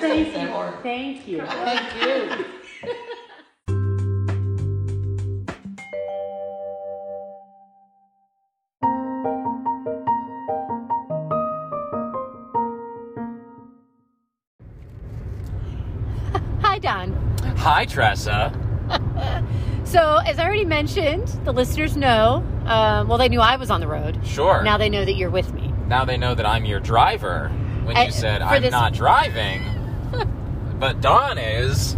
Thank 0.00 0.32
you. 0.36 0.42
Thank 0.82 1.26
you. 1.28 1.40
Thank 1.40 1.96
you. 2.02 2.44
Hi, 2.44 2.44
Hi, 17.68 17.84
Tressa. 17.84 18.52
So, 19.84 20.16
as 20.18 20.38
I 20.38 20.44
already 20.44 20.66
mentioned, 20.66 21.28
the 21.46 21.52
listeners 21.52 21.96
know. 21.96 22.44
Um, 22.66 23.08
well, 23.08 23.16
they 23.16 23.30
knew 23.30 23.40
I 23.40 23.56
was 23.56 23.70
on 23.70 23.80
the 23.80 23.86
road. 23.86 24.20
Sure. 24.22 24.62
Now 24.62 24.76
they 24.76 24.90
know 24.90 25.02
that 25.02 25.14
you're 25.14 25.30
with 25.30 25.54
me. 25.54 25.72
Now 25.86 26.04
they 26.04 26.18
know 26.18 26.34
that 26.34 26.44
I'm 26.44 26.66
your 26.66 26.78
driver. 26.78 27.48
When 27.84 27.96
Uh, 27.96 28.02
you 28.02 28.10
said 28.10 28.42
I'm 28.42 28.60
this- 28.60 28.70
not 28.70 28.92
driving, 28.92 29.62
but 30.78 31.00
Dawn 31.00 31.38
is. 31.38 31.96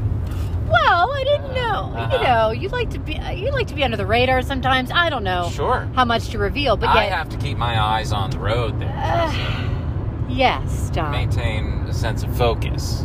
Well, 0.70 1.10
I 1.12 1.24
didn't 1.24 1.52
know. 1.52 1.90
know, 1.90 1.98
Uh-huh. 1.98 2.16
you 2.16 2.22
know, 2.22 2.50
you 2.52 2.68
like 2.68 2.90
to 2.90 3.00
be 3.00 3.14
you 3.34 3.50
like 3.50 3.66
to 3.66 3.74
be 3.74 3.82
under 3.82 3.96
the 3.96 4.06
radar 4.06 4.40
sometimes. 4.42 4.92
I 4.92 5.10
don't 5.10 5.24
know 5.24 5.48
Sure. 5.50 5.88
how 5.96 6.04
much 6.04 6.28
to 6.28 6.38
reveal, 6.38 6.76
but 6.76 6.90
I 6.90 7.04
yet, 7.06 7.12
have 7.12 7.28
to 7.30 7.36
keep 7.38 7.58
my 7.58 7.80
eyes 7.80 8.12
on 8.12 8.30
the 8.30 8.38
road 8.38 8.78
there. 8.80 8.94
Uh, 8.96 9.32
yes, 10.28 10.90
Don. 10.90 11.10
Maintain 11.10 11.86
a 11.88 11.92
sense 11.92 12.22
of 12.22 12.36
focus. 12.36 13.04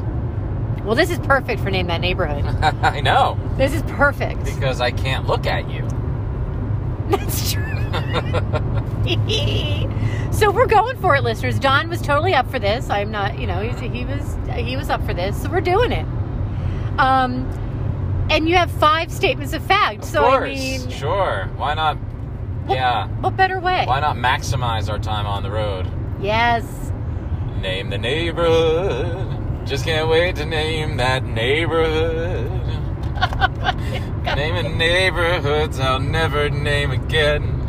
Well, 0.86 0.95
this 0.95 1.09
is 1.09 1.17
perfect 1.19 1.61
for 1.61 1.71
name 1.71 1.88
that 1.88 2.01
neighborhood. 2.01 2.45
I 2.83 3.01
know, 3.01 3.38
This 3.57 3.73
is 3.73 3.81
perfect. 3.83 4.43
because 4.45 4.81
I 4.81 4.91
can't 4.91 5.25
look 5.27 5.45
at 5.47 5.69
you. 5.69 5.81
That's 7.09 7.51
true. 7.51 7.63
so 10.31 10.51
we're 10.51 10.65
going 10.67 10.97
for 10.97 11.15
it, 11.15 11.23
listeners. 11.23 11.59
Don 11.59 11.89
was 11.89 12.01
totally 12.01 12.33
up 12.33 12.49
for 12.49 12.59
this. 12.59 12.89
I'm 12.89 13.11
not, 13.11 13.39
you 13.39 13.47
know, 13.47 13.61
he's, 13.61 13.79
he 13.79 14.05
was 14.05 14.38
he 14.55 14.75
was 14.77 14.89
up 14.89 15.05
for 15.05 15.13
this, 15.13 15.41
so 15.41 15.49
we're 15.49 15.61
doing 15.61 15.91
it. 15.91 16.05
Um, 16.99 17.45
and 18.29 18.47
you 18.49 18.55
have 18.55 18.71
five 18.71 19.11
statements 19.11 19.53
of 19.53 19.63
fact. 19.65 19.99
Of 19.99 20.05
so 20.05 20.21
course, 20.21 20.49
I 20.49 20.53
mean, 20.53 20.89
sure. 20.89 21.49
Why 21.57 21.73
not? 21.73 21.97
What- 22.65 22.75
Yeah. 22.75 23.07
what 23.21 23.38
better 23.38 23.59
way? 23.59 23.86
Why 23.86 23.99
not 23.99 24.15
maximize 24.17 24.89
our 24.89 24.97
time 24.99 25.25
on 25.27 25.43
the 25.43 25.51
road? 25.51 25.88
Yes. 26.21 26.91
Name 27.61 27.89
the 27.91 27.97
neighborhood. 27.99 29.34
Just 29.66 29.84
can't 29.84 30.07
wait 30.07 30.36
to 30.36 30.45
name 30.45 30.97
that 30.97 31.24
neighborhood. 31.24 32.51
Naming 34.24 34.78
neighborhoods 34.78 35.80
I'll 35.80 35.99
never 35.99 36.51
name 36.51 36.91
again. 36.91 37.66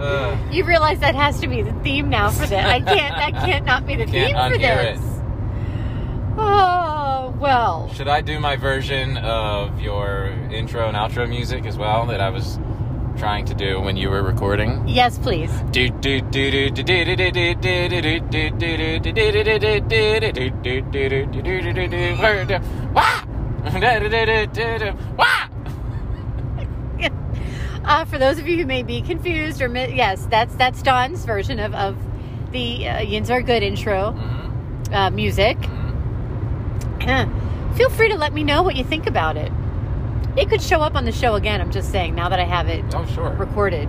Uh, 0.00 0.36
you 0.50 0.64
realize 0.64 0.98
that 0.98 1.14
has 1.14 1.40
to 1.40 1.46
be 1.46 1.62
the 1.62 1.72
theme 1.84 2.08
now 2.08 2.30
for 2.30 2.46
this. 2.46 2.64
I 2.64 2.80
can't. 2.80 3.14
That 3.14 3.44
can't 3.44 3.64
not 3.64 3.86
be 3.86 3.94
the 3.94 4.06
theme 4.08 4.34
for 4.34 4.58
this. 4.58 5.00
Oh 6.36 7.36
well. 7.38 7.92
should 7.94 8.08
I 8.08 8.22
do 8.22 8.40
my 8.40 8.56
version 8.56 9.18
of 9.18 9.80
your 9.80 10.26
intro 10.50 10.88
and 10.88 10.96
outro 10.96 11.28
music 11.28 11.64
as 11.66 11.76
well 11.76 12.06
that 12.06 12.20
I 12.20 12.30
was 12.30 12.58
trying 13.22 13.44
to 13.44 13.54
do 13.54 13.80
when 13.80 13.96
you 13.96 14.10
were 14.10 14.20
recording? 14.20 14.82
Yes, 14.84 15.16
please. 15.16 15.48
uh, 27.84 28.04
for 28.06 28.18
those 28.18 28.40
of 28.40 28.48
you 28.48 28.56
who 28.56 28.66
may 28.66 28.82
be 28.82 29.00
confused, 29.00 29.62
or 29.62 29.68
mi- 29.68 29.94
yes, 29.94 30.26
that's 30.28 30.56
that's 30.56 30.82
Don's 30.82 31.24
version 31.24 31.60
of, 31.60 31.72
of 31.76 31.96
the 32.50 32.88
uh, 32.88 33.02
Yins 33.02 33.30
Are 33.30 33.40
Good 33.40 33.62
intro 33.62 34.18
uh, 34.90 35.10
music. 35.10 35.58
Feel 37.76 37.88
free 37.90 38.08
to 38.08 38.16
let 38.16 38.32
me 38.32 38.42
know 38.42 38.64
what 38.64 38.74
you 38.74 38.82
think 38.82 39.06
about 39.06 39.36
it. 39.36 39.52
It 40.36 40.48
could 40.48 40.62
show 40.62 40.80
up 40.80 40.94
on 40.94 41.04
the 41.04 41.12
show 41.12 41.34
again. 41.34 41.60
I'm 41.60 41.70
just 41.70 41.90
saying 41.92 42.14
now 42.14 42.28
that 42.28 42.40
I 42.40 42.44
have 42.44 42.68
it 42.68 42.84
Oh 42.94 43.04
sure, 43.06 43.30
recorded. 43.30 43.88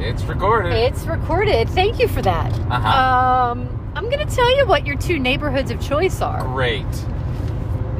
it's 0.00 0.22
recorded. 0.24 0.72
It's 0.72 1.04
recorded. 1.06 1.68
Thank 1.70 1.98
you 1.98 2.08
for 2.08 2.22
that. 2.22 2.52
Uh-huh. 2.70 3.50
Um, 3.52 3.92
I'm 3.94 4.08
going 4.10 4.26
to 4.26 4.34
tell 4.34 4.56
you 4.56 4.66
what 4.66 4.86
your 4.86 4.96
two 4.96 5.18
neighborhoods 5.18 5.70
of 5.70 5.80
choice 5.80 6.20
are. 6.22 6.42
Great. 6.44 6.86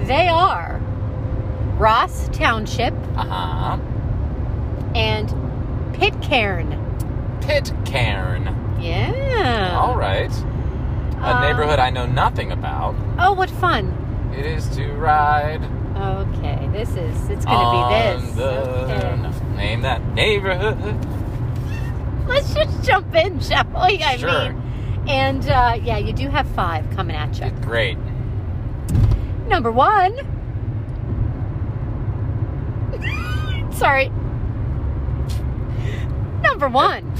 They 0.07 0.29
are 0.29 0.81
Ross 1.77 2.29
Township 2.33 2.95
Uh 3.17 3.25
huh. 3.25 3.79
and 4.95 5.29
Pitcairn. 5.95 6.73
Pitcairn. 7.43 8.55
Yeah. 8.81 9.77
All 9.79 9.97
right. 9.97 10.31
A 11.21 11.35
Um, 11.37 11.43
neighborhood 11.43 11.79
I 11.81 11.91
know 11.91 12.07
nothing 12.07 12.53
about. 12.53 12.95
Oh, 13.19 13.33
what 13.33 13.51
fun. 13.51 13.93
It 14.37 14.47
is 14.47 14.69
to 14.77 14.93
ride 14.93 15.63
Okay, 15.99 16.69
this 16.73 16.91
is, 16.91 17.29
it's 17.29 17.45
to 17.45 17.51
on 17.51 18.21
be 18.23 18.23
this. 18.31 18.39
Okay. 18.39 19.57
name 19.57 19.83
that 19.83 20.07
neighborhood. 20.15 20.79
Let's 22.29 22.55
just 22.55 22.85
jump 22.85 23.13
in, 23.15 23.41
shall 23.41 23.65
we? 23.65 24.03
I 24.03 24.17
Sure. 24.17 24.53
mean, 24.53 24.63
and 25.09 25.49
uh, 25.49 25.79
yeah, 25.83 25.99
you 25.99 26.13
do 26.13 26.29
have 26.29 26.47
five 26.51 26.89
coming 26.91 27.17
at 27.17 27.41
you. 27.41 27.51
Great. 27.63 27.99
Number 29.49 29.73
one. 29.73 30.15
Sorry. 33.73 34.11
Number 36.43 36.69
one. 36.69 37.13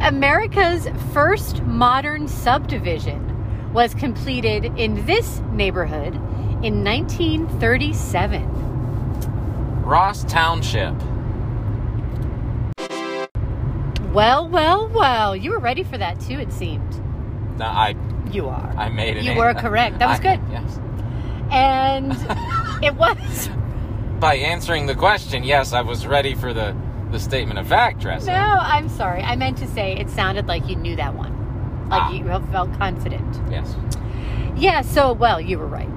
America's 0.00 0.86
first 1.12 1.62
modern 1.64 2.28
subdivision 2.28 3.72
was 3.72 3.94
completed 3.94 4.66
in 4.78 5.04
this 5.06 5.40
neighborhood 5.52 6.14
in 6.62 6.82
1937. 6.82 9.82
Ross 9.82 10.24
Township. 10.24 10.94
Well, 14.12 14.48
well, 14.48 14.88
well. 14.88 15.36
You 15.36 15.50
were 15.50 15.58
ready 15.58 15.82
for 15.82 15.98
that 15.98 16.18
too, 16.20 16.38
it 16.40 16.50
seemed. 16.52 16.90
No, 17.58 17.66
I 17.66 17.94
You 18.32 18.48
are. 18.48 18.72
I 18.76 18.88
made 18.88 19.16
it. 19.18 19.24
You 19.24 19.34
were 19.36 19.52
correct. 19.54 19.98
That 19.98 20.08
was 20.08 20.20
I- 20.20 20.36
good. 20.36 20.40
Yes. 20.50 20.80
And 21.50 22.12
it 22.84 22.94
was. 22.94 23.50
By 24.18 24.36
answering 24.36 24.86
the 24.86 24.94
question, 24.94 25.44
yes, 25.44 25.72
I 25.74 25.82
was 25.82 26.06
ready 26.06 26.34
for 26.34 26.54
the 26.54 26.74
the 27.12 27.20
statement 27.20 27.58
of 27.60 27.68
fact, 27.68 28.00
Tressa. 28.02 28.32
No, 28.32 28.58
I'm 28.60 28.88
sorry. 28.88 29.22
I 29.22 29.36
meant 29.36 29.58
to 29.58 29.66
say 29.68 29.96
it 29.96 30.10
sounded 30.10 30.48
like 30.48 30.66
you 30.68 30.74
knew 30.74 30.96
that 30.96 31.14
one. 31.14 31.32
Like 31.88 32.02
Ah. 32.02 32.10
you 32.10 32.24
felt 32.50 32.72
confident. 32.78 33.40
Yes. 33.48 33.76
Yeah, 34.56 34.80
so, 34.80 35.12
well, 35.12 35.40
you 35.40 35.56
were 35.58 35.68
right 35.68 35.96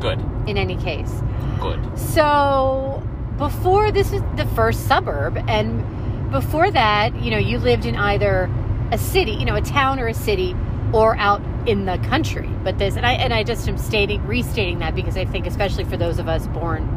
Good. 0.00 0.20
in 0.46 0.56
any 0.56 0.76
case. 0.76 1.12
Good. 1.60 1.98
So, 1.98 3.02
before 3.36 3.92
this 3.92 4.12
is 4.12 4.22
the 4.36 4.46
first 4.54 4.86
suburb, 4.86 5.36
and 5.48 6.30
before 6.30 6.70
that, 6.70 7.14
you 7.22 7.30
know, 7.30 7.38
you 7.38 7.58
lived 7.58 7.84
in 7.84 7.96
either 7.96 8.50
a 8.92 8.98
city, 8.98 9.32
you 9.32 9.44
know, 9.44 9.54
a 9.54 9.60
town 9.60 10.00
or 10.00 10.08
a 10.08 10.14
city, 10.14 10.56
or 10.92 11.16
out 11.16 11.42
in 11.66 11.84
the 11.84 11.98
country. 11.98 12.48
But 12.64 12.78
this, 12.78 12.96
and 12.96 13.06
I, 13.06 13.12
and 13.12 13.32
I 13.32 13.44
just 13.44 13.68
am 13.68 13.78
stating, 13.78 14.26
restating 14.26 14.78
that 14.80 14.94
because 14.94 15.16
I 15.16 15.24
think, 15.24 15.46
especially 15.46 15.84
for 15.84 15.96
those 15.96 16.18
of 16.18 16.28
us 16.28 16.46
born 16.48 16.88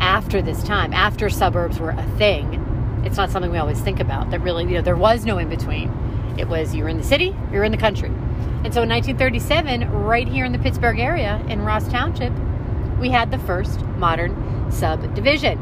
after 0.00 0.40
this 0.42 0.62
time, 0.62 0.92
after 0.92 1.28
suburbs 1.28 1.78
were 1.78 1.90
a 1.90 2.06
thing, 2.16 2.64
it's 3.04 3.16
not 3.16 3.30
something 3.30 3.50
we 3.50 3.58
always 3.58 3.80
think 3.80 4.00
about. 4.00 4.30
That 4.30 4.40
really, 4.40 4.64
you 4.64 4.70
know, 4.70 4.82
there 4.82 4.96
was 4.96 5.24
no 5.24 5.38
in 5.38 5.48
between. 5.48 5.90
It 6.38 6.48
was 6.48 6.74
you 6.74 6.84
were 6.84 6.88
in 6.88 6.98
the 6.98 7.04
city, 7.04 7.36
you 7.52 7.58
were 7.58 7.64
in 7.64 7.72
the 7.72 7.78
country. 7.78 8.10
And 8.64 8.74
so 8.74 8.82
in 8.82 8.88
1937, 8.88 9.90
right 9.90 10.26
here 10.26 10.44
in 10.44 10.52
the 10.52 10.58
Pittsburgh 10.58 10.98
area 10.98 11.42
in 11.48 11.62
Ross 11.62 11.88
Township, 11.88 12.32
we 12.98 13.10
had 13.10 13.30
the 13.30 13.38
first 13.38 13.82
modern 13.96 14.70
subdivision. 14.70 15.58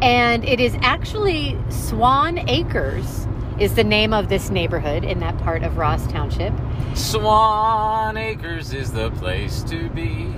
And 0.00 0.44
it 0.44 0.58
is 0.58 0.76
actually 0.80 1.56
Swan 1.68 2.38
Acres 2.48 3.28
is 3.60 3.74
the 3.74 3.84
name 3.84 4.12
of 4.12 4.28
this 4.28 4.50
neighborhood 4.50 5.04
in 5.04 5.20
that 5.20 5.38
part 5.38 5.62
of 5.62 5.76
Ross 5.76 6.06
Township. 6.08 6.52
Swan 6.94 8.16
Acres 8.16 8.72
is 8.72 8.90
the 8.90 9.10
place 9.12 9.62
to 9.64 9.88
be. 9.90 10.32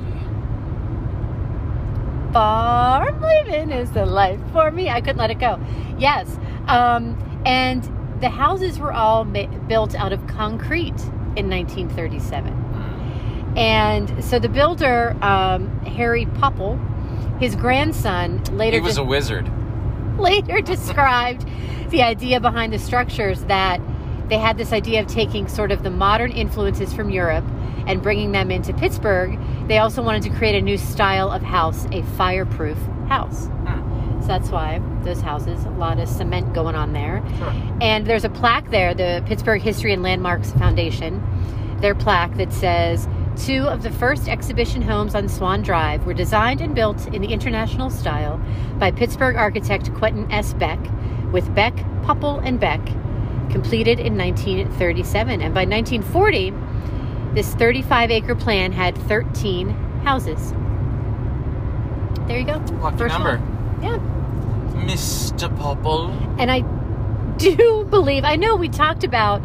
Farm 2.32 3.22
living 3.22 3.70
is 3.70 3.92
the 3.92 4.05
life 4.05 4.40
for 4.53 4.70
me. 4.70 4.90
I 4.90 5.01
couldn't 5.01 5.18
let 5.18 5.30
it 5.30 5.38
go. 5.38 5.59
Yes. 5.99 6.38
Um, 6.66 7.16
and 7.47 7.88
the 8.25 8.31
houses 8.31 8.79
were 8.79 8.91
all 8.91 9.27
ma- 9.27 9.45
built 9.68 9.95
out 9.95 10.11
of 10.11 10.27
concrete 10.27 10.99
in 11.37 11.51
1937. 11.51 12.55
And 13.55 14.25
so 14.25 14.39
the 14.39 14.49
builder, 14.49 15.14
um, 15.20 15.68
Harry 15.85 16.25
Popple, 16.25 16.79
his 17.39 17.55
grandson 17.55 18.43
later 18.57 18.79
He 18.79 18.81
was 18.81 18.95
de- 18.95 19.03
a 19.03 19.05
wizard. 19.05 19.51
later 20.18 20.61
described 20.75 21.47
the 21.91 22.03
idea 22.03 22.41
behind 22.41 22.72
the 22.72 22.79
structures 22.79 23.45
that 23.45 23.79
they 24.31 24.39
had 24.39 24.57
this 24.57 24.72
idea 24.72 25.03
of 25.03 25.07
taking 25.07 25.47
sort 25.47 25.70
of 25.70 25.83
the 25.83 25.91
modern 25.91 26.33
influences 26.33 26.95
from 26.95 27.11
Europe 27.11 27.45
and 27.87 28.03
bringing 28.03 28.33
them 28.33 28.51
into 28.51 28.72
Pittsburgh. 28.72 29.39
They 29.68 29.77
also 29.77 30.03
wanted 30.03 30.22
to 30.22 30.31
create 30.31 30.55
a 30.55 30.62
new 30.62 30.79
style 30.79 31.31
of 31.31 31.43
house, 31.43 31.87
a 31.93 32.03
fireproof 32.16 32.79
house. 33.07 33.51
So 34.25 34.29
that's 34.29 34.49
why 34.49 34.81
those 35.03 35.20
houses, 35.20 35.62
a 35.66 35.70
lot 35.70 35.99
of 35.99 36.09
cement 36.09 36.55
going 36.55 36.75
on 36.75 36.95
there. 36.95 37.22
Sure. 37.37 37.53
And 37.83 38.07
there's 38.07 38.25
a 38.25 38.31
plaque 38.31 38.70
there, 38.70 38.95
the 38.95 39.22
Pittsburgh 39.27 39.61
History 39.61 39.93
and 39.93 40.03
Landmarks 40.03 40.51
Foundation, 40.53 41.22
their 41.81 41.95
plaque 41.95 42.35
that 42.39 42.51
says 42.51 43.07
two 43.37 43.64
of 43.64 43.83
the 43.83 43.91
first 43.91 44.27
exhibition 44.27 44.81
homes 44.81 45.14
on 45.14 45.29
Swan 45.29 45.61
Drive 45.61 46.07
were 46.07 46.14
designed 46.14 46.62
and 46.62 46.75
built 46.75 47.07
in 47.09 47.20
the 47.20 47.35
international 47.35 47.91
style 47.91 48.41
by 48.79 48.91
Pittsburgh 48.91 49.37
architect 49.37 49.93
Quentin 49.93 50.31
S. 50.33 50.55
Beck 50.55 50.79
with 51.31 51.55
Beck, 51.55 51.77
Popple, 52.05 52.39
and 52.39 52.59
Beck, 52.59 52.83
completed 53.51 54.01
in 54.01 54.16
1937. 54.16 55.43
And 55.43 55.53
by 55.53 55.66
1940, 55.66 56.55
this 57.35 57.53
35 57.57 58.11
acre 58.11 58.35
plan 58.35 58.72
had 58.72 58.97
13 58.97 59.68
houses. 60.03 60.53
There 62.27 62.39
you 62.39 62.47
go. 62.47 62.62
Lucky 62.81 62.97
First 62.97 63.18
number. 63.18 63.37
one. 63.37 63.83
Yeah. 63.83 64.14
Mr. 64.87 65.55
Popple. 65.59 66.11
And 66.39 66.51
I 66.51 66.61
do 67.37 67.85
believe, 67.91 68.24
I 68.24 68.37
know 68.37 68.57
we 68.57 68.68
talked 68.68 69.05
about 69.05 69.39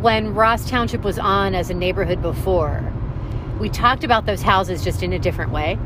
when 0.00 0.34
Ross 0.34 0.68
Township 0.68 1.02
was 1.02 1.18
on 1.18 1.54
as 1.54 1.70
a 1.70 1.74
neighborhood 1.74 2.20
before, 2.22 2.82
we 3.58 3.68
talked 3.68 4.04
about 4.04 4.26
those 4.26 4.42
houses 4.42 4.84
just 4.84 5.02
in 5.02 5.12
a 5.12 5.18
different 5.18 5.50
way 5.52 5.78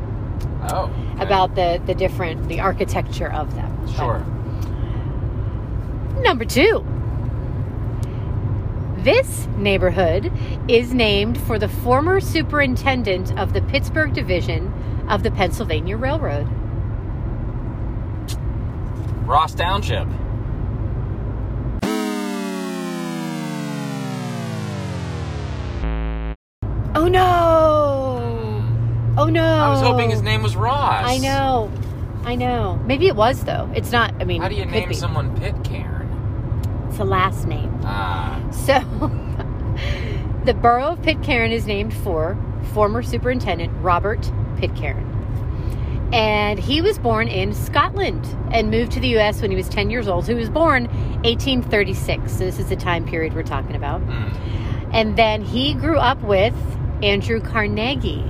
Oh. 0.63 0.83
okay. 1.13 1.23
about 1.23 1.55
the 1.55 1.81
the 1.85 1.95
different 1.95 2.47
the 2.47 2.59
architecture 2.59 3.31
of 3.31 3.53
them. 3.55 3.75
But- 3.85 3.95
Sure. 3.95 4.25
Number 6.21 6.45
two. 6.45 6.85
This 8.97 9.47
neighborhood 9.57 10.31
is 10.67 10.93
named 10.93 11.39
for 11.41 11.57
the 11.57 11.67
former 11.67 12.19
superintendent 12.19 13.35
of 13.39 13.53
the 13.53 13.61
Pittsburgh 13.63 14.13
Division 14.13 14.71
of 15.09 15.23
the 15.23 15.31
Pennsylvania 15.31 15.97
Railroad. 15.97 16.47
Ross 19.31 19.55
Township. 19.55 20.09
Oh 26.93 27.07
no! 27.07 28.61
Oh 29.17 29.29
no! 29.29 29.41
I 29.41 29.69
was 29.69 29.79
hoping 29.79 30.09
his 30.09 30.21
name 30.21 30.43
was 30.43 30.57
Ross. 30.57 31.05
I 31.07 31.17
know. 31.19 31.71
I 32.25 32.35
know. 32.35 32.75
Maybe 32.85 33.07
it 33.07 33.15
was 33.15 33.45
though. 33.45 33.71
It's 33.73 33.93
not. 33.93 34.13
I 34.19 34.25
mean, 34.25 34.41
How 34.41 34.49
do 34.49 34.55
you 34.55 34.63
it 34.63 34.65
could 34.65 34.73
name 34.73 34.89
be. 34.89 34.95
someone 34.95 35.33
Pitcairn? 35.39 36.89
It's 36.89 36.99
a 36.99 37.05
last 37.05 37.47
name. 37.47 37.73
Ah. 37.85 38.37
So, 38.51 38.79
the 40.43 40.53
borough 40.53 40.87
of 40.87 41.01
Pitcairn 41.03 41.53
is 41.53 41.65
named 41.65 41.93
for 41.93 42.37
former 42.73 43.01
superintendent 43.01 43.71
Robert 43.81 44.29
Pitcairn. 44.57 45.07
And 46.13 46.59
he 46.59 46.81
was 46.81 46.99
born 46.99 47.27
in 47.27 47.53
Scotland 47.53 48.25
and 48.51 48.69
moved 48.69 48.91
to 48.93 48.99
the 48.99 49.07
U.S. 49.09 49.41
when 49.41 49.49
he 49.49 49.55
was 49.55 49.69
10 49.69 49.89
years 49.89 50.07
old. 50.07 50.25
So 50.25 50.33
he 50.33 50.39
was 50.39 50.49
born 50.49 50.87
1836. 51.23 52.31
So 52.31 52.39
this 52.39 52.59
is 52.59 52.67
the 52.67 52.75
time 52.75 53.05
period 53.05 53.33
we're 53.33 53.43
talking 53.43 53.75
about. 53.75 54.01
Hmm. 54.01 54.89
And 54.93 55.15
then 55.17 55.41
he 55.41 55.73
grew 55.73 55.97
up 55.97 56.21
with 56.21 56.53
Andrew 57.01 57.39
Carnegie. 57.39 58.25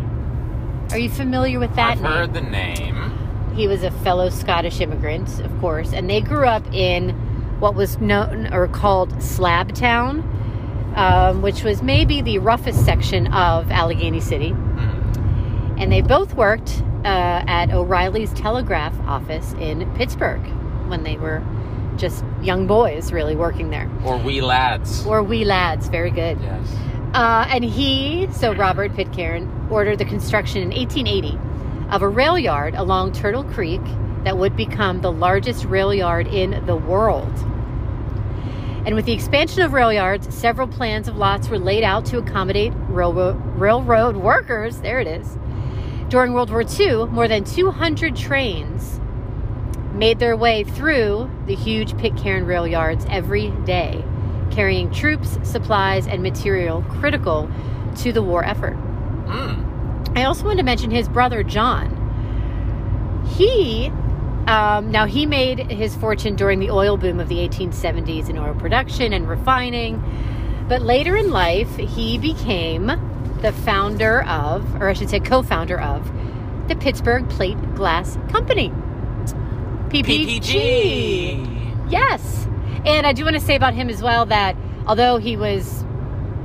Are 0.91 0.99
you 0.99 1.09
familiar 1.09 1.57
with 1.59 1.73
that 1.75 1.93
I've 1.93 2.01
name? 2.01 2.11
heard 2.11 2.33
the 2.33 2.41
name. 2.41 3.17
He 3.55 3.67
was 3.67 3.81
a 3.83 3.91
fellow 3.91 4.29
Scottish 4.29 4.79
immigrant, 4.79 5.39
of 5.39 5.59
course, 5.59 5.91
and 5.91 6.09
they 6.09 6.21
grew 6.21 6.45
up 6.45 6.65
in 6.73 7.09
what 7.59 7.75
was 7.75 7.99
known 7.99 8.53
or 8.53 8.67
called 8.67 9.21
Slab 9.21 9.73
Town, 9.73 10.21
um, 10.95 11.41
which 11.41 11.63
was 11.63 11.81
maybe 11.81 12.21
the 12.21 12.37
roughest 12.39 12.85
section 12.85 13.27
of 13.33 13.71
Allegheny 13.71 14.19
City. 14.19 14.49
Hmm. 14.49 15.77
And 15.79 15.91
they 15.91 16.01
both 16.01 16.35
worked 16.35 16.83
uh, 17.05 17.43
at 17.47 17.71
O'Reilly's 17.71 18.33
telegraph 18.33 18.97
office 19.01 19.53
in 19.53 19.91
Pittsburgh 19.95 20.41
when 20.87 21.03
they 21.03 21.17
were 21.17 21.43
just 21.97 22.23
young 22.41 22.67
boys, 22.67 23.11
really 23.11 23.35
working 23.35 23.69
there. 23.69 23.89
Or 24.03 24.17
wee 24.17 24.41
lads. 24.41 25.05
Or 25.05 25.23
wee 25.23 25.45
lads, 25.45 25.87
very 25.87 26.11
good. 26.11 26.39
Yes. 26.41 26.75
Uh, 27.13 27.45
and 27.49 27.63
he, 27.63 28.27
so 28.31 28.53
Robert 28.53 28.93
Pitcairn, 28.95 29.69
ordered 29.69 29.97
the 29.97 30.05
construction 30.05 30.61
in 30.61 30.69
1880 30.69 31.37
of 31.89 32.01
a 32.01 32.07
rail 32.07 32.39
yard 32.39 32.73
along 32.75 33.11
Turtle 33.11 33.43
Creek 33.43 33.81
that 34.23 34.37
would 34.37 34.55
become 34.55 35.01
the 35.01 35.11
largest 35.11 35.65
rail 35.65 35.93
yard 35.93 36.27
in 36.27 36.65
the 36.65 36.75
world. 36.75 37.33
And 38.85 38.95
with 38.95 39.05
the 39.05 39.13
expansion 39.13 39.61
of 39.61 39.73
rail 39.73 39.93
yards, 39.93 40.33
several 40.33 40.67
plans 40.67 41.07
of 41.07 41.17
lots 41.17 41.49
were 41.49 41.59
laid 41.59 41.83
out 41.83 42.05
to 42.05 42.17
accommodate 42.17 42.73
railroad, 42.87 43.35
railroad 43.59 44.15
workers. 44.15 44.81
There 44.81 44.99
it 44.99 45.07
is. 45.07 45.37
During 46.11 46.33
World 46.33 46.49
War 46.49 46.63
II, 46.63 47.05
more 47.05 47.29
than 47.29 47.45
200 47.45 48.17
trains 48.17 48.99
made 49.93 50.19
their 50.19 50.35
way 50.35 50.65
through 50.65 51.31
the 51.45 51.55
huge 51.55 51.97
Pitcairn 51.97 52.45
rail 52.45 52.67
yards 52.67 53.05
every 53.09 53.51
day, 53.63 54.03
carrying 54.51 54.91
troops, 54.91 55.39
supplies, 55.43 56.07
and 56.07 56.21
material 56.21 56.83
critical 56.89 57.49
to 57.99 58.11
the 58.11 58.21
war 58.21 58.43
effort. 58.43 58.73
Hmm. 58.73 60.13
I 60.13 60.25
also 60.25 60.43
want 60.43 60.57
to 60.57 60.65
mention 60.65 60.91
his 60.91 61.07
brother 61.07 61.43
John. 61.43 61.95
He, 63.37 63.87
um, 64.47 64.91
now 64.91 65.05
he 65.05 65.25
made 65.25 65.59
his 65.71 65.95
fortune 65.95 66.35
during 66.35 66.59
the 66.59 66.71
oil 66.71 66.97
boom 66.97 67.21
of 67.21 67.29
the 67.29 67.37
1870s 67.37 68.29
in 68.29 68.37
oil 68.37 68.53
production 68.55 69.13
and 69.13 69.29
refining, 69.29 70.03
but 70.67 70.81
later 70.81 71.15
in 71.15 71.31
life 71.31 71.73
he 71.77 72.17
became 72.17 72.91
the 73.41 73.51
founder 73.51 74.23
of, 74.23 74.81
or 74.81 74.89
I 74.89 74.93
should 74.93 75.09
say, 75.09 75.19
co-founder 75.19 75.79
of, 75.79 76.11
the 76.67 76.75
Pittsburgh 76.75 77.27
Plate 77.29 77.57
Glass 77.75 78.17
Company. 78.29 78.69
PPG. 79.89 80.39
PPG. 80.41 81.91
Yes. 81.91 82.47
And 82.85 83.05
I 83.05 83.13
do 83.13 83.25
want 83.25 83.35
to 83.35 83.41
say 83.41 83.55
about 83.55 83.73
him 83.73 83.89
as 83.89 84.01
well 84.01 84.25
that 84.27 84.55
although 84.87 85.17
he 85.17 85.35
was 85.35 85.83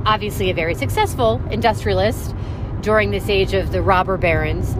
obviously 0.05 0.49
a 0.49 0.53
very 0.53 0.75
successful 0.75 1.41
industrialist 1.49 2.35
during 2.81 3.11
this 3.11 3.29
age 3.29 3.53
of 3.53 3.71
the 3.71 3.81
robber 3.81 4.17
barons, 4.17 4.75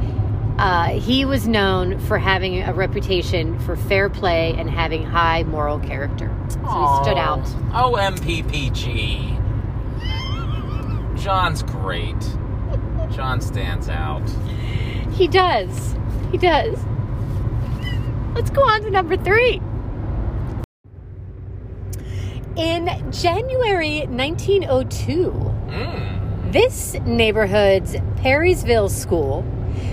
uh, 0.58 0.90
he 0.90 1.24
was 1.24 1.48
known 1.48 2.00
for 2.00 2.18
having 2.18 2.62
a 2.64 2.74
reputation 2.74 3.58
for 3.60 3.76
fair 3.76 4.10
play 4.10 4.54
and 4.58 4.70
having 4.70 5.04
high 5.04 5.44
moral 5.44 5.80
character. 5.80 6.36
So 6.50 6.60
he 6.60 7.04
stood 7.04 7.18
out. 7.18 7.46
Oh, 7.74 7.96
MPPG. 7.98 9.37
John's 11.28 11.62
great. 11.62 12.16
John 13.12 13.42
stands 13.42 13.90
out. 13.90 14.24
He 15.12 15.28
does. 15.28 15.94
He 16.32 16.38
does. 16.38 16.80
Let's 18.34 18.50
go 18.50 18.62
on 18.62 18.82
to 18.84 18.90
number 18.90 19.18
three. 19.18 19.62
In 22.56 23.12
January 23.12 24.08
1902, 24.08 25.32
Mm. 25.68 26.54
This 26.54 26.94
neighborhood's 27.06 27.96
Perrysville 28.22 28.90
School 28.90 29.42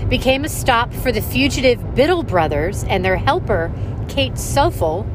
became 0.07 0.45
a 0.45 0.49
stop 0.49 0.93
for 0.93 1.11
the 1.11 1.21
fugitive 1.21 1.95
Biddle 1.95 2.23
brothers 2.23 2.85
and 2.85 3.03
their 3.03 3.17
helper, 3.17 3.73
Kate 4.07 4.35
Soffel, 4.35 5.05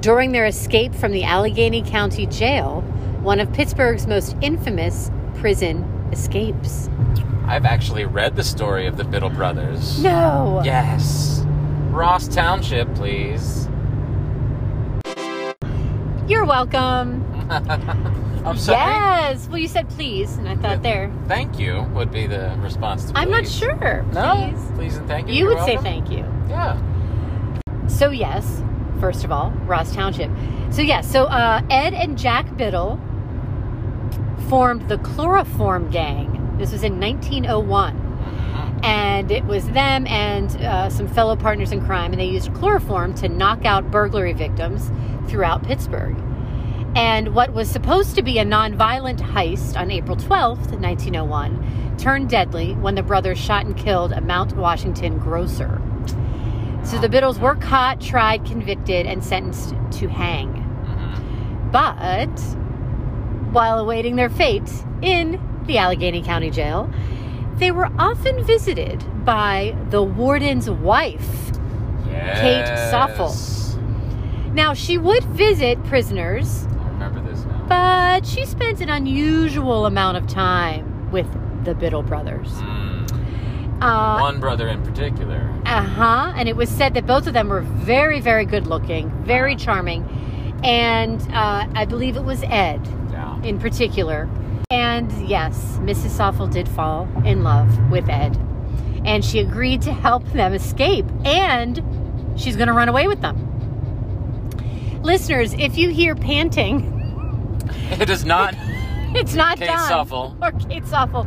during 0.00 0.32
their 0.32 0.46
escape 0.46 0.96
from 0.96 1.12
the 1.12 1.22
Allegheny 1.22 1.82
County 1.82 2.26
Jail, 2.26 2.80
one 3.22 3.38
of 3.38 3.52
Pittsburgh's 3.52 4.08
most 4.08 4.34
infamous 4.40 5.12
prison 5.40 5.82
escapes. 6.12 6.90
I've 7.46 7.64
actually 7.64 8.04
read 8.04 8.36
the 8.36 8.44
story 8.44 8.86
of 8.86 8.96
the 8.98 9.04
Biddle 9.04 9.30
brothers. 9.30 10.00
No! 10.02 10.60
Yes. 10.64 11.42
Ross 11.88 12.28
Township, 12.28 12.94
please. 12.94 13.66
You're 16.28 16.44
welcome. 16.44 17.24
I'm 17.50 18.56
sorry. 18.56 18.78
Yes! 18.78 19.48
Well, 19.48 19.58
you 19.58 19.66
said 19.66 19.88
please, 19.90 20.36
and 20.36 20.48
I 20.48 20.56
thought 20.56 20.82
there. 20.82 21.10
Thank 21.26 21.58
you 21.58 21.82
would 21.94 22.12
be 22.12 22.26
the 22.26 22.54
response 22.58 23.06
to 23.10 23.18
I'm 23.18 23.30
not 23.30 23.44
please. 23.44 23.56
sure. 23.58 24.02
No? 24.12 24.52
Please. 24.52 24.70
Please 24.76 24.96
and 24.98 25.08
thank 25.08 25.26
you. 25.28 25.34
You 25.34 25.40
You're 25.46 25.54
would 25.56 25.64
say 25.64 25.76
welcome. 25.76 25.84
thank 25.84 26.10
you. 26.10 26.18
Yeah. 26.48 27.86
So 27.88 28.10
yes, 28.10 28.62
first 29.00 29.24
of 29.24 29.32
all, 29.32 29.50
Ross 29.66 29.92
Township. 29.94 30.30
So 30.70 30.82
yes, 30.82 31.10
so 31.10 31.24
uh, 31.24 31.62
Ed 31.70 31.94
and 31.94 32.16
Jack 32.16 32.56
Biddle 32.56 33.00
formed 34.50 34.88
the 34.88 34.98
Chloroform 34.98 35.88
Gang. 35.92 36.56
This 36.58 36.72
was 36.72 36.82
in 36.82 36.98
1901, 36.98 38.80
and 38.82 39.30
it 39.30 39.44
was 39.44 39.64
them 39.70 40.08
and 40.08 40.50
uh, 40.56 40.90
some 40.90 41.06
fellow 41.06 41.36
partners 41.36 41.70
in 41.70 41.80
crime, 41.86 42.10
and 42.12 42.20
they 42.20 42.26
used 42.26 42.52
chloroform 42.54 43.14
to 43.14 43.28
knock 43.28 43.64
out 43.64 43.92
burglary 43.92 44.32
victims 44.32 44.90
throughout 45.30 45.62
Pittsburgh. 45.62 46.16
And 46.96 47.32
what 47.32 47.52
was 47.52 47.70
supposed 47.70 48.16
to 48.16 48.22
be 48.22 48.40
a 48.40 48.44
nonviolent 48.44 49.20
heist 49.20 49.78
on 49.78 49.92
April 49.92 50.16
12th, 50.16 50.72
1901, 50.72 51.94
turned 51.96 52.28
deadly 52.28 52.74
when 52.74 52.96
the 52.96 53.04
brothers 53.04 53.38
shot 53.38 53.66
and 53.66 53.76
killed 53.76 54.10
a 54.10 54.20
Mount 54.20 54.56
Washington 54.56 55.18
grocer. 55.18 55.80
So 56.82 56.98
the 56.98 57.08
Biddles 57.08 57.38
were 57.38 57.54
caught, 57.54 58.00
tried, 58.00 58.44
convicted, 58.44 59.06
and 59.06 59.22
sentenced 59.22 59.76
to 60.00 60.08
hang. 60.08 60.48
Mhm. 60.48 61.70
But 61.70 62.56
while 63.52 63.78
awaiting 63.78 64.16
their 64.16 64.30
fate 64.30 64.70
in 65.02 65.40
the 65.66 65.78
Allegheny 65.78 66.22
County 66.22 66.50
Jail, 66.50 66.90
they 67.56 67.70
were 67.70 67.90
often 67.98 68.42
visited 68.44 69.04
by 69.24 69.76
the 69.90 70.02
warden's 70.02 70.68
wife. 70.70 71.52
Kate 72.10 72.66
Soffel. 72.90 73.28
Yes. 73.28 73.76
Now, 74.52 74.74
she 74.74 74.98
would 74.98 75.24
visit 75.24 75.82
prisoners, 75.84 76.66
I 76.66 76.88
remember 76.88 77.20
this 77.22 77.44
now. 77.44 77.64
but 77.68 78.26
she 78.26 78.44
spent 78.44 78.80
an 78.80 78.88
unusual 78.88 79.86
amount 79.86 80.16
of 80.16 80.26
time 80.26 81.10
with 81.12 81.26
the 81.64 81.74
Biddle 81.74 82.02
brothers. 82.02 82.48
Mm. 82.48 83.80
Uh, 83.82 84.18
One 84.20 84.40
brother 84.40 84.68
in 84.68 84.82
particular. 84.84 85.48
Uh 85.64 85.82
huh. 85.82 86.32
And 86.36 86.48
it 86.48 86.56
was 86.56 86.68
said 86.68 86.94
that 86.94 87.06
both 87.06 87.26
of 87.26 87.32
them 87.32 87.48
were 87.48 87.60
very, 87.62 88.20
very 88.20 88.44
good 88.44 88.66
looking, 88.66 89.10
very 89.24 89.54
charming. 89.56 90.04
And 90.64 91.20
uh, 91.32 91.66
I 91.74 91.84
believe 91.86 92.16
it 92.16 92.24
was 92.24 92.42
Ed. 92.42 92.80
In 93.42 93.58
particular. 93.58 94.28
And 94.70 95.10
yes, 95.28 95.78
Mrs. 95.80 96.10
Soffel 96.18 96.50
did 96.50 96.68
fall 96.68 97.08
in 97.24 97.42
love 97.42 97.90
with 97.90 98.08
Ed. 98.08 98.36
And 99.04 99.24
she 99.24 99.38
agreed 99.40 99.82
to 99.82 99.92
help 99.92 100.24
them 100.32 100.52
escape. 100.52 101.06
And 101.24 101.82
she's 102.36 102.56
going 102.56 102.68
to 102.68 102.74
run 102.74 102.88
away 102.88 103.08
with 103.08 103.20
them. 103.20 103.46
Listeners, 105.02 105.54
if 105.54 105.78
you 105.78 105.88
hear 105.88 106.14
panting, 106.14 106.86
It 107.92 108.10
is 108.10 108.24
not 108.24 108.54
it's 109.14 109.34
not 109.34 109.58
Kate 109.58 109.66
Don 109.68 109.90
Soffel 109.90 110.36
or 110.42 110.52
Kate 110.68 110.84
Soffel. 110.84 111.26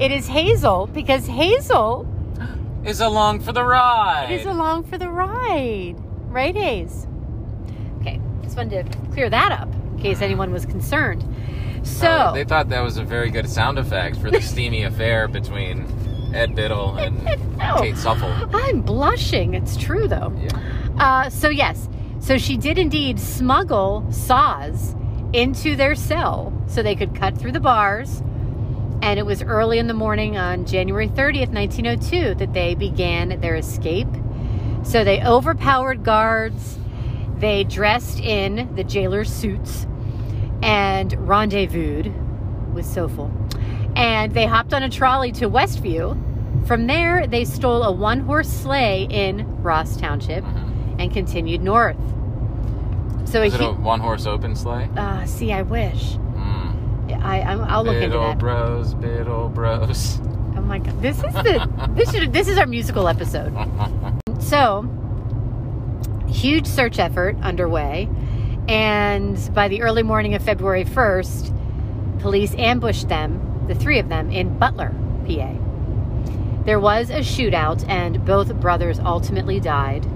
It 0.00 0.12
is 0.12 0.26
Hazel 0.28 0.86
because 0.86 1.26
Hazel 1.26 2.06
is 2.84 3.00
along 3.00 3.40
for 3.40 3.52
the 3.52 3.64
ride. 3.64 4.28
is 4.30 4.46
along 4.46 4.84
for 4.84 4.96
the 4.96 5.10
ride. 5.10 5.96
Right, 6.28 6.54
Haze? 6.54 7.06
Okay, 8.00 8.20
just 8.42 8.56
wanted 8.56 8.90
to 8.90 8.98
clear 9.12 9.28
that 9.28 9.50
up 9.52 9.68
in 9.74 9.98
case 9.98 10.22
anyone 10.22 10.52
was 10.52 10.64
concerned. 10.64 11.24
So, 11.82 12.06
Uh, 12.08 12.32
they 12.32 12.44
thought 12.44 12.68
that 12.68 12.82
was 12.82 12.96
a 12.96 13.04
very 13.04 13.30
good 13.30 13.48
sound 13.48 13.78
effect 13.78 14.16
for 14.16 14.30
the 14.30 14.40
steamy 14.50 14.84
affair 14.84 15.28
between 15.28 15.86
Ed 16.34 16.54
Biddle 16.54 16.96
and 16.96 17.22
No. 17.58 17.76
Kate 17.78 17.94
Soffel. 17.96 18.30
I'm 18.54 18.80
blushing. 18.82 19.54
It's 19.54 19.76
true, 19.76 20.06
though. 20.08 20.32
Yeah. 20.40 20.94
Uh, 20.98 21.30
so, 21.30 21.48
yes, 21.48 21.88
so 22.20 22.38
she 22.38 22.56
did 22.56 22.78
indeed 22.78 23.18
smuggle 23.18 24.06
saws 24.10 24.94
into 25.32 25.76
their 25.76 25.94
cell 25.94 26.52
so 26.66 26.82
they 26.82 26.94
could 26.94 27.14
cut 27.14 27.36
through 27.38 27.52
the 27.52 27.60
bars. 27.60 28.22
And 29.02 29.18
it 29.18 29.24
was 29.24 29.42
early 29.42 29.78
in 29.78 29.86
the 29.86 29.94
morning 29.94 30.36
on 30.36 30.66
January 30.66 31.08
30th, 31.08 31.48
1902, 31.54 32.34
that 32.34 32.52
they 32.52 32.74
began 32.74 33.40
their 33.40 33.56
escape. 33.56 34.08
So 34.82 35.04
they 35.04 35.22
overpowered 35.24 36.04
guards, 36.04 36.78
they 37.38 37.64
dressed 37.64 38.20
in 38.20 38.74
the 38.74 38.84
jailer's 38.84 39.32
suits, 39.32 39.86
and 40.62 41.12
rendezvoused 41.28 42.10
with 42.74 42.86
Soffel. 42.86 43.30
And 43.96 44.32
they 44.34 44.46
hopped 44.46 44.72
on 44.72 44.82
a 44.82 44.88
trolley 44.88 45.32
to 45.32 45.48
Westview. 45.50 46.16
From 46.66 46.86
there, 46.86 47.26
they 47.26 47.44
stole 47.44 47.82
a 47.82 47.90
one 47.92 48.20
horse 48.20 48.48
sleigh 48.48 49.06
in 49.10 49.62
Ross 49.62 49.96
Township 49.96 50.44
and 50.98 51.12
continued 51.12 51.62
north. 51.62 51.96
So 53.28 53.42
Is 53.42 53.54
a 53.54 53.62
it 53.62 53.66
a 53.68 53.72
one 53.72 54.00
horse 54.00 54.26
open 54.26 54.54
sleigh? 54.56 54.88
uh, 54.96 55.24
see, 55.24 55.52
I 55.52 55.62
wish. 55.62 56.14
Mm. 56.34 57.22
I, 57.22 57.40
I'm, 57.42 57.60
I'll 57.62 57.84
look 57.84 57.94
into 57.96 58.08
Biddle 58.08 58.28
that. 58.28 58.38
bros, 58.38 58.94
biddle 58.94 59.48
bros. 59.48 60.20
Oh 60.56 60.62
my 60.62 60.78
god, 60.80 61.00
this 61.00 61.16
is 61.18 61.32
the 61.32 61.88
this 61.94 62.10
should 62.12 62.32
this 62.32 62.48
is 62.48 62.58
our 62.58 62.66
musical 62.66 63.06
episode. 63.08 63.52
So, 64.40 64.82
huge 66.26 66.66
search 66.66 66.98
effort 66.98 67.36
underway, 67.42 68.08
and 68.70 69.52
by 69.52 69.66
the 69.66 69.82
early 69.82 70.04
morning 70.04 70.36
of 70.36 70.44
February 70.44 70.84
1st, 70.84 72.20
police 72.20 72.54
ambushed 72.54 73.08
them, 73.08 73.64
the 73.66 73.74
three 73.74 73.98
of 73.98 74.08
them, 74.08 74.30
in 74.30 74.56
Butler, 74.60 74.94
PA. 75.26 75.52
There 76.64 76.78
was 76.78 77.10
a 77.10 77.18
shootout, 77.18 77.84
and 77.88 78.24
both 78.24 78.54
brothers 78.54 79.00
ultimately 79.00 79.58
died. 79.58 80.06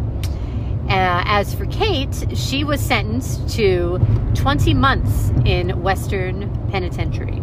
Uh, 0.89 1.25
as 1.27 1.53
for 1.53 1.67
Kate, 1.67 2.15
she 2.33 2.63
was 2.63 2.81
sentenced 2.81 3.49
to 3.57 3.99
20 4.35 4.73
months 4.73 5.31
in 5.45 5.83
Western 5.83 6.69
Penitentiary, 6.71 7.43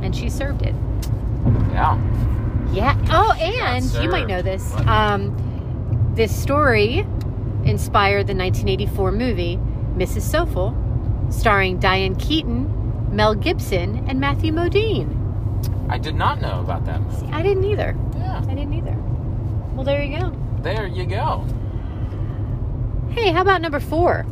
and 0.00 0.14
she 0.14 0.30
served 0.30 0.62
it. 0.62 0.76
yeah. 1.72 2.00
Yeah. 2.72 2.96
Oh, 3.10 3.32
and 3.32 3.84
you 4.00 4.08
might 4.08 4.28
know 4.28 4.42
this. 4.42 4.72
Um, 4.86 6.12
this 6.14 6.30
story 6.40 6.98
inspired 7.64 8.28
the 8.28 8.34
1984 8.34 9.10
movie 9.12 9.58
Mrs. 9.98 10.22
Soffel, 10.22 10.72
starring 11.32 11.78
Diane 11.78 12.14
Keaton, 12.16 13.14
Mel 13.14 13.34
Gibson, 13.34 14.04
and 14.08 14.20
Matthew 14.20 14.52
Modine. 14.52 15.16
I 15.90 15.98
did 15.98 16.14
not 16.14 16.40
know 16.40 16.60
about 16.60 16.84
that 16.86 17.00
movie. 17.00 17.26
I 17.32 17.42
didn't 17.42 17.64
either. 17.64 17.96
Yeah. 18.16 18.38
I 18.46 18.54
didn't 18.54 18.74
either. 18.74 18.94
Well, 19.74 19.84
there 19.84 20.02
you 20.02 20.18
go. 20.18 20.32
There 20.62 20.86
you 20.86 21.04
go. 21.06 21.44
Hey, 23.10 23.32
how 23.32 23.40
about 23.40 23.60
number 23.62 23.80
four? 23.80 24.24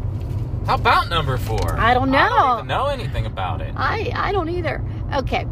How 0.66 0.74
about 0.74 1.08
number 1.08 1.36
four? 1.36 1.78
I 1.78 1.94
don't 1.94 2.10
know. 2.10 2.18
I 2.18 2.28
don't 2.28 2.56
even 2.58 2.66
know 2.68 2.86
anything 2.86 3.26
about 3.26 3.60
it. 3.60 3.72
I 3.76 4.12
I 4.14 4.32
don't 4.32 4.48
either. 4.48 4.82
Okay. 5.14 5.46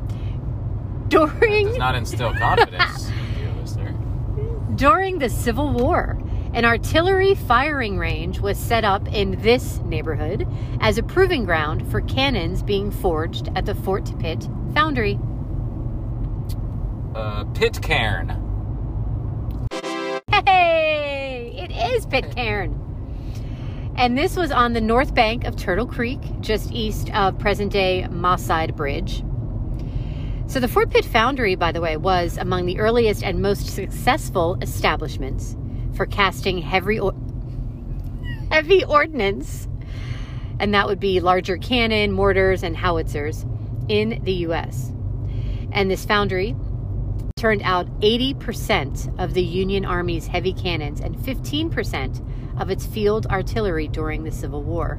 During 1.08 1.68
does 1.68 1.76
not 1.76 1.94
instill 1.94 2.34
confidence, 2.34 3.10
dear 3.38 3.52
listener. 3.60 3.94
During 4.74 5.18
the 5.18 5.28
Civil 5.28 5.72
War, 5.72 6.18
an 6.54 6.64
artillery 6.64 7.34
firing 7.34 7.98
range 7.98 8.38
was 8.38 8.56
set 8.56 8.84
up 8.84 9.12
in 9.12 9.32
this 9.42 9.80
neighborhood 9.80 10.46
as 10.80 10.96
a 10.96 11.02
proving 11.02 11.44
ground 11.44 11.90
for 11.90 12.00
cannons 12.02 12.62
being 12.62 12.92
forged 12.92 13.48
at 13.56 13.66
the 13.66 13.74
Fort 13.74 14.16
Pitt 14.20 14.48
Foundry. 14.72 15.18
Uh, 17.12 17.44
Pitcairn. 17.54 18.40
Hey, 20.46 21.52
it 21.58 21.72
is 21.72 22.06
Pitcairn. 22.06 22.80
And 23.96 24.16
this 24.16 24.36
was 24.36 24.52
on 24.52 24.74
the 24.74 24.80
north 24.80 25.12
bank 25.12 25.44
of 25.44 25.56
Turtle 25.56 25.86
Creek, 25.86 26.20
just 26.40 26.70
east 26.70 27.12
of 27.14 27.36
present 27.36 27.72
day 27.72 28.06
Mosside 28.06 28.76
Bridge. 28.76 29.24
So, 30.46 30.60
the 30.60 30.68
Fort 30.68 30.90
Pitt 30.90 31.04
Foundry, 31.06 31.56
by 31.56 31.72
the 31.72 31.80
way, 31.80 31.96
was 31.96 32.36
among 32.36 32.66
the 32.66 32.78
earliest 32.78 33.24
and 33.24 33.42
most 33.42 33.66
successful 33.66 34.56
establishments 34.62 35.56
for 35.94 36.06
casting 36.06 36.58
heavy, 36.58 36.98
or- 36.98 37.14
heavy 38.50 38.84
ordnance, 38.84 39.68
and 40.58 40.74
that 40.74 40.86
would 40.86 41.00
be 41.00 41.20
larger 41.20 41.56
cannon, 41.56 42.12
mortars, 42.12 42.62
and 42.62 42.76
howitzers 42.76 43.44
in 43.88 44.20
the 44.24 44.32
U.S. 44.32 44.92
And 45.72 45.90
this 45.90 46.04
foundry 46.04 46.54
turned 47.36 47.62
out 47.62 47.86
80% 48.00 49.18
of 49.18 49.34
the 49.34 49.42
Union 49.42 49.84
Army's 49.84 50.26
heavy 50.26 50.52
cannons 50.52 51.00
and 51.00 51.16
15% 51.16 52.60
of 52.60 52.70
its 52.70 52.86
field 52.86 53.26
artillery 53.26 53.88
during 53.88 54.24
the 54.24 54.30
Civil 54.30 54.62
War. 54.62 54.98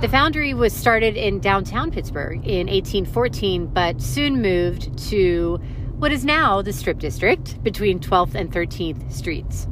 The 0.00 0.08
foundry 0.08 0.54
was 0.54 0.72
started 0.72 1.16
in 1.16 1.40
downtown 1.40 1.90
Pittsburgh 1.90 2.38
in 2.38 2.68
1814, 2.68 3.66
but 3.66 4.00
soon 4.00 4.40
moved 4.40 4.96
to 5.10 5.60
what 6.00 6.10
is 6.12 6.24
now 6.24 6.62
the 6.62 6.72
Strip 6.72 6.98
District 6.98 7.62
between 7.62 8.00
12th 8.00 8.34
and 8.34 8.50
13th 8.50 9.12
Streets. 9.12 9.68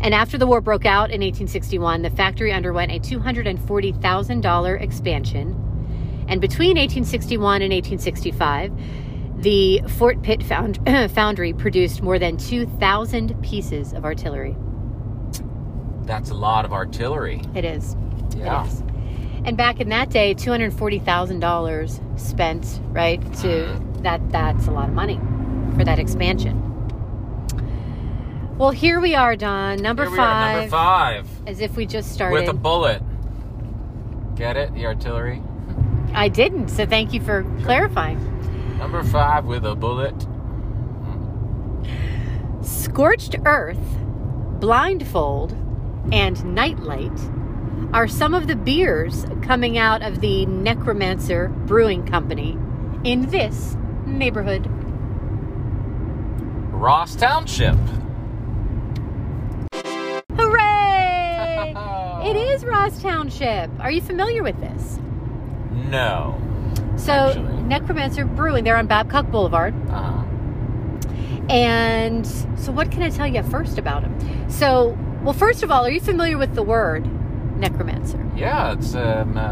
And 0.00 0.12
after 0.12 0.36
the 0.36 0.44
war 0.44 0.60
broke 0.60 0.84
out 0.84 1.12
in 1.12 1.20
1861, 1.20 2.02
the 2.02 2.10
factory 2.10 2.52
underwent 2.52 2.90
a 2.90 2.98
$240,000 2.98 4.80
expansion. 4.82 6.24
And 6.26 6.40
between 6.40 6.76
1861 6.76 7.62
and 7.62 7.72
1865, 7.72 9.40
the 9.40 9.82
Fort 9.86 10.20
Pitt 10.22 10.42
found, 10.42 10.80
Foundry 11.12 11.52
produced 11.52 12.02
more 12.02 12.18
than 12.18 12.36
2,000 12.38 13.40
pieces 13.40 13.92
of 13.92 14.04
artillery. 14.04 14.56
That's 16.02 16.30
a 16.30 16.34
lot 16.34 16.64
of 16.64 16.72
artillery. 16.72 17.40
It 17.54 17.64
is. 17.64 17.96
Yeah. 18.36 18.64
It 18.64 18.66
is. 18.66 18.80
And 19.44 19.56
back 19.56 19.78
in 19.78 19.90
that 19.90 20.10
day, 20.10 20.34
two 20.34 20.50
hundred 20.50 20.72
forty 20.72 21.00
thousand 21.00 21.40
dollars 21.40 22.00
spent, 22.14 22.80
right? 22.90 23.20
To 23.20 23.48
mm-hmm. 23.48 24.02
that 24.02 24.20
that's 24.30 24.68
a 24.68 24.70
lot 24.70 24.88
of 24.88 24.94
money 24.94 25.18
for 25.74 25.84
that 25.84 25.98
expansion. 25.98 26.68
Well, 28.58 28.70
here 28.70 29.00
we 29.00 29.14
are, 29.14 29.34
Don. 29.34 29.78
Number 29.78 30.06
Here 30.06 30.16
five. 30.16 30.56
number 30.56 30.70
five. 30.70 31.28
As 31.46 31.60
if 31.60 31.76
we 31.76 31.86
just 31.86 32.12
started. 32.12 32.34
With 32.34 32.48
a 32.48 32.52
bullet. 32.52 33.02
Get 34.36 34.56
it? 34.56 34.72
The 34.74 34.86
artillery? 34.86 35.42
I 36.14 36.28
didn't, 36.28 36.68
so 36.68 36.86
thank 36.86 37.12
you 37.12 37.20
for 37.20 37.42
clarifying. 37.62 38.18
Number 38.78 39.02
five 39.02 39.44
with 39.46 39.64
a 39.64 39.74
bullet. 39.74 40.26
Scorched 42.60 43.36
Earth, 43.44 43.78
Blindfold, 44.60 45.52
and 46.12 46.44
Nightlight 46.54 47.18
are 47.92 48.06
some 48.06 48.34
of 48.34 48.46
the 48.46 48.56
beers 48.56 49.26
coming 49.42 49.78
out 49.78 50.02
of 50.02 50.20
the 50.20 50.46
Necromancer 50.46 51.48
Brewing 51.48 52.06
Company 52.06 52.58
in 53.04 53.26
this 53.30 53.76
neighborhood. 54.06 54.68
Ross 56.82 57.14
Township. 57.14 57.76
Hooray! 60.36 61.74
it 62.24 62.34
is 62.50 62.64
Ross 62.64 63.00
Township. 63.00 63.70
Are 63.78 63.92
you 63.92 64.00
familiar 64.00 64.42
with 64.42 64.58
this? 64.60 64.98
No. 65.70 66.36
So, 66.96 67.12
Actually. 67.12 67.62
Necromancer 67.62 68.24
Brewing, 68.24 68.64
they're 68.64 68.76
on 68.76 68.88
Babcock 68.88 69.30
Boulevard. 69.30 69.74
Uh-huh. 69.90 70.24
And 71.48 72.26
so, 72.26 72.72
what 72.72 72.90
can 72.90 73.02
I 73.02 73.10
tell 73.10 73.28
you 73.28 73.44
first 73.44 73.78
about 73.78 74.02
them? 74.02 74.50
So, 74.50 74.98
well, 75.22 75.34
first 75.34 75.62
of 75.62 75.70
all, 75.70 75.86
are 75.86 75.90
you 75.90 76.00
familiar 76.00 76.36
with 76.36 76.56
the 76.56 76.64
word 76.64 77.06
necromancer? 77.60 78.28
Yeah, 78.34 78.72
it's 78.72 78.96
um, 78.96 79.36
uh, 79.38 79.42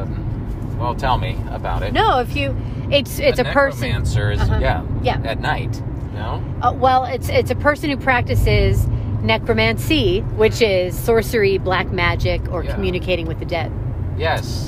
um, 0.00 0.78
well, 0.78 0.94
tell 0.94 1.18
me 1.18 1.36
about 1.50 1.82
it. 1.82 1.92
No, 1.92 2.20
if 2.20 2.34
you, 2.34 2.56
it's 2.90 3.18
it's 3.18 3.38
a, 3.38 3.44
person. 3.44 3.82
necromancer 3.82 4.30
is 4.30 4.40
Uh-huh. 4.40 4.58
yeah, 4.62 4.82
Yeah. 5.02 5.20
at 5.26 5.40
night. 5.40 5.82
No, 6.14 6.42
Uh, 6.62 6.72
well, 6.72 7.04
it's 7.04 7.28
it's 7.28 7.50
a 7.50 7.54
person 7.54 7.90
who 7.90 7.96
practices 7.96 8.86
necromancy, 9.22 10.20
which 10.36 10.60
is 10.62 10.98
sorcery, 10.98 11.58
black 11.58 11.90
magic, 11.92 12.40
or 12.52 12.64
Yeah. 12.64 12.74
communicating 12.74 13.26
with 13.26 13.38
the 13.38 13.44
dead. 13.44 13.70
yes, 14.18 14.66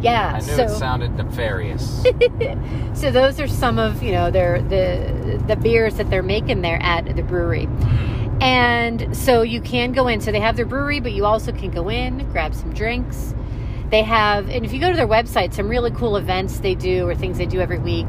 Yeah. 0.00 0.32
I 0.34 0.38
knew 0.38 0.42
so, 0.54 0.62
it 0.64 0.70
sounded 0.70 1.16
nefarious. 1.16 2.04
so 2.94 3.10
those 3.10 3.40
are 3.40 3.48
some 3.48 3.78
of 3.78 4.02
you 4.02 4.12
know 4.12 4.30
their 4.30 4.60
the 4.62 5.40
the 5.46 5.56
beers 5.56 5.94
that 5.94 6.10
they're 6.10 6.22
making 6.22 6.62
there 6.62 6.78
at 6.82 7.16
the 7.16 7.22
brewery. 7.22 7.68
And 8.40 9.16
so 9.16 9.42
you 9.42 9.60
can 9.60 9.90
go 9.92 10.06
in. 10.06 10.20
So 10.20 10.30
they 10.30 10.38
have 10.40 10.54
their 10.56 10.66
brewery, 10.66 11.00
but 11.00 11.12
you 11.12 11.24
also 11.24 11.50
can 11.50 11.70
go 11.72 11.88
in, 11.88 12.18
grab 12.30 12.54
some 12.54 12.72
drinks. 12.72 13.34
They 13.90 14.02
have, 14.02 14.48
and 14.48 14.64
if 14.64 14.72
you 14.72 14.78
go 14.80 14.90
to 14.90 14.96
their 14.96 15.08
website, 15.08 15.52
some 15.54 15.68
really 15.68 15.90
cool 15.90 16.16
events 16.16 16.60
they 16.60 16.74
do 16.76 17.08
or 17.08 17.14
things 17.16 17.38
they 17.38 17.46
do 17.46 17.58
every 17.60 17.78
week. 17.78 18.06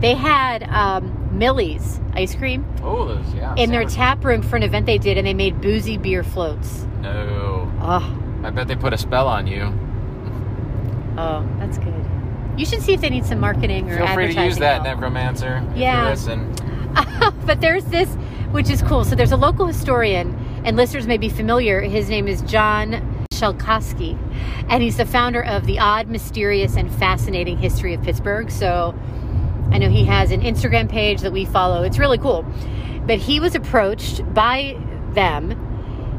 They 0.00 0.14
had 0.14 0.62
um, 0.64 1.10
Millie's 1.38 2.00
ice 2.14 2.34
cream 2.34 2.64
Oh, 2.82 3.06
those 3.08 3.34
yeah. 3.34 3.52
in 3.56 3.70
their 3.70 3.80
sandwiches. 3.82 3.94
tap 3.96 4.24
room 4.24 4.42
for 4.42 4.56
an 4.56 4.62
event 4.62 4.86
they 4.86 4.98
did, 4.98 5.18
and 5.18 5.26
they 5.26 5.34
made 5.34 5.60
boozy 5.60 5.96
beer 5.98 6.22
floats. 6.22 6.86
No. 7.00 7.70
Oh, 7.80 8.20
I 8.44 8.50
bet 8.50 8.68
they 8.68 8.76
put 8.76 8.92
a 8.92 8.98
spell 8.98 9.26
on 9.28 9.46
you. 9.46 9.72
oh, 11.18 11.46
that's 11.58 11.78
good. 11.78 11.94
You 12.56 12.64
should 12.64 12.82
see 12.82 12.92
if 12.94 13.00
they 13.00 13.10
need 13.10 13.24
some 13.26 13.40
marketing 13.40 13.90
or 13.90 13.96
Feel 13.98 14.06
free 14.14 14.26
to 14.26 14.28
use 14.44 14.58
advertising 14.58 14.60
that, 14.60 14.74
help. 14.74 14.84
necromancer. 14.84 15.64
if 15.70 15.76
you 15.76 15.82
Yeah. 15.82 16.08
listen. 16.08 16.54
but 17.46 17.60
there's 17.60 17.84
this, 17.86 18.08
which 18.52 18.70
is 18.70 18.80
cool. 18.82 19.04
So 19.04 19.14
there's 19.16 19.32
a 19.32 19.36
local 19.36 19.66
historian, 19.66 20.36
and 20.64 20.76
listeners 20.76 21.06
may 21.06 21.16
be 21.18 21.28
familiar. 21.28 21.80
His 21.80 22.08
name 22.08 22.28
is 22.28 22.42
John 22.42 23.26
Shelkowski, 23.32 24.16
and 24.68 24.82
he's 24.82 24.96
the 24.98 25.04
founder 25.04 25.42
of 25.44 25.66
the 25.66 25.80
Odd, 25.80 26.06
Mysterious, 26.08 26.76
and 26.76 26.92
Fascinating 26.94 27.58
History 27.58 27.92
of 27.94 28.02
Pittsburgh. 28.02 28.50
So 28.52 28.94
I 29.70 29.78
know 29.78 29.88
he 29.88 30.04
has 30.04 30.30
an 30.30 30.40
Instagram 30.42 30.88
page 30.88 31.20
that 31.22 31.32
we 31.32 31.44
follow. 31.44 31.82
It's 31.82 31.98
really 31.98 32.18
cool. 32.18 32.44
But 33.06 33.18
he 33.18 33.40
was 33.40 33.54
approached 33.54 34.22
by 34.34 34.76
them 35.12 35.60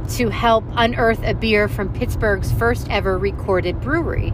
to 0.10 0.30
help 0.30 0.64
unearth 0.76 1.24
a 1.24 1.34
beer 1.34 1.68
from 1.68 1.92
Pittsburgh's 1.94 2.52
first 2.54 2.88
ever 2.90 3.18
recorded 3.18 3.82
brewery. 3.82 4.34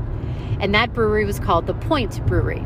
And 0.60 0.76
that 0.76 0.94
brewery 0.94 1.26
was 1.26 1.40
called 1.40 1.66
the 1.66 1.74
Point 1.74 2.26
Brewery. 2.28 2.66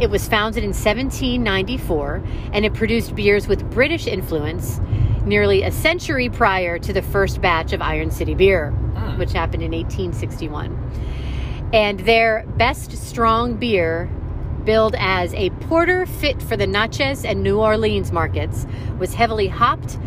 It 0.00 0.10
was 0.10 0.26
founded 0.28 0.64
in 0.64 0.70
1794 0.70 2.22
and 2.52 2.64
it 2.64 2.74
produced 2.74 3.14
beers 3.14 3.46
with 3.46 3.68
British 3.70 4.06
influence 4.06 4.80
nearly 5.24 5.62
a 5.62 5.70
century 5.70 6.28
prior 6.28 6.78
to 6.80 6.92
the 6.92 7.02
first 7.02 7.40
batch 7.40 7.72
of 7.72 7.80
Iron 7.80 8.10
City 8.10 8.34
beer, 8.34 8.70
Hmm. 8.70 9.18
which 9.18 9.32
happened 9.32 9.62
in 9.62 9.72
1861. 9.72 10.76
And 11.72 12.00
their 12.00 12.44
best 12.56 12.92
strong 12.96 13.54
beer, 13.54 14.10
billed 14.64 14.94
as 14.98 15.34
a 15.34 15.50
porter 15.50 16.06
fit 16.06 16.42
for 16.42 16.56
the 16.56 16.66
Natchez 16.66 17.24
and 17.24 17.42
New 17.42 17.58
Orleans 17.58 18.12
markets, 18.12 18.66
was 18.98 19.14
heavily 19.14 19.48
hopped, 19.48 19.98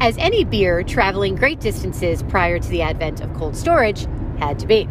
as 0.00 0.16
any 0.18 0.44
beer 0.44 0.82
traveling 0.82 1.34
great 1.34 1.60
distances 1.60 2.22
prior 2.24 2.58
to 2.58 2.68
the 2.68 2.82
advent 2.82 3.20
of 3.20 3.32
cold 3.34 3.56
storage 3.56 4.06
had 4.38 4.58
to 4.58 4.66
be. 4.66 4.88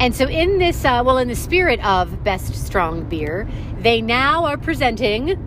And 0.00 0.14
so, 0.14 0.28
in 0.28 0.58
this, 0.58 0.84
uh, 0.84 1.02
well, 1.04 1.18
in 1.18 1.28
the 1.28 1.36
spirit 1.36 1.84
of 1.84 2.24
best 2.24 2.54
strong 2.54 3.04
beer, 3.04 3.48
they 3.78 4.00
now 4.00 4.44
are 4.44 4.56
presenting 4.56 5.38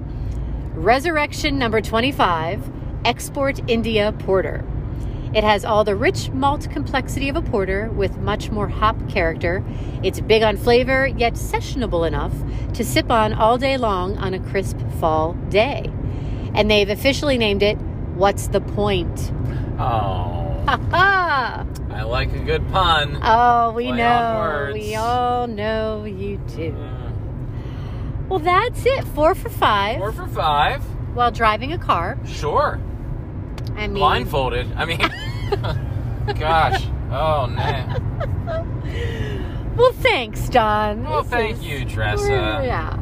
Resurrection 0.73 1.57
number 1.57 1.81
25 1.81 2.71
Export 3.03 3.59
India 3.67 4.13
Porter. 4.19 4.63
It 5.37 5.43
has 5.43 5.63
all 5.63 5.83
the 5.83 5.95
rich 5.95 6.31
malt 6.31 6.67
complexity 6.71 7.29
of 7.29 7.35
a 7.35 7.43
porter 7.43 7.89
with 7.91 8.17
much 8.17 8.49
more 8.49 8.67
hop 8.67 9.07
character. 9.07 9.63
It's 10.01 10.19
big 10.19 10.41
on 10.41 10.57
flavor, 10.57 11.05
yet 11.05 11.33
sessionable 11.33 12.07
enough 12.07 12.33
to 12.73 12.83
sip 12.83 13.11
on 13.11 13.33
all 13.33 13.59
day 13.59 13.77
long 13.77 14.17
on 14.17 14.33
a 14.33 14.39
crisp 14.39 14.79
fall 14.99 15.33
day. 15.49 15.91
And 16.55 16.71
they've 16.71 16.89
officially 16.89 17.37
named 17.37 17.61
it 17.61 17.75
What's 18.15 18.47
the 18.47 18.61
Point? 18.61 19.31
Oh, 19.77 20.63
Ha 20.67 20.79
ha! 20.89 21.65
I 21.91 22.01
like 22.01 22.33
a 22.33 22.39
good 22.39 22.67
pun. 22.69 23.19
Oh, 23.21 23.73
we 23.73 23.89
Play 23.89 23.97
know. 23.97 24.71
We 24.73 24.95
all 24.95 25.45
know 25.45 26.03
you 26.05 26.37
do. 26.55 26.75
Uh, 26.75 27.11
Well, 28.27 28.39
that's 28.39 28.83
it. 28.87 29.03
Four 29.03 29.35
for 29.35 29.49
five 29.49 29.99
Four 29.99 30.11
for 30.13 30.25
five. 30.27 30.81
while 31.15 31.29
driving 31.29 31.73
a 31.73 31.77
car. 31.77 32.17
Sure. 32.25 32.79
I 33.75 33.81
mean, 33.85 33.93
Blindfolded. 33.99 34.73
I 34.75 34.85
mean, 34.85 34.99
gosh. 36.39 36.85
Oh, 37.11 37.47
man. 37.47 38.01
well, 39.77 39.91
thanks, 39.93 40.49
Don. 40.49 41.03
Well, 41.03 41.23
This 41.23 41.31
thank 41.31 41.57
is- 41.57 41.65
you, 41.65 41.85
Tressa. 41.85 42.27
Yeah. 42.63 42.99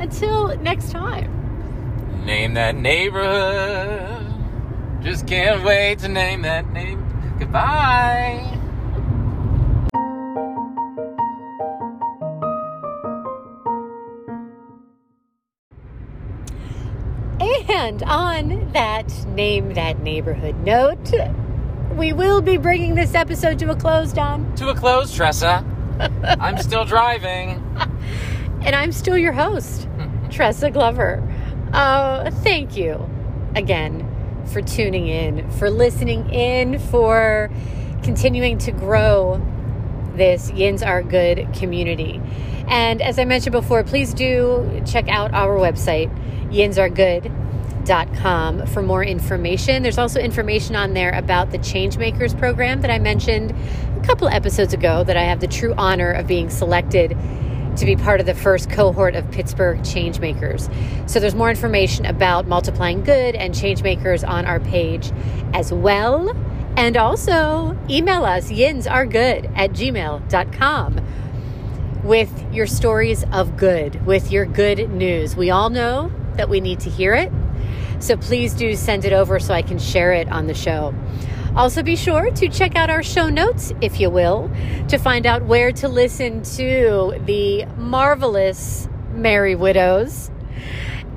Until 0.00 0.56
next 0.58 0.90
time. 0.90 1.30
Name 2.24 2.54
that 2.54 2.74
neighborhood. 2.74 4.26
Just 5.02 5.26
can't 5.26 5.62
wait 5.62 5.98
to 6.00 6.08
name 6.08 6.42
that 6.42 6.72
name. 6.72 7.04
Goodbye. 7.38 8.50
And 17.40 18.02
on 18.04 18.70
that 18.72 19.26
name 19.28 19.74
that 19.74 19.98
neighborhood 20.00 20.56
note, 20.64 21.12
we 21.96 22.12
will 22.12 22.40
be 22.40 22.56
bringing 22.56 22.94
this 22.94 23.14
episode 23.14 23.58
to 23.60 23.70
a 23.70 23.76
close, 23.76 24.12
Don. 24.12 24.54
To 24.56 24.68
a 24.68 24.74
close, 24.74 25.14
Tressa. 25.14 25.64
I'm 26.22 26.58
still 26.58 26.84
driving. 26.84 27.62
And 28.64 28.74
I'm 28.74 28.92
still 28.92 29.18
your 29.18 29.34
host, 29.34 29.86
Tressa 30.30 30.70
Glover. 30.70 31.22
Uh, 31.74 32.30
thank 32.30 32.78
you 32.78 33.06
again 33.54 34.10
for 34.46 34.62
tuning 34.62 35.06
in, 35.06 35.50
for 35.50 35.68
listening 35.68 36.30
in, 36.30 36.78
for 36.78 37.50
continuing 38.02 38.56
to 38.56 38.72
grow 38.72 39.38
this 40.14 40.50
Yins 40.52 40.82
Are 40.82 41.02
Good 41.02 41.46
community. 41.52 42.22
And 42.66 43.02
as 43.02 43.18
I 43.18 43.26
mentioned 43.26 43.52
before, 43.52 43.84
please 43.84 44.14
do 44.14 44.82
check 44.86 45.08
out 45.08 45.34
our 45.34 45.58
website, 45.58 46.10
yinsaregood.com, 47.84 48.66
for 48.66 48.82
more 48.82 49.04
information. 49.04 49.82
There's 49.82 49.98
also 49.98 50.20
information 50.20 50.76
on 50.76 50.94
there 50.94 51.12
about 51.12 51.50
the 51.50 51.58
Changemakers 51.58 52.38
program 52.38 52.80
that 52.82 52.90
I 52.90 52.98
mentioned 52.98 53.54
a 53.96 54.00
couple 54.06 54.28
episodes 54.28 54.74
ago 54.74 55.04
that 55.04 55.16
I 55.16 55.22
have 55.22 55.40
the 55.40 55.46
true 55.46 55.74
honor 55.76 56.10
of 56.10 56.26
being 56.26 56.50
selected 56.50 57.16
to 57.76 57.84
be 57.84 57.96
part 57.96 58.20
of 58.20 58.26
the 58.26 58.34
first 58.34 58.70
cohort 58.70 59.16
of 59.16 59.28
Pittsburgh 59.32 59.80
Changemakers. 59.80 60.70
So 61.10 61.18
there's 61.18 61.34
more 61.34 61.50
information 61.50 62.06
about 62.06 62.46
multiplying 62.46 63.02
good 63.02 63.34
and 63.34 63.52
Changemakers 63.52 64.26
on 64.26 64.46
our 64.46 64.60
page 64.60 65.10
as 65.52 65.72
well. 65.72 66.30
And 66.76 66.96
also 66.96 67.76
email 67.88 68.24
us, 68.24 68.50
yinsaregood 68.50 69.52
at 69.56 69.70
gmail.com 69.70 71.00
with 72.04 72.52
your 72.52 72.66
stories 72.66 73.24
of 73.32 73.56
good, 73.56 74.04
with 74.04 74.30
your 74.30 74.44
good 74.44 74.90
news. 74.90 75.36
We 75.36 75.50
all 75.50 75.70
know 75.70 76.12
that 76.34 76.48
we 76.48 76.60
need 76.60 76.80
to 76.80 76.90
hear 76.90 77.14
it. 77.14 77.32
So 77.98 78.16
please 78.16 78.54
do 78.54 78.76
send 78.76 79.04
it 79.04 79.12
over 79.12 79.38
so 79.38 79.54
I 79.54 79.62
can 79.62 79.78
share 79.78 80.12
it 80.12 80.28
on 80.28 80.46
the 80.46 80.54
show. 80.54 80.94
Also, 81.56 81.84
be 81.84 81.94
sure 81.94 82.32
to 82.32 82.48
check 82.48 82.74
out 82.74 82.90
our 82.90 83.02
show 83.02 83.28
notes, 83.28 83.72
if 83.80 84.00
you 84.00 84.10
will, 84.10 84.50
to 84.88 84.98
find 84.98 85.24
out 85.24 85.44
where 85.44 85.70
to 85.70 85.86
listen 85.86 86.42
to 86.42 87.14
the 87.26 87.64
marvelous 87.76 88.88
Merry 89.12 89.54
Widows. 89.54 90.32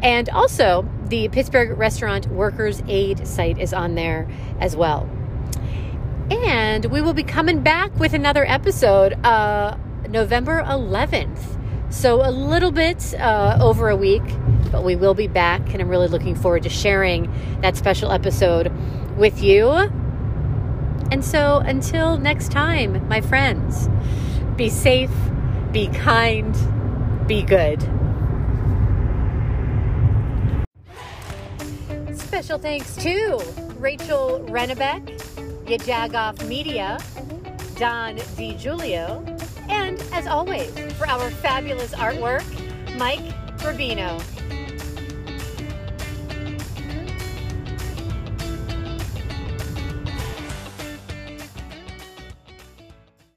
And 0.04 0.30
also, 0.30 0.88
the 1.08 1.28
Pittsburgh 1.30 1.76
Restaurant 1.76 2.28
Workers 2.28 2.84
Aid 2.88 3.28
site 3.28 3.58
is 3.58 3.74
on 3.74 3.96
there 3.96 4.28
as 4.60 4.76
well. 4.76 5.10
And 6.30 6.86
we 6.86 7.02
will 7.02 7.14
be 7.14 7.24
coming 7.24 7.62
back 7.64 7.98
with 7.98 8.14
another 8.14 8.46
episode 8.46 9.14
uh, 9.26 9.76
November 10.08 10.62
11th. 10.62 11.58
So, 11.90 12.22
a 12.22 12.30
little 12.30 12.72
bit 12.72 13.16
uh, 13.16 13.58
over 13.60 13.90
a 13.90 13.96
week, 13.96 14.22
but 14.72 14.84
we 14.84 14.96
will 14.96 15.14
be 15.14 15.28
back. 15.28 15.74
And 15.74 15.82
I'm 15.82 15.90
really 15.90 16.08
looking 16.08 16.36
forward 16.36 16.64
to 16.64 16.70
sharing 16.70 17.32
that 17.62 17.76
special 17.76 18.12
episode 18.12 18.72
with 19.18 19.42
you. 19.42 19.72
And 21.12 21.24
so, 21.24 21.58
until 21.60 22.18
next 22.18 22.52
time, 22.52 23.08
my 23.08 23.22
friends, 23.22 23.90
be 24.56 24.70
safe, 24.70 25.12
be 25.72 25.88
kind, 25.88 26.56
be 27.28 27.42
good. 27.42 27.82
Special 32.18 32.58
thanks 32.58 32.96
to 32.98 33.42
Rachel 33.78 34.46
Renebeck, 34.50 35.04
Yajagoff 35.66 36.46
Media, 36.48 37.00
Don 37.78 38.18
DiGiulio, 38.18 39.26
and 39.70 40.02
as 40.12 40.28
always, 40.28 40.72
for 40.94 41.08
our 41.08 41.30
fabulous 41.30 41.94
artwork, 41.94 42.46
Mike 42.98 43.20
Rubino. 43.60 44.22